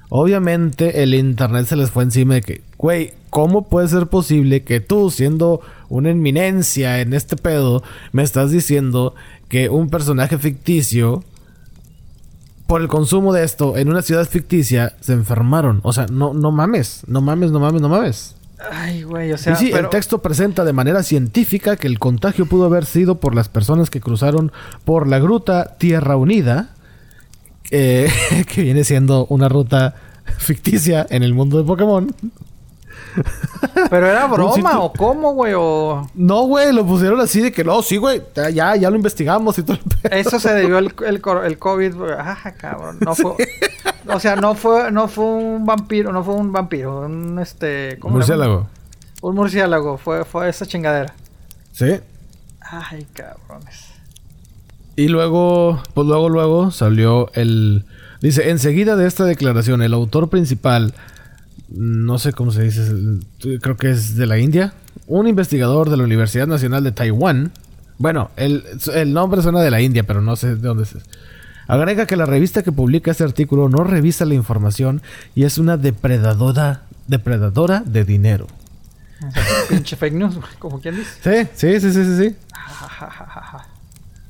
[0.07, 4.79] Obviamente el internet se les fue encima de que, güey, ¿cómo puede ser posible que
[4.79, 9.15] tú, siendo una eminencia en este pedo, me estás diciendo
[9.49, 11.23] que un personaje ficticio,
[12.67, 15.81] por el consumo de esto en una ciudad ficticia, se enfermaron?
[15.83, 18.35] O sea, no, no mames, no mames, no mames, no mames.
[18.69, 21.99] Ay, güey, o sea, y sí, pero- el texto presenta de manera científica que el
[21.99, 24.51] contagio pudo haber sido por las personas que cruzaron
[24.85, 26.69] por la gruta Tierra Unida,
[27.71, 28.09] eh,
[28.53, 29.95] que viene siendo una ruta
[30.37, 32.13] ficticia en el mundo de Pokémon.
[33.89, 37.81] Pero era broma o cómo, güey, o No, güey, lo pusieron así de que no,
[37.81, 38.21] sí, güey,
[38.53, 40.15] ya, ya, lo investigamos y todo el pedo.
[40.15, 42.13] eso se debió el, el, el COVID, güey.
[42.17, 43.35] Ah, cabrón, no fue
[44.07, 48.15] O sea, no fue no fue un vampiro, no fue un vampiro, un este, ¿cómo?
[48.15, 48.67] Murciélago.
[49.21, 51.13] Un murciélago, fue fue esa chingadera.
[51.71, 51.99] Sí.
[52.61, 53.91] Ay, cabrones.
[54.95, 57.85] Y luego, pues luego, luego salió el...
[58.21, 60.93] Dice, enseguida de esta declaración, el autor principal,
[61.71, 62.83] no sé cómo se dice,
[63.61, 64.73] creo que es de la India,
[65.07, 67.51] un investigador de la Universidad Nacional de Taiwán,
[67.97, 70.95] bueno, el, el nombre suena de la India, pero no sé de dónde es.
[71.67, 75.01] Agrega que la revista que publica este artículo no revisa la información
[75.35, 78.47] y es una depredadora, depredadora de dinero.
[79.25, 81.47] O sea, pinche fake news, como quien dice.
[81.55, 82.35] Sí, sí, sí, sí, sí, sí.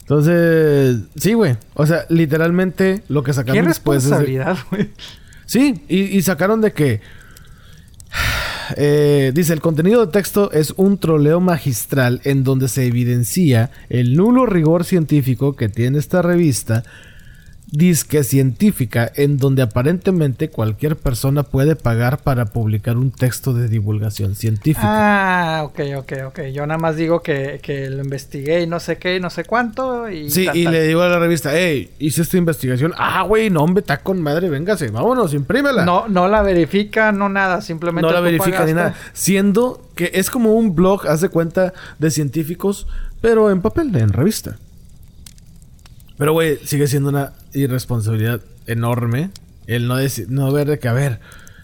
[0.01, 1.55] Entonces, sí, güey.
[1.73, 4.09] O sea, literalmente lo que Qué sacaron después es...
[4.09, 4.89] de- responsabilidad, güey.
[5.45, 7.01] Sí, y, y sacaron de que...
[8.77, 14.15] eh, dice, el contenido de texto es un troleo magistral en donde se evidencia el
[14.15, 16.83] nulo rigor científico que tiene esta revista,
[17.71, 24.35] disque científica, en donde aparentemente cualquier persona puede pagar para publicar un texto de divulgación
[24.35, 24.81] científica.
[24.83, 26.39] Ah, ok, ok, ok.
[26.53, 29.45] Yo nada más digo que, que lo investigué y no sé qué y no sé
[29.45, 30.09] cuánto.
[30.09, 32.93] Y Sí, y le digo a la revista, hey, hice esta investigación.
[32.97, 35.85] Ah, güey, no, hombre, está con madre, véngase, vámonos, imprímela.
[35.85, 38.05] No, no la verifica, no nada, simplemente.
[38.05, 38.95] no la verifica ni nada.
[39.13, 42.85] Siendo que es como un blog, haz de cuenta, de científicos,
[43.21, 44.57] pero en papel, en revista.
[46.21, 49.31] Pero, güey, sigue siendo una irresponsabilidad enorme
[49.65, 51.19] el no, deci- no ver de que, a ver,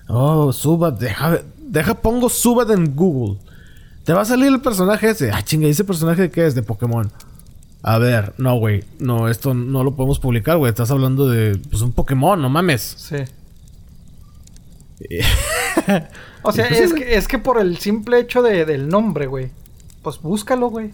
[0.08, 3.38] oh, Subat, deja, deja, pongo Subat en Google.
[4.04, 5.30] Te va a salir el personaje ese.
[5.30, 6.56] Ah, chinga, ¿y ese personaje de qué es?
[6.56, 7.12] De Pokémon.
[7.84, 10.72] A ver, no, güey, no, esto no lo podemos publicar, güey.
[10.72, 12.82] Estás hablando de, pues, un Pokémon, no mames.
[12.98, 13.18] Sí.
[16.42, 19.52] O sea, Pues es que, es que por el simple hecho de, del nombre, güey.
[20.02, 20.90] Pues búscalo, güey.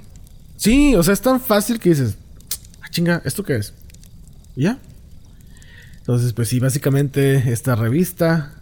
[0.57, 2.18] Sí, o sea, es tan fácil que dices,
[2.94, 3.74] chinga, ¿esto qué es?
[4.56, 4.78] ¿Y ya.
[5.98, 8.53] Entonces, pues sí, básicamente esta revista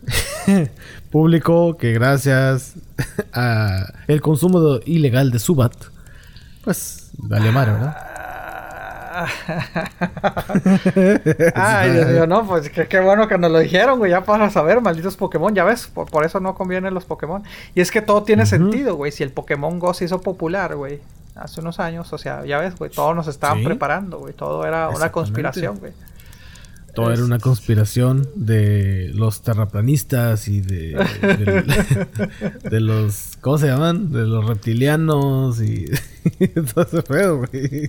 [1.11, 2.75] publicó que gracias
[3.33, 5.73] a el consumo ilegal de Subat,
[6.63, 8.10] pues vale madre, ¿verdad?
[11.55, 14.81] Ay, Dios mío, no, pues qué, bueno que nos lo dijeron, güey, ya para saber,
[14.81, 17.43] malditos Pokémon, ya ves, por, por eso no convienen los Pokémon.
[17.75, 20.99] Y es que todo tiene sentido, güey, si el Pokémon Go se hizo popular, güey,
[21.35, 23.65] hace unos años, o sea, ya ves, güey, todos nos estaban Sí.
[23.65, 25.93] preparando, güey, todo era una conspiración, güey.
[26.93, 30.89] Todo era una conspiración de los terraplanistas y de,
[31.21, 34.11] de, de los, ¿cómo se llaman?
[34.11, 35.85] De los reptilianos y
[36.73, 37.87] todo ese pedo, güey.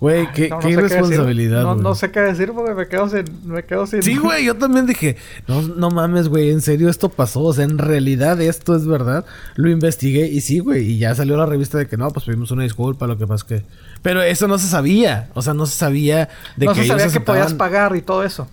[0.00, 0.78] Güey, qué, No, no qué decir.
[0.78, 3.24] irresponsabilidad, No, no sé qué decir porque me quedo sin...
[3.44, 4.00] Me quedo sin...
[4.02, 5.16] Sí, güey, yo también dije,
[5.48, 9.24] no, no mames, güey, en serio esto pasó, o sea, en realidad esto es verdad.
[9.56, 12.52] Lo investigué y sí, güey, y ya salió la revista de que no, pues pedimos
[12.52, 13.66] una disculpa, lo que pasa es que...
[14.02, 17.00] Pero eso no se sabía, o sea, no se sabía de no que se ellos
[17.02, 18.46] sabía que podías aceptaban- pagar y todo eso.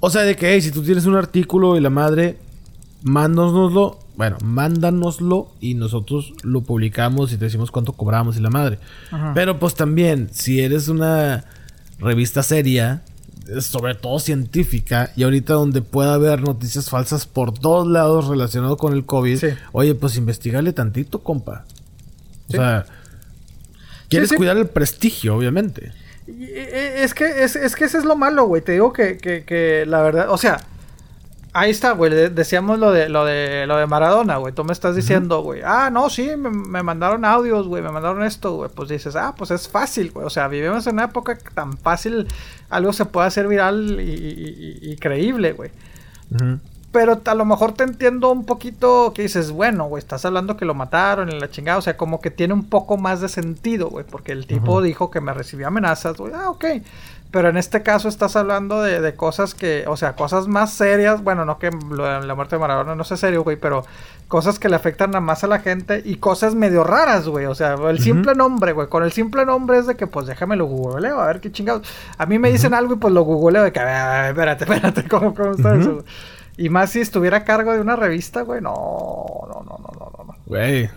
[0.00, 2.36] O sea, de que, hey, si tú tienes un artículo y la madre,
[3.02, 8.80] mándanoslo, bueno, mándanoslo y nosotros lo publicamos y te decimos cuánto cobramos y la madre.
[9.12, 9.30] Ajá.
[9.32, 11.44] Pero pues también, si eres una
[12.00, 13.02] revista seria,
[13.60, 18.92] sobre todo científica, y ahorita donde pueda haber noticias falsas por todos lados relacionado con
[18.92, 19.46] el COVID, Sí.
[19.72, 21.64] oye, pues investigale tantito, compa.
[22.48, 22.56] O Sí.
[22.58, 22.86] sea,
[24.08, 24.34] quieres sí.
[24.36, 25.92] cuidar el prestigio, obviamente.
[26.26, 28.62] Es que, es, es que ese es lo malo, güey.
[28.62, 30.58] Te digo que, que, que la verdad, o sea,
[31.54, 32.30] Ahí está, güey.
[32.30, 34.52] Decíamos lo de lo de lo de Maradona, güey.
[34.52, 35.62] Tú me estás diciendo, güey.
[35.64, 37.82] Ah, no, sí, me, mandaron audios, güey.
[37.82, 38.70] Me mandaron esto, güey.
[38.74, 40.26] Pues dices, ah, pues es fácil, güey.
[40.26, 42.28] O sea, vivimos en una época tan fácil
[42.68, 45.70] algo se puede hacer viral y, creíble, güey.
[46.92, 50.64] Pero a lo mejor te entiendo un poquito que dices, bueno, güey, estás hablando que
[50.64, 51.78] lo mataron en la chingada.
[51.78, 54.04] O sea, como que tiene un poco más de sentido, güey.
[54.04, 56.32] Porque el tipo dijo que me recibió amenazas, güey.
[56.34, 56.64] Ah, ok.
[57.30, 61.22] Pero en este caso estás hablando de, cosas que, o sea, cosas más serias.
[61.22, 63.84] Bueno, no que la muerte de Maradona no sea serio, güey, pero
[64.28, 67.44] cosas que le afectan a más a la gente y cosas medio raras, güey.
[67.44, 68.88] O sea, el simple nombre, güey.
[68.88, 71.86] Con el simple nombre es de que, pues déjame lo googleo, a ver qué chingados.
[72.16, 75.08] A mí me dicen algo y pues lo googleo de que, a ver, espérate, espérate,
[75.08, 76.04] ¿cómo, cómo está eso?
[76.56, 80.24] Y más si estuviera a cargo de una revista, güey, no, no, no, no, no,
[80.24, 80.36] no.
[80.46, 80.88] Güey,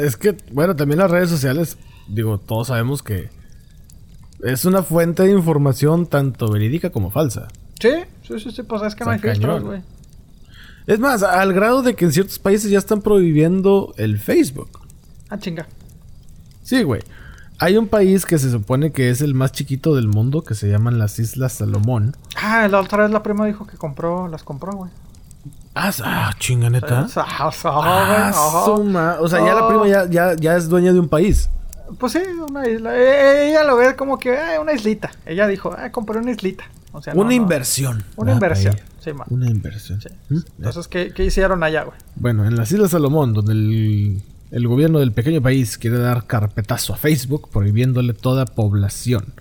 [0.00, 1.76] es que, bueno, también las redes sociales,
[2.06, 3.34] digo, todos sabemos que
[4.42, 7.48] es una fuente de información tanto verídica como falsa.
[7.80, 7.92] Sí,
[8.22, 9.82] sí, sí, sí pues es que no hay filtros, güey.
[10.86, 14.80] Es más, al grado de que en ciertos países ya están prohibiendo el Facebook.
[15.28, 15.66] Ah, chinga.
[16.62, 17.02] Sí, güey.
[17.58, 20.68] Hay un país que se supone que es el más chiquito del mundo, que se
[20.68, 22.14] llaman las Islas Salomón.
[22.36, 24.90] Ah, la otra vez la prima dijo que compró, las compró, güey.
[25.74, 27.06] Ah, ah chinga neta.
[27.16, 31.50] Ah, ah, o sea, ya la prima ya, ya, ya es dueña de un país.
[31.98, 32.18] Pues sí,
[32.48, 32.96] una isla.
[32.96, 35.10] E, ella lo ve como que eh, una islita.
[35.24, 36.64] Ella dijo, ah, compré una islita.
[36.92, 38.04] O sea, una inversión.
[38.16, 38.76] Una inversión.
[39.00, 40.00] Sí, Una inversión.
[40.30, 40.38] ¿Mm?
[40.58, 41.98] Entonces, ¿qué, hicieron allá, güey?
[42.16, 46.96] Bueno, en las Islas Salomón, donde el, gobierno del pequeño país quiere dar carpetazo a
[46.96, 49.34] Facebook prohibiéndole toda población.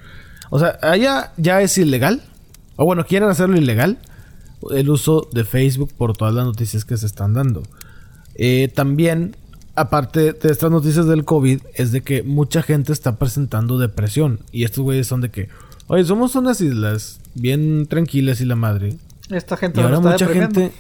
[0.49, 2.21] O sea, allá ya es ilegal.
[2.75, 3.99] O bueno, quieren hacerlo ilegal.
[4.71, 7.63] El uso de Facebook por todas las noticias que se están dando.
[8.35, 9.37] Eh, también
[9.75, 14.39] aparte de estas noticias del COVID, es de que mucha gente está presentando depresión.
[14.51, 15.49] Y estos güeyes son de que,
[15.87, 18.97] oye, somos unas islas bien tranquilas y la madre.
[19.29, 20.71] Esta gente y ahora mucha gente.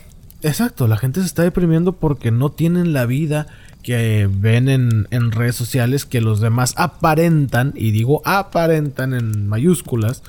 [0.41, 3.47] Exacto, la gente se está deprimiendo porque no tienen la vida
[3.81, 10.23] que ven en, en redes sociales que los demás aparentan, y digo aparentan en mayúsculas,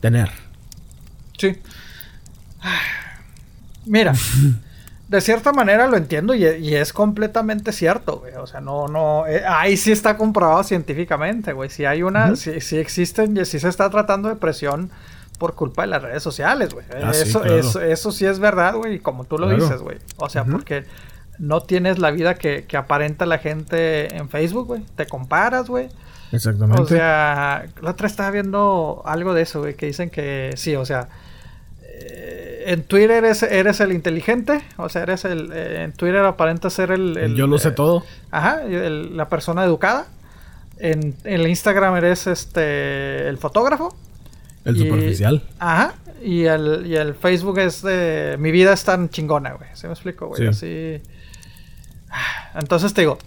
[0.00, 0.30] tener.
[1.38, 1.56] Sí.
[3.86, 4.14] Mira.
[5.12, 8.32] de cierta manera lo entiendo y, es completamente cierto, güey.
[8.36, 11.68] O sea, no, no, eh, ahí sí está comprobado científicamente, güey.
[11.68, 14.90] Si hay una, si, si, existen, si se está tratando depresión
[15.38, 16.86] por culpa de las redes sociales, güey.
[16.94, 19.98] Ah, eso, eso, sí es verdad, güey, como tú lo dices, güey.
[20.16, 20.86] O sea, porque
[21.38, 24.82] no tienes la vida que, que aparenta la gente en Facebook, güey.
[24.96, 25.90] Te comparas, güey.
[26.32, 26.80] Exactamente.
[26.80, 30.86] O sea, la otra estaba viendo algo de eso, güey, que dicen que sí, o
[30.86, 31.10] sea,
[32.66, 35.50] en Twitter eres, eres el inteligente, o sea, eres el...
[35.52, 37.34] Eh, en Twitter aparenta ser el...
[37.34, 38.04] Yo lo sé eh, todo.
[38.30, 40.06] Ajá, la persona educada.
[40.78, 43.96] En, el Instagram eres este el fotógrafo.
[44.64, 45.42] El superficial.
[45.58, 45.94] Ajá.
[46.22, 48.36] Y el, y el Facebook es de...
[48.38, 49.68] Mi vida es tan chingona, güey.
[49.74, 50.46] ¿Se me explico, güey?
[50.46, 51.00] Así...
[52.54, 53.18] Entonces te digo...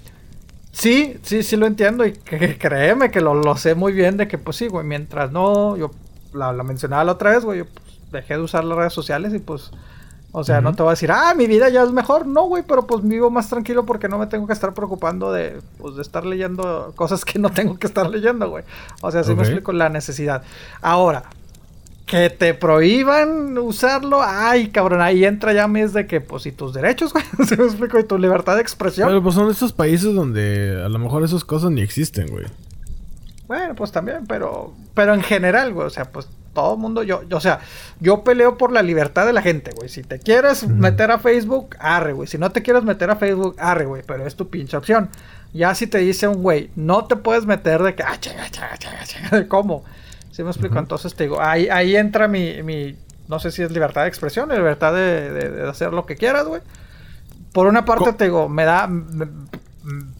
[0.72, 4.38] Sí, sí, sí lo entiendo y créeme que lo, lo, sé muy bien de que
[4.38, 5.91] pues sí, güey, mientras no, yo
[6.34, 7.64] la, la mencionaba la otra vez, güey,
[8.15, 9.71] dejé de usar las redes sociales y pues,
[10.37, 12.27] o sea, no te voy a decir, ah, mi vida ya es mejor.
[12.27, 15.61] No, güey, pero pues vivo más tranquilo porque no me tengo que estar preocupando de,
[15.77, 18.65] pues, de estar leyendo cosas que no tengo que estar leyendo, güey.
[19.01, 20.43] O sea, así me explico la necesidad.
[20.81, 21.23] Ahora,
[22.05, 26.73] que te prohíban usarlo, ay, cabrón, ahí entra ya mes de que, pues, y tus
[26.73, 29.07] derechos, güey, se me explico, y tu libertad de expresión.
[29.07, 32.45] Pero pues son estos países donde a lo mejor esas cosas ni existen, güey.
[33.47, 37.22] Bueno, pues también, pero, pero en general, güey, o sea, pues todo el mundo, yo,
[37.32, 37.60] o sea,
[37.99, 39.90] yo peleo por la libertad de la gente, güey.
[39.90, 42.27] Si te quieres meter a Facebook, arre, güey.
[42.27, 44.02] Si no te quieres meter a Facebook, arre, güey.
[44.07, 45.10] Pero es tu pinche opción.
[45.53, 48.77] Ya si te dice un güey, no te puedes meter de que, ah, chaga, chaga,
[48.77, 49.84] chaga, ¿cómo?
[50.32, 50.80] ¿Sí me explico?
[50.80, 54.49] Entonces te digo, ahí, ahí entra mi, mi, no sé si es libertad de expresión,
[54.49, 56.61] libertad de, de, hacer lo que quieras, güey.
[57.53, 58.90] Por una parte te digo, me da,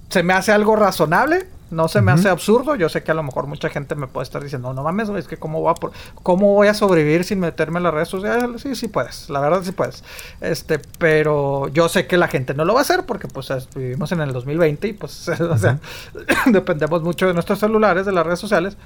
[0.10, 2.76] se me hace algo razonable no se me hace absurdo.
[2.76, 5.28] Yo sé que a lo mejor mucha gente me puede estar diciendo, no, mames, es
[5.28, 8.62] que cómo voy, a cómo voy a sobrevivir sin meterme en las redes sociales.
[8.62, 10.04] Sí, sí puedes, la verdad sí puedes.
[10.42, 14.12] Este, pero yo sé que la gente no lo va a hacer porque pues vivimos
[14.12, 15.80] en el 2020 y pues, o sea,
[16.48, 18.78] dependemos mucho de nuestros celulares, de las redes sociales.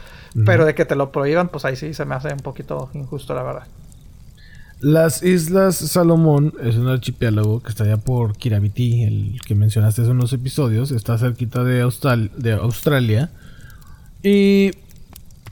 [0.45, 3.33] Pero de que te lo prohíban, pues ahí sí se me hace un poquito injusto,
[3.33, 3.67] la verdad.
[4.81, 10.17] Las Islas Salomón es un archipiélago que está allá por Kiribati, el que mencionaste en
[10.17, 10.91] los episodios.
[10.91, 11.85] Está cerquita de,
[12.37, 13.29] de Australia.
[14.23, 14.71] Y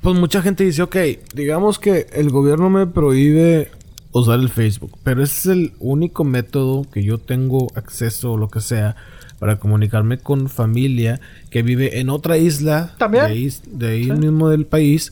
[0.01, 0.95] pues mucha gente dice, ok,
[1.33, 3.69] digamos que el gobierno me prohíbe
[4.11, 8.47] usar el Facebook, pero ese es el único método que yo tengo acceso o lo
[8.47, 8.95] que sea
[9.39, 13.51] para comunicarme con familia que vive en otra isla ¿También?
[13.71, 15.11] de ahí, mismo del país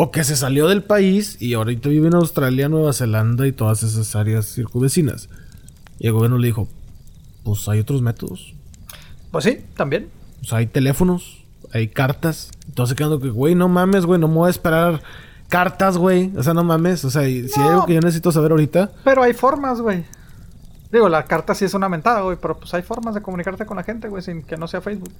[0.00, 3.82] O que se salió del país y ahorita vive en Australia, Nueva Zelanda y todas
[3.82, 5.28] esas áreas circunvecinas.
[5.98, 6.68] Y el gobierno le dijo,
[7.42, 8.54] pues hay otros métodos.
[9.32, 10.08] Pues sí, también.
[10.40, 12.52] O sea, hay teléfonos, hay cartas.
[12.68, 15.02] Entonces quedando que, güey, no mames, güey, no me voy a esperar
[15.48, 16.30] cartas, güey.
[16.36, 17.04] O sea, no mames.
[17.04, 18.92] O sea, si hay algo que yo necesito saber ahorita.
[19.02, 20.04] Pero hay formas, güey.
[20.92, 23.76] Digo, la carta sí es una mentada, güey, pero pues hay formas de comunicarte con
[23.76, 25.10] la gente, güey, sin que no sea Facebook.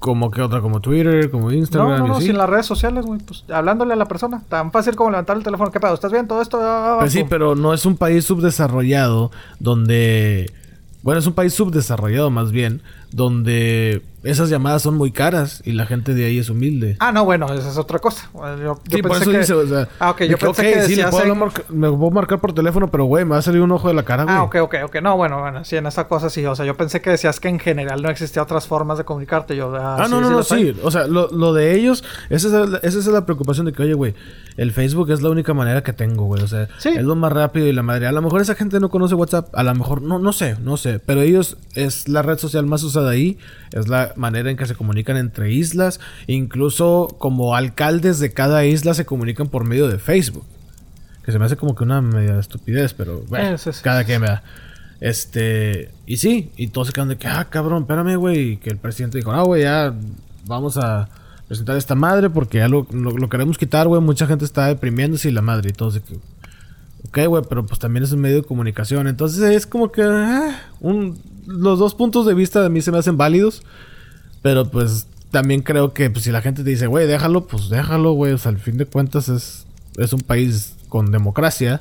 [0.00, 1.98] Como que otra, como Twitter, como Instagram.
[1.98, 4.42] No, no, sin las redes sociales, güey, pues hablándole a la persona.
[4.48, 5.70] Tan fácil como levantar el teléfono.
[5.70, 5.94] ¿Qué pedo?
[5.94, 6.26] ¿Estás bien?
[6.26, 6.58] ¿Todo esto?
[6.60, 10.50] Ah, Pues sí, pero no es un país subdesarrollado donde...
[11.02, 12.82] Bueno, es un país subdesarrollado más bien,
[13.12, 16.96] donde esas llamadas son muy caras y la gente de ahí es humilde.
[17.00, 18.28] Ah, no, bueno, esa es otra cosa.
[18.34, 19.88] Yo, yo sí, por eso que- dice, o sea...
[19.98, 22.10] Ah, ok, yo que, pensé ok, que sí, le puedo en- hablar marca- me puedo
[22.10, 24.36] marcar por teléfono, pero güey, me va a salir un ojo de la cara, güey.
[24.36, 24.96] Ah, ok, ok, ok.
[25.02, 26.44] No, bueno, bueno, sí, en esa cosa sí.
[26.44, 29.56] O sea, yo pensé que decías que en general no existía otras formas de comunicarte.
[29.56, 30.80] Yo, ah, Ah, sí, no, no, sí no, sí.
[30.84, 33.82] O sea, lo, lo de ellos, esa es, la, esa es la preocupación de que,
[33.82, 34.14] oye, güey,
[34.58, 36.42] el Facebook es la única manera que tengo, güey.
[36.42, 36.90] O sea, Sí.
[36.90, 38.06] es lo más rápido y la madre.
[38.06, 40.76] A lo mejor esa gente no conoce WhatsApp, a lo mejor, no, no sé, no
[40.76, 40.98] sé.
[40.98, 43.38] Pero ellos es la red social más usada ahí,
[43.72, 46.00] es la manera en que se comunican entre islas.
[46.26, 50.44] Incluso como alcaldes de cada isla se comunican por medio de Facebook.
[51.24, 54.42] Que se me hace como que una media estupidez, pero bueno, Eh, cada quien vea.
[55.00, 58.38] Este, y sí, y todos se quedan de que, ah, cabrón, espérame, güey.
[58.52, 59.94] Y que el presidente dijo, ah, güey, ya
[60.46, 61.08] vamos a
[61.48, 64.00] presentar esta madre porque ya lo, lo, lo queremos quitar, güey.
[64.00, 66.16] Mucha gente está deprimiéndose y la madre y todos de que,
[67.08, 69.06] ok, güey, pero pues también es un medio de comunicación.
[69.08, 72.98] Entonces es como que, ah, un, los dos puntos de vista de mí se me
[72.98, 73.62] hacen válidos,
[74.42, 78.12] pero pues también creo que pues, si la gente te dice, güey, déjalo, pues déjalo,
[78.12, 78.32] güey.
[78.32, 79.66] O sea, al fin de cuentas es,
[79.96, 81.80] es un país con democracia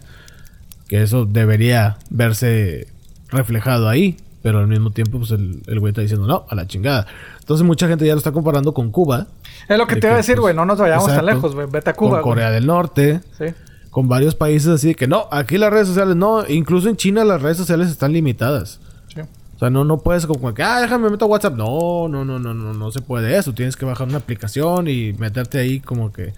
[0.87, 2.87] que eso debería verse
[3.29, 4.17] reflejado ahí.
[4.41, 7.05] Pero al mismo tiempo, pues el, el güey está diciendo, no, a la chingada.
[7.39, 9.27] Entonces mucha gente ya lo está comparando con Cuba.
[9.67, 10.55] Es lo que te iba a decir, pues, güey.
[10.55, 11.67] No nos vayamos tan lejos, güey.
[11.69, 12.31] Vete a con Cuba, güey.
[12.31, 13.45] Corea del Norte, Sí.
[13.89, 17.23] Con varios países así de que no, aquí las redes sociales no, incluso en China
[17.23, 18.79] las redes sociales están limitadas.
[19.13, 19.21] Sí.
[19.21, 21.55] O sea, no, no puedes como que, ah, déjame meter WhatsApp.
[21.55, 23.53] No, no, no, no, no, no se puede eso.
[23.53, 26.33] Tienes que bajar una aplicación y meterte ahí como que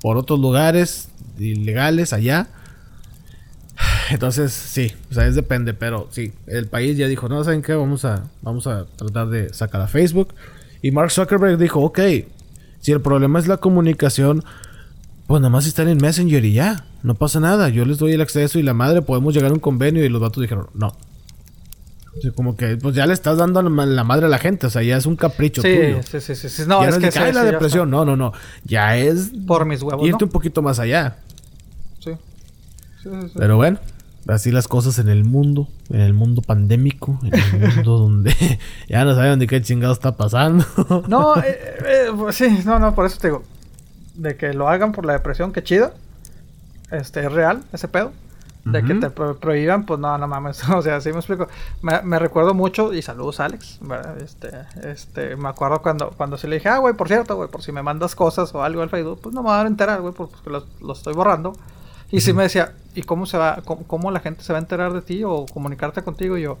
[0.00, 1.08] por otros lugares
[1.38, 2.48] ilegales allá.
[4.10, 7.74] Entonces, sí, o sea, es depende, pero sí, el país ya dijo, no, ¿saben qué?
[7.74, 10.34] Vamos a, vamos a tratar de sacar a Facebook.
[10.82, 12.00] Y Mark Zuckerberg dijo, ok,
[12.80, 14.44] si el problema es la comunicación,
[15.32, 17.70] pues nada más están en Messenger y ya, no pasa nada.
[17.70, 20.20] Yo les doy el acceso y la madre, podemos llegar a un convenio y los
[20.20, 20.88] vatos dijeron, no.
[20.88, 24.36] O sea, como que, pues ya le estás dando la ma- la madre a la
[24.36, 26.02] gente, o sea, ya es un capricho Sí, tuyo.
[26.02, 26.64] sí, sí, sí, sí.
[26.68, 28.34] No, ya es no que sí, "Ay, la depresión, no, no, no.
[28.64, 29.30] Ya es.
[29.46, 30.26] Por mis huevos, irte ¿no?
[30.26, 31.16] un poquito más allá.
[32.00, 32.10] Sí.
[33.34, 33.78] Pero bueno,
[34.28, 38.34] así las cosas en el mundo, en el mundo pandémico, en el mundo donde
[38.90, 40.66] ya no saben de qué chingado está pasando.
[41.08, 43.42] No, eh, eh, pues sí, no, no, por eso te digo.
[44.14, 45.92] De que lo hagan por la depresión, qué chido.
[46.90, 48.12] Este, es real, ese pedo.
[48.64, 50.62] De que te pro- prohíban, pues no, no mames.
[50.70, 51.48] O sea, sí me explico.
[51.80, 54.20] Me, recuerdo mucho, y saludos Alex, ¿verdad?
[54.20, 54.50] Este,
[54.84, 57.72] este, me acuerdo cuando, cuando sí le dije, ah, güey, por cierto, güey, por si
[57.72, 60.36] me mandas cosas o algo al Facebook, pues no me van a enterar, güey, porque
[60.48, 61.54] lo, lo estoy borrando.
[62.12, 64.62] Y sí me decía, ¿y cómo se va, cómo, cómo la gente se va a
[64.62, 66.36] enterar de ti o comunicarte contigo?
[66.38, 66.58] Y yo,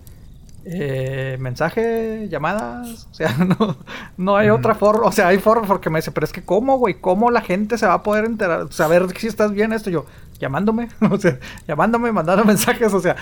[0.64, 3.76] eh, mensaje, llamadas, o sea, no,
[4.16, 6.78] no hay otra forma, o sea, hay forma porque me dice, pero es que cómo,
[6.78, 10.06] güey, cómo la gente se va a poder enterar, saber si estás bien esto, yo,
[10.38, 13.16] llamándome, o sea, llamándome, mandando mensajes, o sea,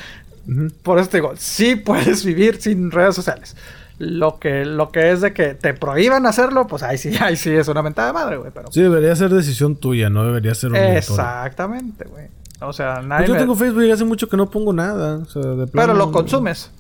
[0.83, 3.57] por eso te digo, sí puedes vivir sin redes sociales.
[3.99, 7.51] Lo que, lo que es de que te prohíban hacerlo, pues ahí sí, ahí sí
[7.51, 8.73] es una mentada de madre, güey, pero...
[8.73, 10.99] Sí, debería ser decisión tuya, no debería ser obligatorio.
[10.99, 12.29] Exactamente, güey.
[12.63, 15.19] O sea, nadie Pues yo me- tengo Facebook y hace mucho que no pongo nada.
[15.19, 16.71] O sea, de plano, Pero lo consumes.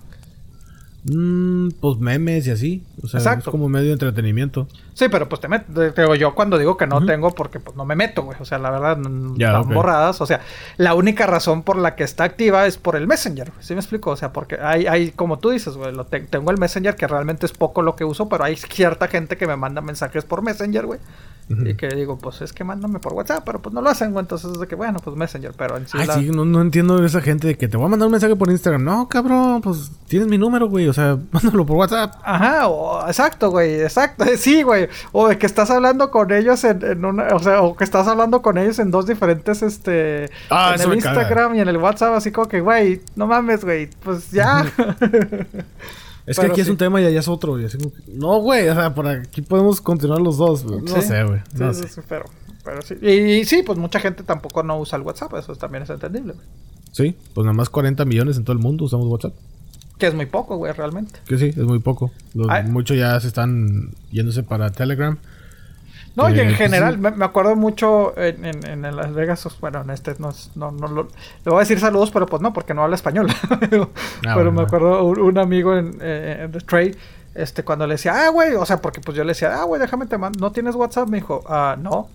[1.04, 2.84] Mm, pues memes y así.
[3.02, 3.48] O sea, Exacto.
[3.48, 4.68] es como medio de entretenimiento.
[4.92, 5.72] Sí, pero pues te meto.
[5.92, 8.36] Te digo, yo cuando digo que no tengo, porque pues no me meto, güey.
[8.40, 8.98] O sea, la verdad,
[9.36, 10.20] Ya, están borradas.
[10.20, 10.40] O sea,
[10.76, 13.50] la única razón por la que está activa es por el Messenger.
[13.50, 13.64] güey.
[13.64, 14.10] ¿Sí me explico?
[14.10, 17.06] O sea, porque hay, hay como tú dices, güey, lo te- tengo el Messenger que
[17.06, 20.42] realmente es poco lo que uso, pero hay cierta gente que me manda mensajes por
[20.42, 21.00] Messenger, güey.
[21.48, 24.22] Y que digo, pues es que mándame por WhatsApp, pero pues no lo hacen, güey.
[24.22, 25.98] Entonces es de que, bueno, pues Messenger, pero en sí.
[26.00, 28.12] Ay, la- sí, no, no entiendo esa gente de que te voy a mandar un
[28.12, 28.84] mensaje por Instagram.
[28.84, 30.86] No, cabrón, pues tienes mi número, güey.
[30.88, 32.14] O sea, mándalo por WhatsApp.
[32.22, 34.88] Ajá, o, exacto, güey, exacto, sí, güey.
[35.12, 38.06] O de que estás hablando con ellos en, en una, o sea, o que estás
[38.06, 41.20] hablando con ellos en dos diferentes, este, Ah, en el caga.
[41.20, 44.64] Instagram y en el WhatsApp, así como que, güey, no mames, güey, pues ya.
[46.30, 47.60] Es que Pero aquí es un tema y allá es otro.
[47.60, 50.64] Y así como que, no, güey, o sea, por aquí podemos continuar los dos.
[50.64, 50.80] güey.
[50.80, 51.40] No Sí, sé, güey.
[51.40, 51.88] sí, No sí, sé.
[51.88, 52.24] sí, pero,
[52.64, 52.94] pero sí.
[53.02, 56.34] Y, y sí, pues mucha gente tampoco no usa el WhatsApp, eso también es entendible,
[56.34, 56.46] güey.
[56.92, 59.34] Sí, pues nada más 40 millones en todo el mundo usamos WhatsApp.
[59.98, 61.18] Que es muy poco, güey, realmente.
[61.26, 62.10] Que sí, es muy poco.
[62.34, 62.64] Los- Ay.
[62.68, 65.18] muchos ya se están yéndose para Telegram.
[66.22, 67.00] No, y en pues, general, sí.
[67.00, 70.70] me, me acuerdo mucho en, en, en Las Vegas, bueno, en este no, es- no,
[70.70, 73.28] no lo- le voy a decir saludos, pero pues no, porque no habla español.
[73.70, 76.94] pero Ah, pero bueno, me acuerdo un, un amigo en, eh, en The Trade,
[77.34, 79.80] este, cuando le decía, ah, güey, o sea, porque pues yo le decía, ah, güey,
[79.80, 81.08] déjame te mando, ¿no tienes WhatsApp?
[81.08, 82.08] Me dijo, ah, no.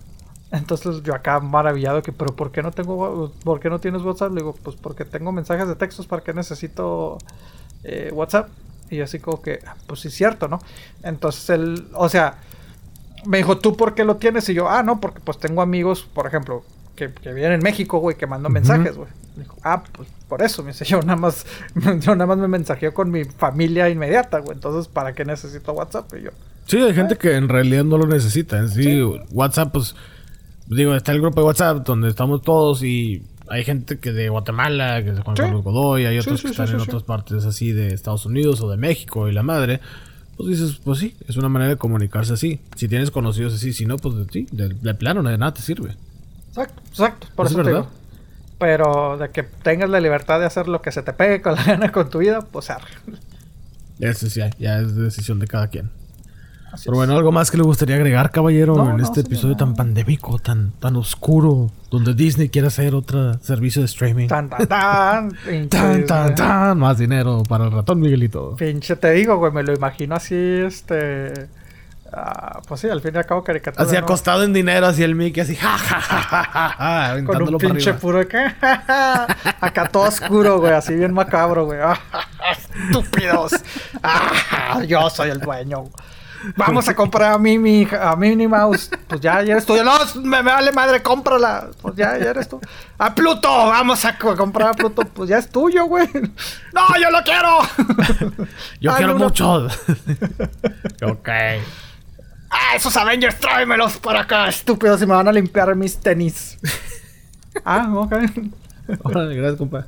[0.52, 4.30] Entonces yo acá maravillado que, pero ¿por qué no tengo, por qué no tienes WhatsApp?
[4.32, 7.18] Le digo, pues porque tengo mensajes de textos, ¿para qué necesito
[7.84, 8.50] eh, WhatsApp?
[8.90, 10.60] Y yo así como que, ah, pues sí cierto, ¿no?
[11.02, 12.36] Entonces él, o sea,
[13.26, 14.48] me dijo, ¿tú por qué lo tienes?
[14.50, 16.64] Y yo, ah, no, porque pues tengo amigos, por ejemplo,
[16.96, 19.10] que, que viven en México, güey, que mandan mensajes, güey.
[19.36, 21.46] Me dijo, ah, pues por eso, me dice, yo nada más,
[22.00, 24.56] yo nada más me mensajeo con mi familia inmediata, güey.
[24.56, 26.12] Entonces, ¿para qué necesito WhatsApp?
[26.18, 26.32] Y yo,
[26.68, 28.58] Sí, hay gente que en realidad no lo necesita.
[28.58, 29.96] En sí, WhatsApp, pues,
[30.68, 35.04] digo, está el grupo de WhatsApp donde estamos todos y hay gente que de Guatemala,
[35.04, 35.44] que es Juan Sí.
[35.44, 38.70] Carlos Godoy, hay otros sí, que están en otras partes así de Estados Unidos o
[38.70, 39.80] de México y la madre.
[40.38, 42.60] Pues dices, pues sí, es una manera de comunicarse así.
[42.76, 45.96] Si tienes conocidos así, si no, pues sí, de, de plano de nada te sirve.
[46.50, 47.82] exacto, exacto, por Es eso te verdad.
[47.84, 47.92] digo.
[48.58, 51.64] Pero de que tengas la libertad de hacer lo que se te pegue con la
[51.66, 52.90] gana con tu vida, pues arre.
[54.00, 55.90] Eso sí, ya es decisión de cada quien.
[56.84, 59.76] Pero bueno, algo más que le gustaría agregar, caballero, No, en no, este episodio tan
[59.76, 64.28] pandémico, tan, tan oscuro, donde Disney quiere hacer otro servicio de streaming.
[64.28, 65.32] Tan, tan, tan.
[65.70, 66.36] Tan, tan, güey.
[66.36, 66.78] tan.
[66.80, 68.56] Más dinero para el ratón Miguelito.
[68.56, 71.48] Pinche te digo, güey, me lo imagino así, este...
[72.14, 73.84] ah, pues sí, al fin y al cabo caricatura.
[73.84, 74.00] Así ¿no?
[74.00, 77.90] acostado en dinero, así el Mickey, así, ja, ja, ja, ja, ja, Con un pinche
[77.90, 78.00] arriba.
[78.00, 79.28] puro acá.
[79.62, 81.80] acá todo oscuro, güey, así bien macabro, güey.
[82.52, 83.54] Estúpidos.
[84.04, 85.86] Ah, yo soy el dueño.
[86.58, 88.90] Vamos a comprar a Mimi, a Minnie Mouse.
[89.08, 89.84] Pues ya, ya eres tuyo.
[89.84, 91.68] No, me, me vale madre, cómprala.
[91.82, 92.60] Pues ya, ya eres tú.
[92.98, 95.04] A Pluto, vamos a co- comprar a Pluto.
[95.04, 96.08] Pues ya es tuyo, güey.
[96.74, 97.60] No, yo lo quiero.
[98.80, 99.68] Yo quiero una- mucho.
[101.06, 101.30] ok.
[102.50, 106.58] Ah, esos Avengers, tráemelos para acá, estúpidos, y me van a limpiar mis tenis.
[107.66, 108.14] ah, ok.
[109.04, 109.88] Órale, gracias, compa.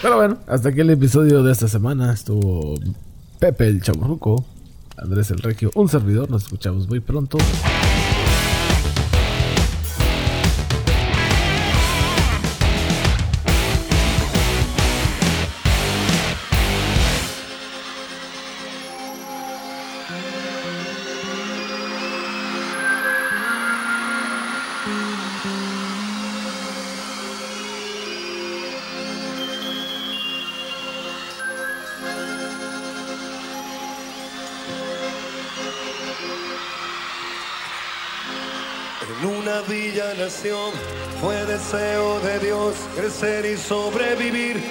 [0.00, 2.12] Pero bueno, hasta aquí el episodio de esta semana.
[2.12, 2.74] Estuvo
[3.38, 4.44] Pepe el Chaburruco,
[4.96, 6.30] Andrés el Regio, un servidor.
[6.30, 7.38] Nos escuchamos muy pronto.
[41.20, 44.62] Fue deseo de Dios crecer y sobrevivir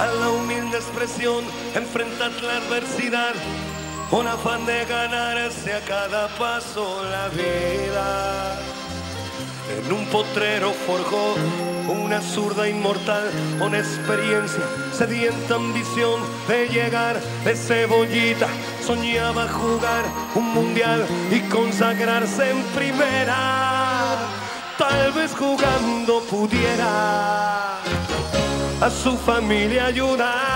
[0.00, 1.44] a la humilde expresión,
[1.74, 3.34] enfrentar la adversidad
[4.10, 8.58] con afán de ganarse a cada paso la vida.
[9.76, 11.34] En un potrero forjó
[11.88, 18.48] una zurda inmortal con experiencia, sedienta ambición de llegar de cebollita.
[18.86, 20.04] Soñaba jugar
[20.34, 23.65] un mundial y consagrarse en primera.
[24.78, 27.78] Tal vez jugando pudiera
[28.80, 30.55] a su familia ayudar.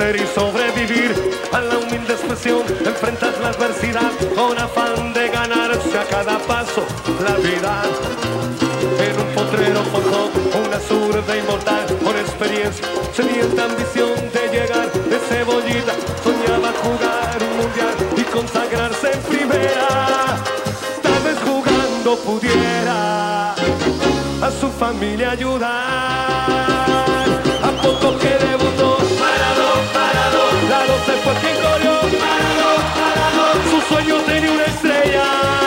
[0.00, 1.14] Y sobrevivir
[1.52, 6.84] a la humilde expresión, enfrentar la adversidad con afán de ganarse a cada paso
[7.22, 7.82] la vida.
[8.98, 10.30] En un potrero forjó
[10.66, 15.92] una zurda inmortal con experiencia, sedienta ambición de llegar de cebollita.
[16.24, 20.38] Soñaba jugar un mundial y consagrarse en primera.
[21.02, 25.70] Tal vez jugando pudiera a su familia ayudar.
[27.62, 28.89] A poco que debutó,
[30.30, 33.70] parado, la 12 fue quien corrió, parado, parado.
[33.70, 35.59] Su sueño tenía una estrella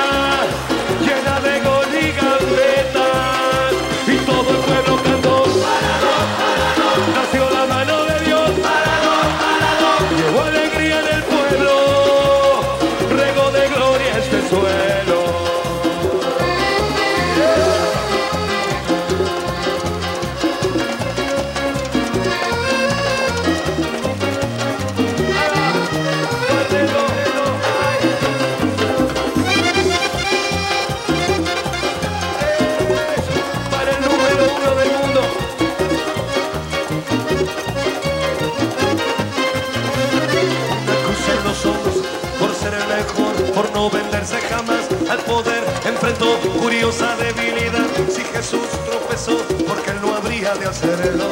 [46.59, 47.89] curiosa debilidad.
[48.09, 49.37] Si Jesús tropezó,
[49.67, 51.25] porque él no habría de hacerlo.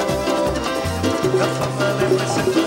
[1.38, 2.62] La fama le presentó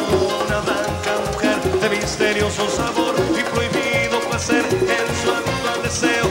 [0.46, 6.26] una blanca mujer de misterioso sabor y prohibido placer en su actual deseo.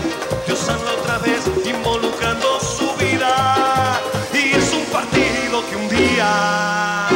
[0.45, 3.99] Dios habla otra vez involucrando su vida
[4.33, 7.07] y es un partido que un día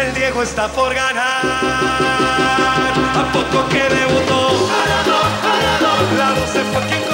[0.00, 1.44] el Diego está por ganar.
[1.44, 4.68] A poco que debutó,
[6.16, 7.07] la 12 fue quien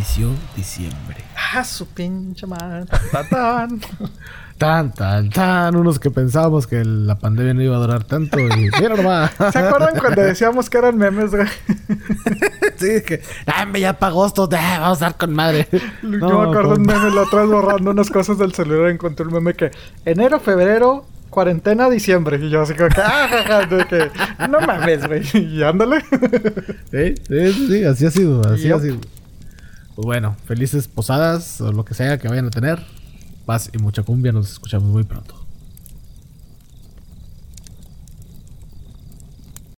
[0.00, 1.18] inició diciembre.
[1.52, 2.86] Ah, su pinche madre.
[4.56, 5.30] Tan, tan.
[5.30, 5.74] Tan.
[5.74, 8.38] Unos que pensábamos que la pandemia no iba a durar tanto.
[8.38, 9.30] Y mira nomás.
[9.52, 11.46] ¿Se acuerdan cuando decíamos que eran memes, güey?
[12.76, 13.22] sí, que.
[13.46, 14.48] ¡Ah, ya para agosto!
[14.52, 15.66] ah, vamos a dar con madre.
[16.02, 18.90] Yo me acuerdo un meme la otra vez borrando unas cosas del celular.
[18.90, 19.70] Encontré un meme que
[20.04, 22.38] enero, febrero, cuarentena, diciembre.
[22.42, 24.10] Y yo así como que, ah, ja, ja", de que
[24.46, 25.22] no mames, güey.
[25.32, 26.02] Y ándale.
[26.90, 28.98] Sí, sí, sí, sí, así ha sido, así ha sido.
[29.94, 32.80] Pues bueno, felices posadas o lo que sea que vayan a tener.
[33.46, 35.39] Paz y mucha cumbia, nos escuchamos muy pronto.